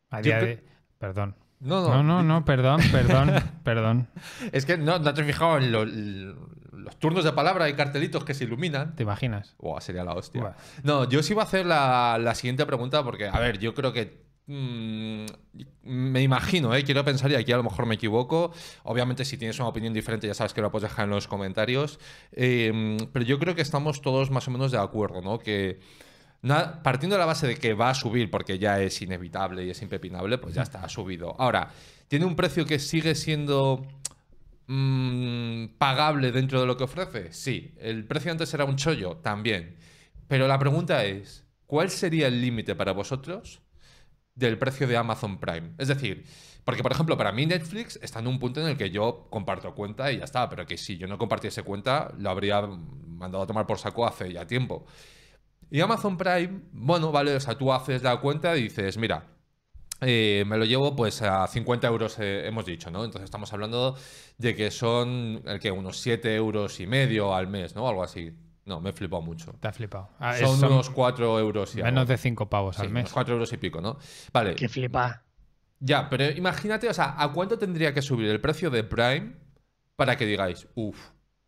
[0.09, 0.63] A día de-
[0.99, 1.35] Perdón.
[1.61, 3.31] No, No, no, no, perdón, perdón,
[3.63, 4.07] perdón.
[4.51, 8.23] Es que no, no te has fijado en lo- los turnos de palabra y cartelitos
[8.23, 8.95] que se iluminan.
[8.95, 9.55] ¿Te imaginas?
[9.59, 10.41] Buah, sería la hostia.
[10.41, 10.53] Buah.
[10.83, 13.91] No, yo sí iba a hacer la, la siguiente pregunta porque, a ver, yo creo
[13.91, 14.23] que.
[14.47, 15.25] mm,
[15.83, 16.83] me imagino, ¿eh?
[16.85, 18.53] quiero pensar y aquí a lo mejor me equivoco.
[18.83, 21.99] Obviamente, si tienes una opinión diferente, ya sabes que lo puedes dejar en los comentarios.
[22.31, 25.39] Eh, pero yo creo que estamos todos más o menos de acuerdo, ¿no?
[25.39, 25.79] Que
[26.83, 29.81] partiendo de la base de que va a subir porque ya es inevitable y es
[29.81, 31.35] impepinable, pues ya está, ha subido.
[31.39, 31.71] Ahora,
[32.07, 33.85] ¿tiene un precio que sigue siendo
[34.67, 37.33] mm, pagable dentro de lo que ofrece?
[37.33, 37.73] Sí.
[37.77, 39.17] ¿El precio antes era un chollo?
[39.17, 39.75] También.
[40.27, 43.61] Pero la pregunta es, ¿cuál sería el límite para vosotros
[44.35, 45.71] del precio de Amazon Prime?
[45.77, 46.23] Es decir,
[46.63, 49.73] porque por ejemplo, para mí Netflix está en un punto en el que yo comparto
[49.73, 53.47] cuenta y ya está, pero que si yo no compartiese cuenta, lo habría mandado a
[53.47, 54.85] tomar por saco hace ya tiempo.
[55.71, 59.25] Y Amazon Prime, bueno, vale, o sea, tú haces la cuenta y dices, mira,
[60.01, 63.03] eh, me lo llevo pues a 50 euros, eh, hemos dicho, ¿no?
[63.03, 63.95] Entonces estamos hablando
[64.37, 67.87] de que son, el que unos 7 euros y medio al mes, ¿no?
[67.87, 68.33] Algo así.
[68.65, 69.53] No, me he flipado mucho.
[69.59, 70.09] Te has flipado.
[70.19, 72.05] Ah, son, unos 4 euros y menos algo.
[72.05, 73.11] de 5 pavos Sí, al unos mes.
[73.11, 73.97] 4 euros y pico, ¿no?
[74.31, 74.55] Vale.
[74.55, 75.23] Que flipa.
[75.79, 79.33] Ya, pero imagínate, o sea, ¿a cuánto tendría que subir el precio de Prime
[79.95, 80.97] para que digáis, uff,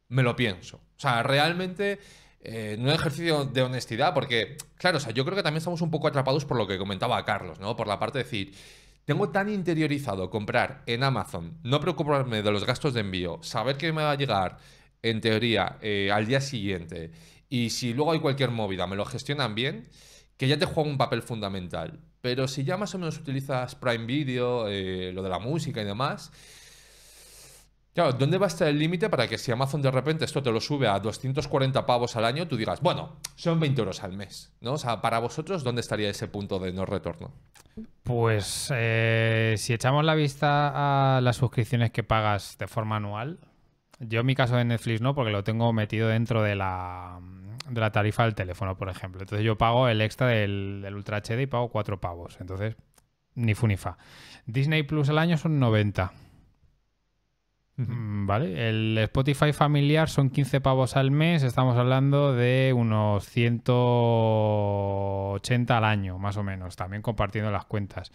[0.08, 0.78] me lo pienso?
[0.78, 2.00] O sea, realmente,
[2.44, 5.92] eh, un ejercicio de honestidad, porque, claro, o sea, yo creo que también estamos un
[5.92, 7.76] poco atrapados por lo que comentaba Carlos, ¿no?
[7.76, 8.54] Por la parte de decir,
[9.06, 13.92] tengo tan interiorizado comprar en Amazon, no preocuparme de los gastos de envío, saber que
[13.94, 14.58] me va a llegar,
[15.04, 17.12] en teoría, eh, al día siguiente,
[17.50, 19.90] y si luego hay cualquier movida, me lo gestionan bien,
[20.38, 22.00] que ya te juega un papel fundamental.
[22.22, 25.86] Pero si ya más o menos utilizas Prime Video, eh, lo de la música y
[25.86, 26.32] demás,
[27.94, 30.52] claro, ¿dónde va a estar el límite para que si Amazon de repente esto te
[30.52, 34.54] lo sube a 240 pavos al año, tú digas, bueno, son 20 euros al mes,
[34.62, 34.74] ¿no?
[34.74, 37.34] O sea, para vosotros, ¿dónde estaría ese punto de no retorno?
[38.04, 43.40] Pues eh, si echamos la vista a las suscripciones que pagas de forma anual,
[44.00, 47.20] yo en mi caso de Netflix no, porque lo tengo metido dentro de la,
[47.94, 49.22] tarifa del teléfono, por ejemplo.
[49.22, 52.38] Entonces yo pago el extra del, Ultra HD y pago 4 pavos.
[52.42, 52.76] Entonces,
[53.36, 53.98] ni fu ni fa.
[54.46, 56.12] Disney Plus al año son 90.
[57.90, 65.78] Mm, Vale, el Spotify familiar son 15 pavos al mes, estamos hablando de unos 180
[65.78, 68.12] al año, más o menos, también compartiendo las cuentas.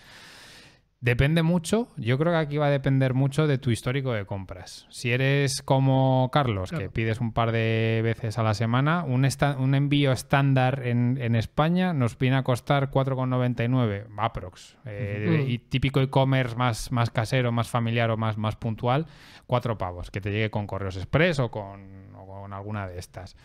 [1.07, 4.87] Depende mucho, yo creo que aquí va a depender mucho de tu histórico de compras.
[4.91, 9.57] Si eres como Carlos, que pides un par de veces a la semana, un, esta-
[9.57, 14.77] un envío estándar en, en España nos viene a costar 4,99 aprox.
[14.85, 15.45] Eh.
[15.47, 19.07] Y típico e-commerce más, más casero, más familiar o más, más puntual,
[19.47, 23.37] 4 pavos, que te llegue con correos express o con, o con alguna de estas.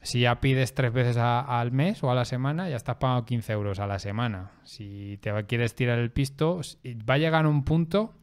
[0.00, 3.52] Si ya pides tres veces al mes o a la semana, ya estás pagando 15
[3.52, 4.52] euros a la semana.
[4.64, 6.60] Si te quieres tirar el pisto,
[7.08, 8.14] va a llegar un punto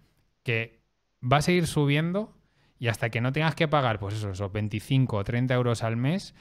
[0.43, 0.81] que
[1.21, 2.35] va a seguir subiendo
[2.79, 5.95] y hasta que no tengas que pagar, pues eso, esos 25 o 30 euros al
[5.95, 6.33] mes,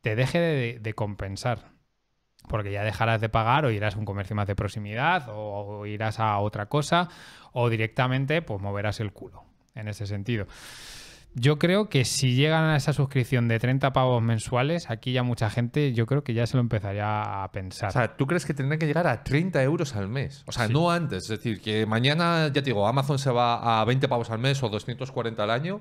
[0.00, 1.72] te deje de, de compensar.
[2.48, 5.86] Porque ya dejarás de pagar o irás a un comercio más de proximidad o, o
[5.86, 7.08] irás a otra cosa
[7.52, 9.44] o directamente pues moverás el culo
[9.74, 10.46] en ese sentido.
[11.36, 15.50] Yo creo que si llegan a esa suscripción de 30 pavos mensuales, aquí ya mucha
[15.50, 17.88] gente, yo creo que ya se lo empezaría a pensar.
[17.88, 20.44] O sea, ¿tú crees que tendrán que llegar a 30 euros al mes?
[20.46, 20.72] O sea, Sí.
[20.72, 21.24] no antes.
[21.24, 24.62] Es decir, que mañana, ya te digo, Amazon se va a 20 pavos al mes
[24.62, 25.80] o 240 al año.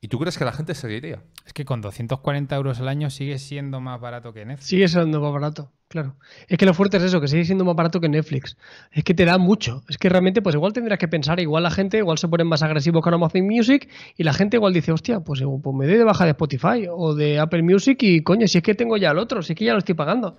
[0.00, 1.22] ¿Y tú crees que la gente seguiría?
[1.46, 4.66] es que con 240 euros al año sigue siendo más barato que Netflix.
[4.68, 6.16] Sigue siendo más barato, claro.
[6.48, 8.56] Es que lo fuerte es eso, que sigue siendo más barato que Netflix.
[8.90, 9.82] Es que te da mucho.
[9.88, 12.62] Es que realmente, pues igual tendrás que pensar, igual la gente, igual se ponen más
[12.62, 15.96] agresivos con Amazon Music y la gente igual dice, hostia, pues, eh, pues me doy
[15.98, 19.10] de baja de Spotify o de Apple Music y coño, si es que tengo ya
[19.12, 20.36] el otro, si es que ya lo estoy pagando.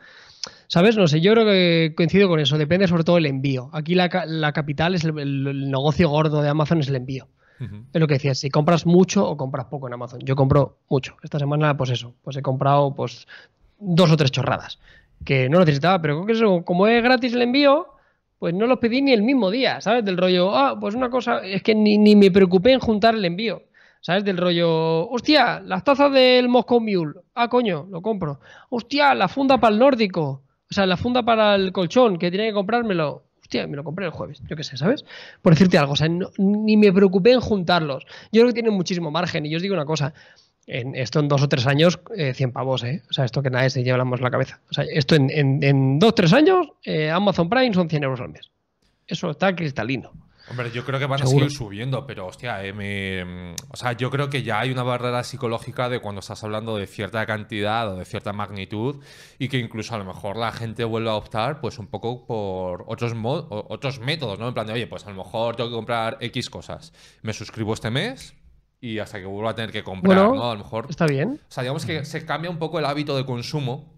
[0.67, 0.97] ¿Sabes?
[0.97, 2.57] No sé, yo creo que coincido con eso.
[2.57, 3.69] Depende sobre todo del envío.
[3.71, 7.27] Aquí la, la capital es el, el- el negocio gordo de Amazon es el envío.
[7.93, 10.19] Es lo que decías, si compras mucho o compras poco en Amazon.
[10.21, 11.15] Yo compro mucho.
[11.23, 13.25] Esta semana, pues eso, pues he comprado pues
[13.79, 14.79] dos o tres chorradas
[15.25, 17.87] que no necesitaba, pero creo que eso, como es gratis el envío,
[18.39, 20.03] pues no los pedí ni el mismo día, ¿sabes?
[20.03, 23.25] Del rollo, ah, pues una cosa, es que ni, ni me preocupé en juntar el
[23.25, 23.63] envío.
[24.01, 24.25] ¿Sabes?
[24.25, 27.21] Del rollo, hostia, las tazas del Moscow Mule.
[27.35, 28.41] Ah, coño, lo compro.
[28.69, 30.41] Hostia, la funda para el nórdico.
[30.69, 33.23] O sea, la funda para el colchón, que tenía que comprármelo.
[33.41, 34.41] Hostia, me lo compré el jueves.
[34.49, 35.05] Yo qué sé, ¿sabes?
[35.41, 35.93] Por decirte algo.
[35.93, 38.03] O sea, no- ni me preocupé en juntarlos.
[38.33, 39.45] Yo creo que tienen muchísimo margen.
[39.45, 40.13] Y yo os digo una cosa.
[40.65, 43.01] En esto en dos o tres años, eh, 100 pavos, ¿eh?
[43.09, 44.61] O sea, esto que nadie se llevamos la cabeza.
[44.69, 48.03] O sea, esto en, en, en dos o tres años, eh, Amazon Prime son 100
[48.03, 48.49] euros al mes.
[49.05, 50.11] Eso está cristalino.
[50.49, 54.09] Hombre, yo creo que van a seguir subiendo, pero hostia, eh, me- o sea, yo
[54.11, 57.95] creo que ya hay una barrera psicológica de cuando estás hablando de cierta cantidad o
[57.95, 58.97] de cierta magnitud
[59.39, 62.83] y que incluso a lo mejor la gente vuelve a optar pues un poco por
[62.87, 63.13] otros,
[63.49, 64.49] otros métodos, ¿no?
[64.49, 66.91] En plan de, oye, pues a lo mejor tengo que comprar X cosas.
[67.21, 68.35] Me suscribo este mes
[68.83, 70.51] y hasta que vuelva a tener que comprar, Bueno, ¿no?
[70.51, 71.39] A lo mejor Está bien.
[71.41, 73.93] o sea, digamos que se cambia un poco el hábito de consumo,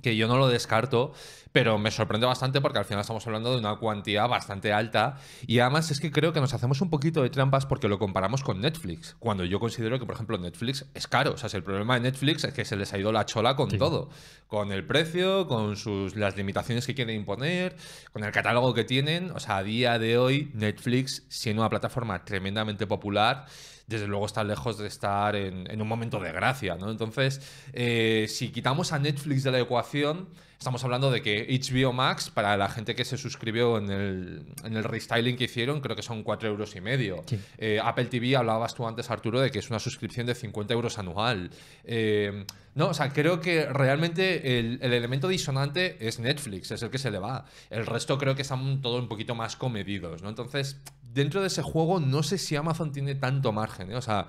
[0.00, 1.12] que yo no lo descarto,
[1.50, 5.58] pero me sorprende bastante porque al final estamos hablando de una cuantía bastante alta y
[5.58, 8.60] además es que creo que nos hacemos un poquito de trampas porque lo comparamos con
[8.60, 11.32] Netflix, cuando yo considero que, por ejemplo, Netflix es caro.
[11.32, 13.56] O sea, si el problema de Netflix es que se les ha ido la chola
[13.56, 14.08] con todo,
[14.46, 17.74] con el precio, con sus, las limitaciones que quieren imponer,
[18.12, 19.32] con el catálogo que tienen.
[19.32, 23.46] O sea, a día de hoy, Netflix, siendo una plataforma tremendamente popular,
[23.86, 26.90] desde luego está lejos de estar en, en un momento de gracia, ¿no?
[26.90, 27.40] Entonces,
[27.72, 30.28] eh, si quitamos a Netflix de la ecuación,
[30.58, 34.76] estamos hablando de que HBO Max, para la gente que se suscribió en el, en
[34.76, 37.24] el restyling que hicieron, creo que son 4 euros y medio.
[37.26, 37.38] Sí.
[37.58, 40.98] Eh, Apple TV, hablabas tú antes, Arturo, de que es una suscripción de 50 euros
[40.98, 41.50] anual.
[41.82, 42.46] Eh,
[42.76, 46.98] no, o sea, creo que realmente el, el elemento disonante es Netflix, es el que
[46.98, 47.44] se le va.
[47.68, 50.28] El resto creo que están todo un poquito más comedidos, ¿no?
[50.28, 50.80] Entonces,
[51.12, 53.96] dentro de ese juego, no sé si Amazon tiene tanto margen, ¿eh?
[53.96, 54.26] O sea,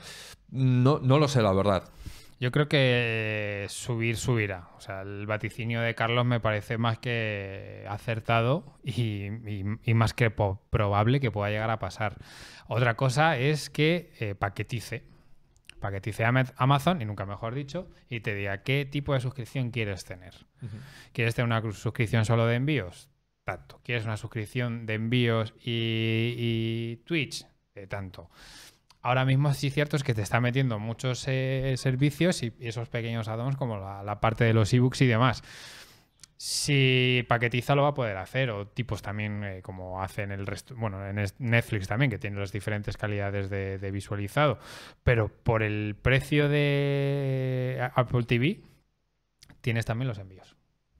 [0.49, 1.83] no, no lo sé, la verdad.
[2.39, 4.69] Yo creo que subir, subirá.
[4.75, 10.13] O sea, el vaticinio de Carlos me parece más que acertado y, y- y más
[10.13, 12.17] que probable que pueda llegar a pasar.
[12.67, 15.03] Otra cosa es que eh, paquetice.
[15.79, 20.03] Paquetice Ama- Amazon, y nunca mejor dicho, y te diga qué tipo de suscripción quieres
[20.03, 20.33] tener.
[21.13, 23.09] ¿Quieres tener una suscripción solo de envíos?
[23.43, 23.81] Tanto.
[23.83, 27.45] ¿Quieres una suscripción de envíos y, Twitch?
[27.75, 28.29] De tanto.
[29.01, 33.27] Ahora mismo sí cierto es que te está metiendo muchos eh, servicios y, esos pequeños
[33.27, 35.43] add-ons como la, parte de los ebooks y demás.
[36.37, 40.75] Si paquetiza lo va a poder hacer, o tipos también eh, como hacen el resto,
[40.75, 44.59] bueno, en Netflix también, que tiene las diferentes calidades de, de visualizado,
[45.03, 48.61] pero por el precio de Apple TV
[49.61, 50.52] tienes también los envíos.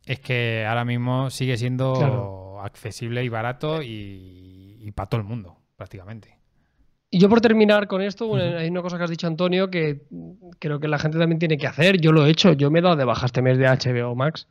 [0.06, 2.62] Es que ahora mismo sigue siendo Claro.
[2.62, 6.38] accesible y barato y, para todo el mundo, prácticamente.
[7.10, 10.02] Y yo por terminar con esto, bueno, hay una cosa que has dicho Antonio que
[10.60, 12.02] creo que la gente también tiene que hacer.
[12.02, 14.48] Yo lo he hecho, yo me he dado de baja este mes de HBO Max.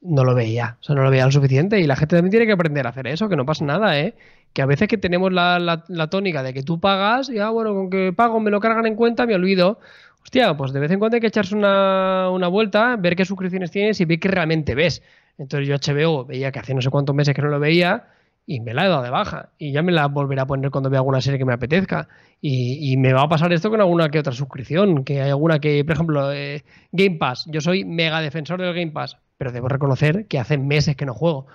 [0.00, 1.80] No lo veía, o sea, no lo veía lo suficiente.
[1.80, 4.14] Y la gente también tiene que aprender a hacer eso, que no pasa nada, ¿eh?
[4.52, 7.50] Que a veces que tenemos la, la- la tónica de que tú pagas y, ah,
[7.50, 9.80] bueno, con que pago me lo cargan en cuenta, me olvido.
[10.26, 13.70] Hostia, pues de vez en cuando hay que echarse una, una vuelta, ver qué suscripciones
[13.70, 15.00] tienes y ver qué realmente ves.
[15.38, 18.08] Entonces yo HBO veía que hace no sé cuántos meses que no lo veía
[18.44, 19.50] y me la he dado de baja.
[19.56, 22.08] Y ya me la volveré a poner cuando vea alguna serie que me apetezca.
[22.40, 25.04] Y, y me va a pasar esto con alguna que otra suscripción.
[25.04, 27.46] Que hay alguna que, por ejemplo, eh, Game Pass.
[27.46, 31.14] Yo soy mega defensor del Game Pass, pero debo reconocer que hace meses que no
[31.14, 31.46] juego.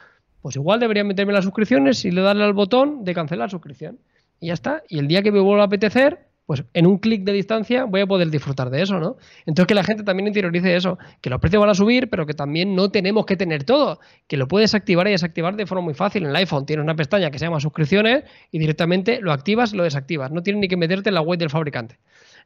[0.41, 3.99] Pues igual debería meterme las suscripciones y le darle al botón de cancelar suscripción.
[4.39, 4.81] Y ya está.
[4.87, 8.01] Y el día que me vuelva a apetecer, pues en un clic de distancia voy
[8.01, 9.17] a poder disfrutar de eso, ¿no?
[9.45, 12.33] Entonces que la gente también interiorice eso, que los precios van a subir, pero que
[12.33, 15.93] también no tenemos que tener todo, que lo puedes activar y desactivar de forma muy
[15.93, 16.23] fácil.
[16.23, 19.77] En el iPhone tienes una pestaña que se llama suscripciones y directamente lo activas y
[19.77, 20.31] lo desactivas.
[20.31, 21.97] No tienes ni que meterte en la web del fabricante.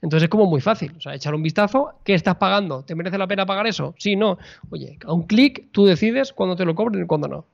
[0.01, 0.93] Entonces es como muy fácil.
[0.97, 2.83] O sea, echar un vistazo, ¿qué estás pagando?
[2.83, 3.95] ¿Te merece la pena pagar eso?
[3.97, 4.37] Sí, no.
[4.69, 7.45] Oye, a un clic tú decides cuándo te lo cobren y cuándo no.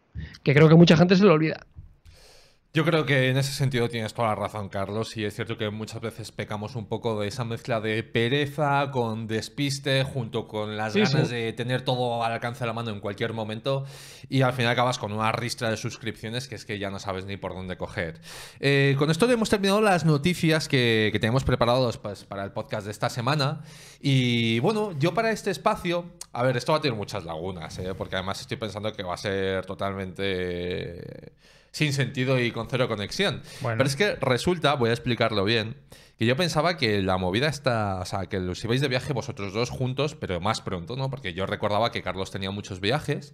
[0.44, 1.66] Que creo que mucha gente se lo olvida.
[2.74, 5.70] Yo creo que en ese sentido tienes toda la razón, Carlos, y es cierto que
[5.70, 10.94] muchas veces pecamos un poco de esa mezcla de pereza con despiste, junto con las
[10.94, 11.36] Sí, ganas sí.
[11.36, 13.84] de tener todo al alcance de la mano en cualquier momento,
[14.30, 17.26] y al final acabas con una ristra de suscripciones que es que ya no sabes
[17.26, 18.22] ni por dónde coger.
[18.62, 22.86] Eh, con esto hemos terminado las noticias que, que tenemos preparados pues, para el podcast
[22.86, 23.64] de esta semana,
[24.00, 27.94] y bueno, yo para este espacio, a ver, esto va a tener muchas lagunas, ¿eh?
[27.98, 31.34] porque además estoy pensando que va a ser totalmente
[31.72, 33.42] sin sentido y con cero conexión.
[33.62, 33.78] Bueno.
[33.78, 35.78] Pero es que resulta, voy a explicarlo bien,
[36.18, 39.54] que yo pensaba que la movida está, o sea, que los ibais de viaje vosotros
[39.54, 41.10] dos juntos, pero más pronto, ¿no?
[41.10, 43.34] Porque yo recordaba que Carlos tenía muchos viajes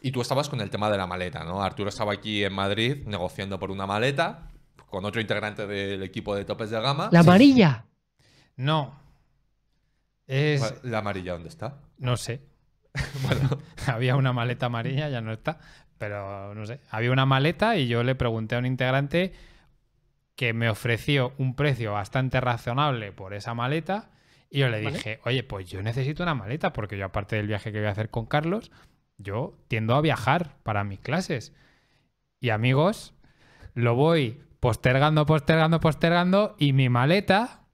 [0.00, 1.62] y tú estabas con el tema de la maleta, ¿no?
[1.62, 4.50] Arturo estaba aquí en Madrid negociando por una maleta
[4.88, 7.08] con otro integrante del equipo de topes de gama.
[7.12, 7.86] La amarilla.
[8.56, 9.00] No.
[10.26, 10.74] Es.
[10.82, 11.80] ¿La amarilla dónde está?
[11.98, 12.40] No sé.
[13.22, 15.58] bueno, había una maleta amarilla, ya no está.
[15.98, 16.80] Pero no sé.
[16.90, 19.32] Había una maleta y yo le pregunté a un integrante
[20.36, 24.10] que me ofreció un precio bastante razonable por esa maleta.
[24.50, 24.96] Y yo le Vale.
[24.96, 27.92] dije, oye, pues yo necesito una maleta, porque yo, aparte del viaje que voy a
[27.92, 28.70] hacer con Carlos,
[29.18, 31.52] yo tiendo a viajar para mis clases.
[32.40, 33.14] Y amigos,
[33.74, 36.56] lo voy postergando, postergando, postergando.
[36.58, 37.64] Y mi maleta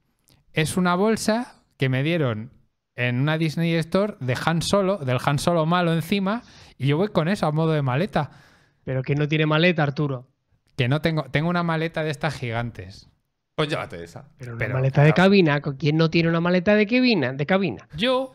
[0.53, 2.53] es una bolsa que me dieron
[2.97, 6.43] en una Disney Store de Han Solo, del Han Solo malo encima,
[6.83, 8.31] y yo voy con eso a modo de maleta.
[8.85, 10.27] Pero que no tiene maleta, Arturo.
[10.77, 11.25] Que no tengo.
[11.25, 13.11] Tengo una maleta de estas gigantes.
[13.55, 14.29] Pues llévate esa.
[14.39, 17.35] Pero una Pero, maleta de cabina, ¿quién no tiene una maleta de cabina?
[17.35, 17.87] De cabina.
[17.95, 18.35] Yo,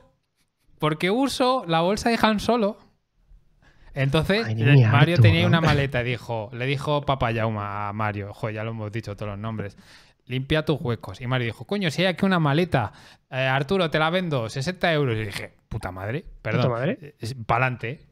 [0.77, 2.77] porque uso la bolsa de Han Solo.
[3.95, 5.21] Entonces, mía, Mario Arturo.
[5.21, 8.91] tenía una maleta y dijo, le dijo Papa Yauma a Mario, joder, ya lo hemos
[8.91, 9.77] dicho todos los nombres,
[10.25, 11.21] limpia tus huecos.
[11.21, 12.91] Y Mario dijo, coño, si hay aquí una maleta,
[13.31, 15.15] eh, Arturo, te la vendo, 60 euros.
[15.17, 17.15] Y dije, puta madre, perdón, Puta madre.
[17.45, 18.05] pa'lante.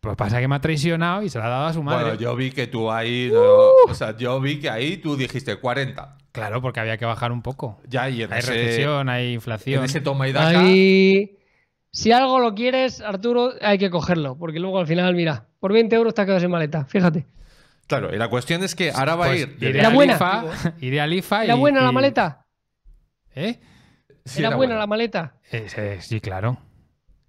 [0.00, 2.04] Pues pasa que me ha traicionado y se la ha dado a su madre.
[2.04, 3.30] Bueno, yo vi que tú ahí.
[3.30, 3.34] Uh.
[3.34, 6.16] no- o sea, yo vi que ahí tú dijiste 40.
[6.32, 7.80] Claro, porque había que bajar un poco.
[7.88, 9.84] Ya, y en Hay ese, recesión, hay en inflación.
[9.84, 10.60] ese toma y daca.
[10.60, 11.36] Ahí.
[11.90, 14.36] Si algo lo quieres, Arturo, hay que cogerlo.
[14.38, 16.84] Porque luego al final, mira, por 20 euros te has quedado sin maleta.
[16.84, 17.26] Fíjate.
[17.88, 19.56] Claro, y la cuestión es que ahora va Pues a ir.
[19.60, 20.44] iré Era al buena, IFA,
[20.80, 22.46] iré al IFA ¿Era y- buena la y- maleta?
[23.34, 23.58] ¿Eh?
[24.26, 24.74] Sí, ¿Era buena buena.
[24.76, 25.34] la maleta?
[25.50, 26.58] Eh, Sí, claro.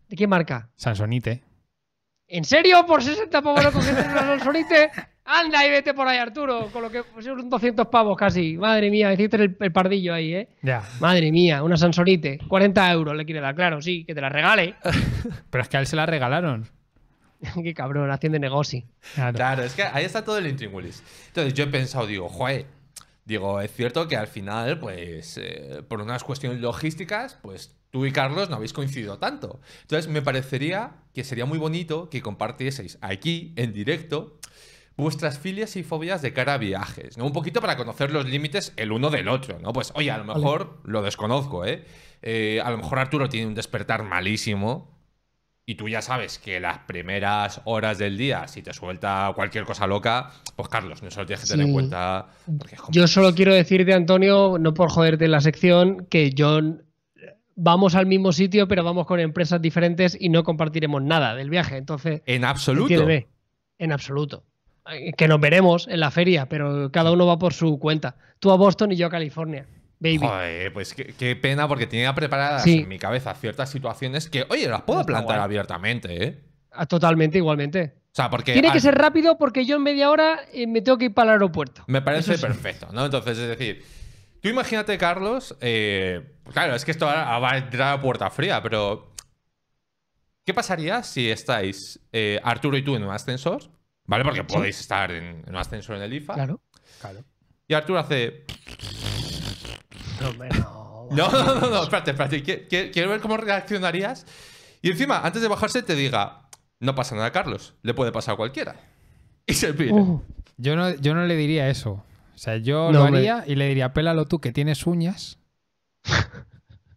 [0.09, 0.69] ¿De qué marca?
[0.75, 1.43] Sansonite.
[2.31, 2.85] ¿En serio?
[2.85, 4.91] ¿Por 60 pavos no coges una Sansonite?
[5.25, 6.69] Anda y vete por ahí, Arturo.
[6.71, 8.55] Con lo que pues, son 200 pavos casi.
[8.55, 10.49] Madre mía, hiciste el, el pardillo ahí, ¿eh?
[10.61, 10.83] Ya.
[10.99, 12.39] Madre mía, una Sansonite.
[12.47, 14.75] 40 euros le quiere dar, claro, sí, que te la regale.
[15.49, 16.67] Pero es que a él se la regalaron.
[17.63, 18.83] qué cabrón, haciendo negocio.
[19.15, 19.35] Claro.
[19.35, 21.03] Claro, es que ahí está todo el intríngulis.
[21.27, 22.67] Entonces yo he pensado, digo, joder,
[23.25, 28.11] digo, es cierto que al final, pues, eh, por unas cuestiones logísticas, pues tú y
[28.11, 29.59] Carlos no habéis coincidido tanto.
[29.81, 34.37] Entonces me parecería que sería muy bonito que compartieseis aquí, en directo,
[34.95, 37.25] vuestras filias y fobias de cara a viajes, ¿no?
[37.25, 39.71] Un poquito para conocer los límites el uno del otro, ¿no?
[39.73, 41.85] Pues, oye, a lo mejor lo desconozco, ¿eh?
[42.21, 44.99] Eh, A lo mejor Arturo tiene un despertar malísimo
[45.65, 49.87] y tú ya sabes que las primeras horas del día, si te suelta cualquier cosa
[49.87, 52.27] loca, pues Carlos, no se lo tienes que tener en cuenta.
[52.57, 56.31] Porque es como- Yo solo quiero decirte, Antonio, no por joderte en la sección, que
[56.31, 56.59] yo
[57.61, 61.77] vamos al mismo sitio, pero vamos con empresas diferentes y no compartiremos nada del viaje.
[61.77, 62.93] Entonces, En absoluto.
[62.93, 63.27] entiéndeme,
[63.77, 64.43] en absoluto.
[65.17, 68.15] Que nos veremos en la feria, pero cada uno va por su cuenta.
[68.39, 69.67] Tú a Boston y yo a California.
[69.99, 70.19] Baby.
[70.19, 72.79] Joder, pues qué, qué pena porque tenía preparadas Sí.
[72.79, 75.43] en mi cabeza ciertas situaciones que, oye, las puedo Está plantar guay.
[75.45, 76.39] abiertamente, ¿eh?
[76.71, 77.95] Ah, Totalmente, igualmente.
[78.11, 80.97] O sea, porque Tiene que ser rápido porque yo en media hora eh, me tengo
[80.97, 81.83] que ir para el aeropuerto.
[81.87, 82.47] me parece Eso sí.
[82.47, 83.05] perfecto, ¿no?
[83.05, 83.83] Entonces, es decir,
[84.41, 88.61] tú imagínate, Carlos, eh, claro, es que esto ahora va a entrar a puerta fría,
[88.61, 89.13] pero
[90.45, 93.61] ¿qué pasaría si estáis eh, Arturo y tú en un ascensor?
[94.05, 94.23] ¿Vale?
[94.23, 96.33] Porque podéis estar en, en un ascensor en el IFA.
[96.33, 96.61] Claro.
[97.67, 98.45] Y Arturo hace.
[100.21, 100.89] No, no.
[101.11, 102.43] No, no, no, no, espérate, espérate.
[102.43, 104.27] qui- qui- Quiero ver cómo reaccionarías.
[104.79, 106.47] Y encima, antes de bajarse, te diga:
[106.79, 107.73] No pasa nada, Carlos.
[107.81, 108.75] Le puede pasar a cualquiera.
[109.47, 109.91] Y se pide.
[109.91, 110.21] Uh,
[110.57, 112.03] Yo no, yo no le diría eso.
[112.35, 113.27] O sea, yo No, lo hombre.
[113.27, 115.38] haría y le diría, pélalo tú que tienes uñas.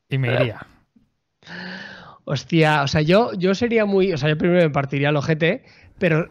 [0.08, 0.66] Y me iría.
[2.24, 4.12] hostia, o sea, yo, yo sería muy.
[4.12, 5.64] O sea, yo primero me partiría el ojete,
[5.98, 6.28] pero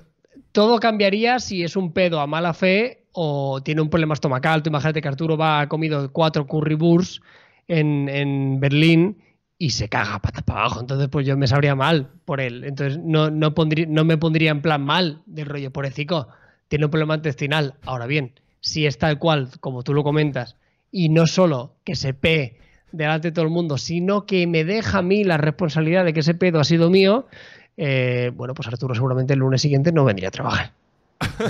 [0.51, 4.63] todo cambiaría si es un pedo a mala fe o tiene un problema estomacal.
[4.63, 7.23] Tú imagínate que Arturo va, ha comido cuatro currywurst
[7.67, 9.17] en, en Berlín
[9.57, 10.81] y se caga pata para abajo.
[10.81, 12.63] Entonces, pues yo me sabría mal por él.
[12.63, 16.29] Entonces, no, no, pondría, no me pondría en plan mal del rollo, pobrecito,
[16.67, 17.75] tiene un problema intestinal.
[17.83, 20.57] Ahora bien, si es tal cual, como tú lo comentas,
[20.91, 22.57] y no solo que se pe
[22.91, 26.19] delante de todo el mundo, sino que me deja a mí la responsabilidad de que
[26.21, 27.27] ese pedo ha sido mío,
[27.77, 30.71] eh, bueno, pues Arturo seguramente el lunes siguiente no vendría a trabajar.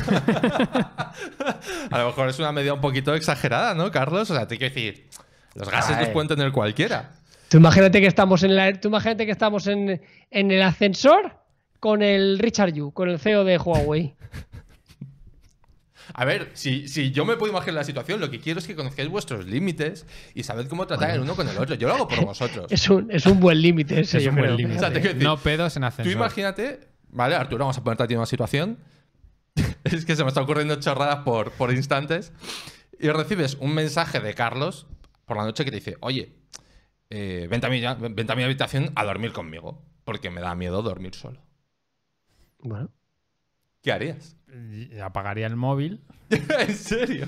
[1.92, 4.30] A lo mejor es una medida un poquito exagerada, ¿no, Carlos?
[4.30, 5.08] O sea, te quiero decir:
[5.56, 6.14] Los gases los Ay.
[6.14, 7.12] pueden tener cualquiera.
[7.50, 11.36] Tú imagínate que estamos en la, tú imagínate que estamos en, en el ascensor
[11.80, 14.14] con el Richard Yu, con el CEO de Huawei.
[16.14, 18.76] A ver, si, si yo me puedo imaginar la situación, lo que quiero es que
[18.76, 21.76] conozcáis vuestros límites y sabed cómo tratar el uno con el otro.
[21.76, 22.72] Yo lo hago por vosotros.
[22.72, 24.78] Es un, es un buen límite ese, Es yo un buen límite.
[24.78, 26.14] O sea, te quiero decir, No pedos en Tú ascensor.
[26.14, 26.80] imagínate,
[27.10, 28.78] vale, Arturo, vamos a ponerte a ti en una situación.
[29.84, 32.34] es que se me está ocurriendo chorradas por, por instantes.
[33.00, 34.88] Y recibes un mensaje de Carlos
[35.26, 36.36] por la noche que te dice: Oye,
[37.10, 37.82] eh, vente, a mi,
[38.14, 41.42] vente a mi habitación a dormir conmigo, porque me da miedo dormir solo.
[42.60, 42.92] Bueno,
[43.82, 44.38] ¿Qué harías?
[45.04, 46.02] Apagaría el móvil.
[46.30, 47.28] ¿En serio?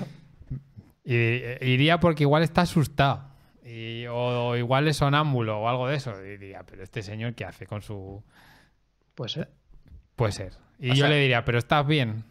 [1.04, 3.28] Y eh, iría porque igual está asustado.
[3.64, 6.12] Y- o, o igual es sonámbulo o algo de eso.
[6.24, 8.22] Y diría, pero este señor, ¿qué hace con su...?
[9.14, 9.46] pues eh.
[10.16, 10.52] Puede ser.
[10.78, 12.24] Y O yo sea- le diría, pero estás bien.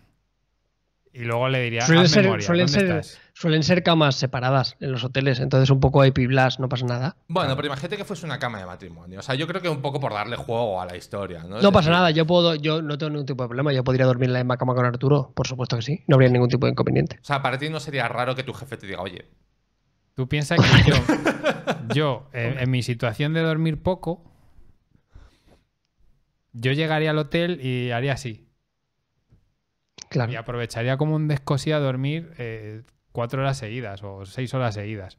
[1.15, 3.21] Y luego le diría, Suelen ser, memoria, suelen, ¿dónde ser, estás?
[3.33, 7.17] suelen ser camas separadas en los hoteles, entonces un poco IP blast, no pasa nada.
[7.27, 9.19] Bueno, pero imagínate que fuese una cama de matrimonio.
[9.19, 11.61] O sea, yo creo que un poco por darle juego a la historia, ¿no?
[11.61, 14.07] No pasa decir, nada, yo puedo, yo no tengo ningún tipo de problema, yo podría
[14.07, 16.65] dormir en la misma cama con Arturo, por supuesto que sí, no habría ningún tipo
[16.65, 17.19] de inconveniente.
[17.21, 19.25] O sea, para ti no sería raro que tu jefe te diga, oye,
[20.15, 20.95] Tú piensas que yo,
[21.95, 24.23] yo en, en mi situación de dormir poco,
[26.51, 28.47] yo llegaría al hotel y haría así.
[30.13, 30.31] Claro.
[30.31, 35.17] Y aprovecharía como un descosí a dormir eh, cuatro horas seguidas o seis horas seguidas.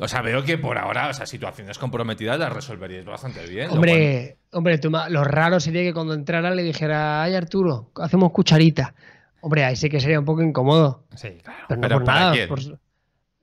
[0.00, 3.64] O sea, veo que por ahora, o sea, situaciones comprometidas las resolveríais bastante bien.
[3.64, 7.90] lo cual- Hombre, hombre, tú lo raro sería que cuando entrara le dijera, ay Arturo,
[7.96, 8.94] hacemos cucharita.
[9.40, 11.04] Hombre, ahí sí que sería un poco incómodo.
[11.16, 11.64] Sí, claro.
[11.68, 12.32] Pero no ¿Pero por para nada.
[12.32, 12.48] quién?
[12.48, 12.60] por-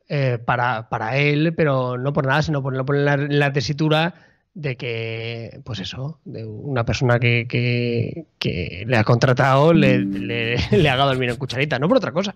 [0.07, 4.13] eh, para, para él, pero no por nada, sino en la, en la tesitura
[4.55, 10.57] de que, pues eso, de una persona que, que- que le ha contratado le, le-
[10.71, 12.35] le haga dormir en cucharita, no por otra cosa.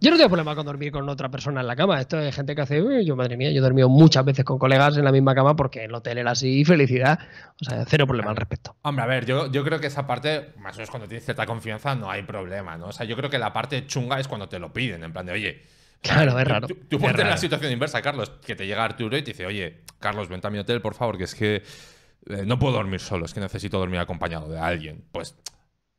[0.00, 2.00] Yo no tengo problema con dormir con otra persona en la cama.
[2.00, 4.56] Esto es gente que hace, "Uy, yo madre mía, yo he dormido muchas veces con
[4.56, 7.18] colegas en la misma cama porque el hotel era así, felicidad.
[7.60, 8.76] O sea, cero problema al respecto.
[8.82, 11.46] Hombre, a ver, yo, yo creo que esa parte, más o menos cuando tienes cierta
[11.46, 12.86] confianza, no hay problema, ¿no?
[12.86, 15.26] O sea, yo creo que la parte chunga es cuando te lo piden, en plan
[15.26, 15.62] de, oye.
[16.02, 16.66] Claro, es raro.
[16.66, 19.46] Tú, tú ponte en la situación inversa, Carlos, que te llega Arturo y te dice,
[19.46, 21.62] oye, Carlos, vente a mi hotel, por favor, que es que
[22.26, 25.04] eh, no puedo dormir solo, es que necesito dormir acompañado de alguien.
[25.12, 25.36] Pues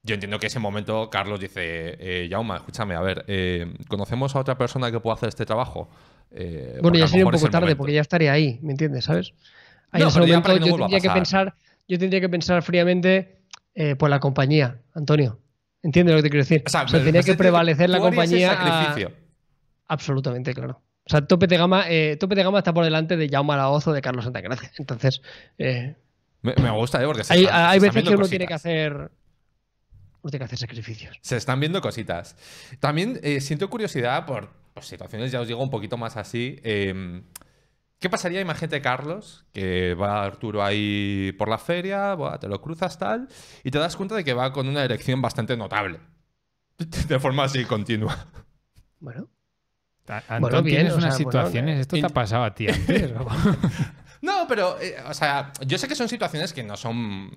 [0.03, 4.39] yo entiendo que ese momento Carlos dice, eh, Jauma, escúchame, a ver, eh, ¿conocemos a
[4.39, 5.89] otra persona que pueda hacer este trabajo?
[6.31, 7.77] Eh, Bueno, ya sería un poco tarde momento".
[7.77, 9.05] porque ya estaría ahí, ¿me entiendes?
[9.05, 9.34] ¿Sabes?
[9.91, 11.55] Ahí No, en ese momento no yo tendría que pensar,
[11.88, 13.38] yo tendría que pensar fríamente
[13.75, 15.39] eh, por la compañía, Antonio.
[15.81, 16.63] ¿Entiendes lo que te quiero decir?
[16.65, 18.51] O sea, O sea, tenía que prevalecer la compañía.
[18.51, 19.22] a- sacrificio.
[19.88, 20.81] Absolutamente, claro.
[21.05, 23.85] O sea, tope de gama, eh, tope de gama está por delante de Jaume Alaoz
[23.88, 24.72] o de Carlos Santagracia.
[24.77, 25.22] Entonces,
[25.57, 25.95] eh,
[26.41, 27.05] Me, me gusta, ¿eh?
[27.05, 28.30] Porque se hay, se hay veces que uno cositas.
[28.30, 28.93] tiene que hacer.
[28.93, 29.11] Uno
[30.31, 31.18] tiene que hacer sacrificios.
[31.22, 32.38] Se están viendo cositas.
[32.80, 36.60] También eh, siento curiosidad por, por situaciones, ya os digo, un poquito más así.
[36.64, 37.22] eh,
[37.99, 43.30] ¿Qué pasaría, imagínate, Carlos, que va Arturo ahí por la feria, te lo cruzas tal,
[43.64, 45.99] y te das cuenta de que va con una erección bastante notable?
[47.07, 48.27] De forma así continua.
[48.99, 49.30] Bueno,
[50.07, 51.80] Antón, Bueno, bien, tienes o unas sea, bueno, situaciones.
[51.80, 53.11] ¿Esto te ha pasado a ti antes?
[54.21, 57.30] No, pero, eh, o sea, yo sé que son situaciones que no son,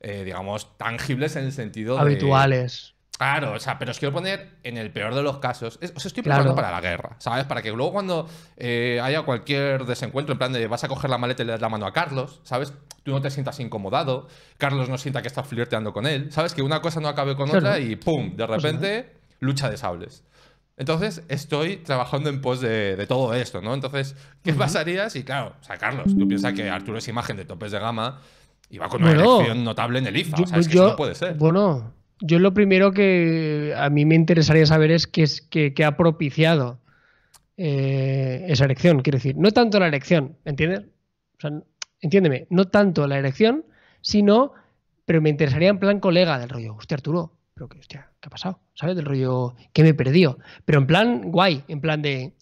[0.00, 2.00] eh, digamos, tangibles en el sentido de...
[2.00, 2.94] habituales.
[3.16, 5.78] Claro, o sea, pero os quiero poner en el peor de los casos.
[5.80, 6.38] Es- os estoy Claro.
[6.42, 7.44] preparando para la guerra, ¿sabes?
[7.44, 11.18] Para que luego cuando eh, haya cualquier desencuentro, en plan de vas a coger la
[11.18, 12.72] maleta y le das la mano a Carlos, ¿sabes?
[13.04, 14.26] Tú no te sientas incomodado,
[14.56, 16.52] Carlos no sienta que estás flirteando con él, ¿sabes?
[16.52, 17.66] Que una cosa no acabe con Claro.
[17.68, 18.34] otra y ¡pum!
[18.36, 20.24] De repente, lucha de sables.
[20.78, 23.74] Entonces, estoy trabajando en pos de, de todo esto, ¿no?
[23.74, 24.14] Entonces,
[24.44, 27.72] ¿qué pasaría si, claro, o sea, Carlos, tú piensas que Arturo es imagen de topes
[27.72, 28.20] de gama
[28.70, 30.36] y va con una Bueno, elección notable en el IFA?
[30.38, 31.34] Yo- o sea, es que yo- eso no puede ser.
[31.34, 35.84] Bueno, yo lo primero que a mí me interesaría saber es qué es que, que
[35.84, 36.78] ha propiciado
[37.56, 39.00] eh, esa elección.
[39.02, 40.80] Quiero decir, no tanto la elección, ¿entiendes?
[41.38, 41.50] O sea,
[42.00, 43.64] entiéndeme, no tanto la elección,
[44.00, 44.52] sino,
[45.04, 48.30] pero me interesaría en plan colega del rollo, hostia, Arturo, pero que, hostia, ¿qué ha
[48.30, 48.60] pasado?
[48.74, 48.94] ¿Sabes?
[48.94, 50.38] Del rollo, que me he perdido.
[50.64, 52.34] Pero en plan guay, en plan de,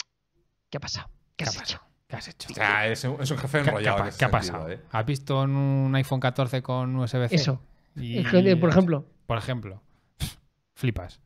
[0.69, 1.09] ¿qué ha pasado?
[1.37, 1.77] ¿Qué, ¿Qué has ha hecho?
[1.79, 1.91] pasado?
[2.07, 2.49] ¿Qué has hecho?
[2.53, 4.05] O sea, es un, es un jefe ¿Qué, qué enrollado.
[4.05, 4.71] ese qué ha sentido, pasado?
[4.71, 4.81] ¿eh?
[4.91, 7.35] ¿Has visto un iPhone 14 con USB-C?
[7.35, 7.63] Eso.
[7.97, 9.83] Y- que, Por ejemplo, Por ejemplo.
[10.75, 11.21] Flipas.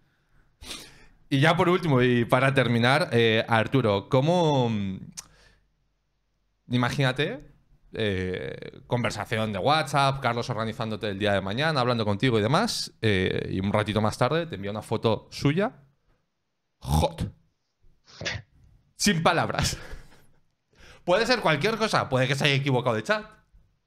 [1.29, 4.69] Y ya por último, y para terminar, eh, Arturo, ¿cómo.
[4.69, 4.99] mm,
[6.71, 7.50] Imagínate,
[7.93, 13.49] eh, conversación de WhatsApp, Carlos organizándote el día de mañana, hablando contigo y demás, eh,
[13.51, 15.73] y un ratito más tarde te envía una foto suya.
[16.81, 17.33] Hot.
[18.97, 19.77] Sin palabras.
[21.05, 23.25] Puede ser cualquier cosa, puede que se haya equivocado de chat,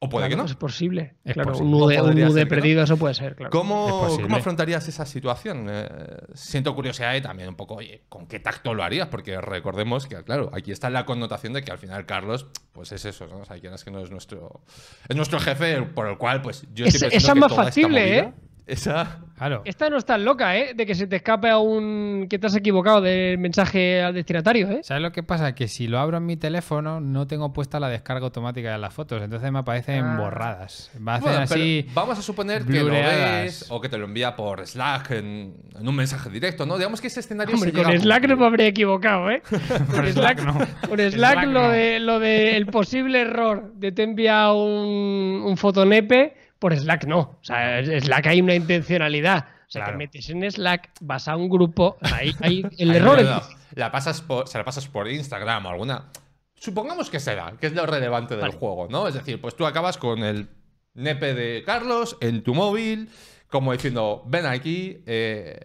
[0.06, 0.46] o puede que no.
[0.46, 1.16] Es posible.
[1.24, 1.72] Es claro, posible.
[1.74, 2.48] un nude, O un no.
[2.48, 3.50] perdido, eso puede ser, claro.
[3.50, 4.08] Es ¿Cómo.
[4.22, 5.68] ¿Cómo afrontarías esa situación?
[5.70, 5.88] Eh,
[6.34, 9.08] siento curiosidad y también un poco, oye, ¿con qué tacto lo harías?
[9.08, 13.06] Porque recordemos que, claro, aquí está la connotación de que al final Carlos, pues es
[13.06, 13.38] eso, ¿no?
[13.40, 14.62] O sea, quieras que no es nuestro,
[15.08, 18.20] es nuestro jefe, por el cual, pues yo Esa- siempre esa es más factible, movida-
[18.30, 18.34] ¿eh?
[18.66, 19.20] Esa.
[19.38, 19.62] Claro.
[19.66, 20.74] Esta no es tan loca, ¿eh?
[20.74, 22.28] De que se te escape a un...
[22.30, 24.80] que te has equivocado del mensaje al destinatario, ¿eh?
[24.84, 25.54] ¿Sabes lo que pasa?
[25.54, 28.94] Que si lo abro en mi teléfono, no tengo puesta la descarga automática de las
[28.94, 29.22] fotos.
[29.22, 30.18] Entonces me aparecen Ah.
[30.18, 30.92] borradas.
[31.06, 31.86] Va a hacer Bueno, así.
[31.94, 35.88] vamos a suponer que lo ves o que te lo envía por Slack en, en
[35.88, 36.78] un mensaje directo, ¿no?
[36.78, 39.42] Digamos que ese escenario Hombre, se llega con a Slack no me habría equivocado, ¿eh?
[39.94, 40.54] Con Slack, no.
[40.88, 41.70] con Slack, Slack lo, no.
[41.70, 47.20] de, lo de el posible error de te envía un, un fotonepe, por Slack no.
[47.20, 49.40] O sea, Slack hay una intencionalidad.
[49.68, 49.92] O sea, Claro.
[49.92, 53.42] te metes en Slack, vas a un grupo, ahí, ahí el Ahí error no,
[53.76, 56.10] La pasas por, se la pasas por Instagram o alguna.
[56.56, 58.54] Supongamos que se da, que es lo relevante del Vale.
[58.54, 59.10] juego, ¿no?
[59.10, 60.48] Es decir, pues tú acabas con el
[60.94, 63.10] nepe de Carlos en tu móvil,
[63.48, 65.58] como diciendo, ven aquí, eh,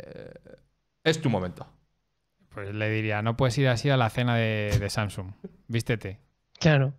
[1.04, 1.66] es tu momento.
[2.48, 5.32] Pues le diría, no puedes ir así a la cena de, de Samsung.
[5.68, 6.18] Vístete.
[6.58, 6.94] Claro.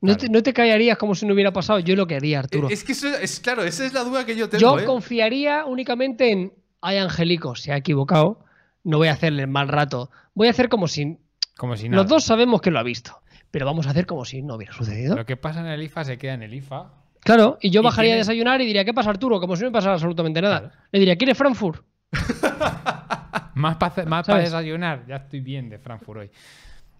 [0.00, 0.20] No, Claro.
[0.20, 1.80] Te, no te callarías como si no hubiera pasado.
[1.80, 2.68] Yo lo que haría, Arturo.
[2.68, 4.60] Es que eso es claro, esa es la duda que yo tengo.
[4.60, 4.84] Yo ¿eh?
[4.84, 8.44] confiaría únicamente en, ay, Angélico, se ha equivocado,
[8.84, 10.10] no voy a hacerle el mal rato.
[10.34, 11.18] Voy a hacer como si...
[11.56, 12.02] Como si nada.
[12.02, 13.20] Los dos sabemos que lo ha visto,
[13.50, 15.16] pero vamos a hacer como si no hubiera sucedido.
[15.16, 16.92] Lo que pasa en el IFA se queda en el IFA.
[17.20, 19.40] Claro, y yo Y bajaría a desayunar y diría, ¿qué pasa, Arturo?
[19.40, 20.60] Como si no me pasara absolutamente nada.
[20.60, 20.74] Claro.
[20.92, 21.84] Le diría, ¿quieres Frankfurt?
[23.54, 25.04] más para más pa desayunar.
[25.06, 26.30] Ya estoy bien de Frankfurt hoy,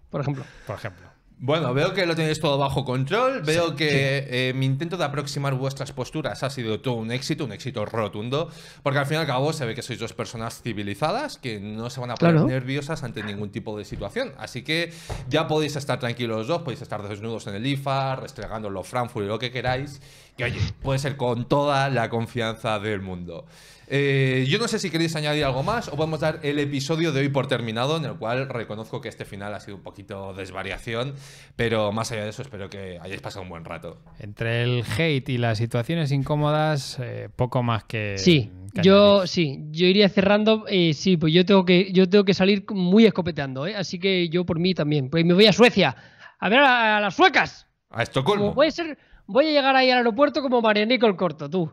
[0.09, 0.43] Por ejemplo.
[0.67, 1.18] por ejemplo.
[1.41, 3.43] Bueno, veo que lo tenéis todo bajo control.
[3.43, 7.53] Veo que eh, mi intento de aproximar vuestras posturas ha sido todo un éxito, un
[7.53, 8.49] éxito rotundo.
[8.83, 11.89] Porque al fin y al cabo se ve que sois dos personas civilizadas que no
[11.89, 12.47] se van a poner Claro.
[12.47, 14.33] nerviosas ante ningún tipo de situación.
[14.37, 14.91] Así que
[15.29, 19.25] ya podéis estar tranquilos los dos, podéis estar desnudos en el IFA, restregando los Frankfurt
[19.25, 20.01] y lo que queráis.
[20.35, 23.45] Que oye, puede ser con toda la confianza del mundo.
[23.91, 27.21] Eh, yo no sé si queréis añadir algo más o podemos dar el episodio de
[27.21, 31.15] hoy por terminado, en el cual reconozco que este final ha sido un poquito desvariación,
[31.55, 33.99] pero más allá de eso espero que hayáis pasado un buen rato.
[34.19, 38.15] Entre el hate y las situaciones incómodas, eh, poco más que.
[38.19, 39.27] Sí, que yo añadir.
[39.27, 40.65] sí, yo iría cerrando.
[40.67, 43.75] eh, sí, pues yo tengo que yo tengo que salir muy escopeteando, ¿eh?
[43.75, 45.09] así que yo por mí también.
[45.09, 45.95] Pues me voy a Suecia
[46.39, 47.65] a ver a, a las suecas.
[47.89, 48.53] A Estocolmo.
[48.53, 51.71] voy a ser, voy a llegar ahí al aeropuerto como Marianico el corto, tú.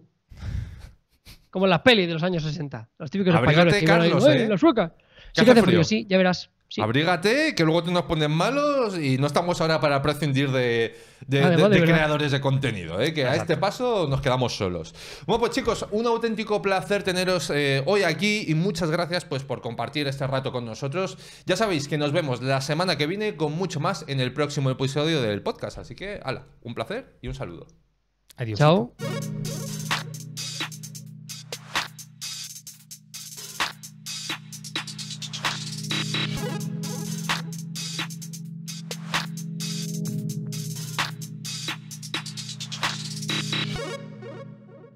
[1.56, 2.90] Como las pelis de los años 60.
[2.98, 4.46] Los típicos Abrígate, españoles Carlos, "Uy, ¿eh?
[4.46, 4.92] la sueca.
[5.32, 6.50] Sí que hace frío, sí, ya verás.
[6.68, 6.82] Sí.
[6.82, 10.94] Abrígate, que luego te nos ponen malos y no estamos ahora para prescindir de,
[11.26, 11.94] de- Además, de- de de verdad.
[11.94, 13.14] creadores de contenido, ¿eh?
[13.14, 14.94] que a este paso nos quedamos solos.
[15.26, 19.62] Bueno, pues chicos, un auténtico placer teneros eh, hoy aquí y muchas gracias pues, por
[19.62, 21.16] compartir este rato con nosotros.
[21.46, 24.68] Ya sabéis que nos vemos la semana que viene con mucho más en el próximo
[24.68, 27.66] episodio del podcast, así que, ala, un placer y un saludo.
[28.36, 28.58] Adiós.
[28.58, 28.92] Chao.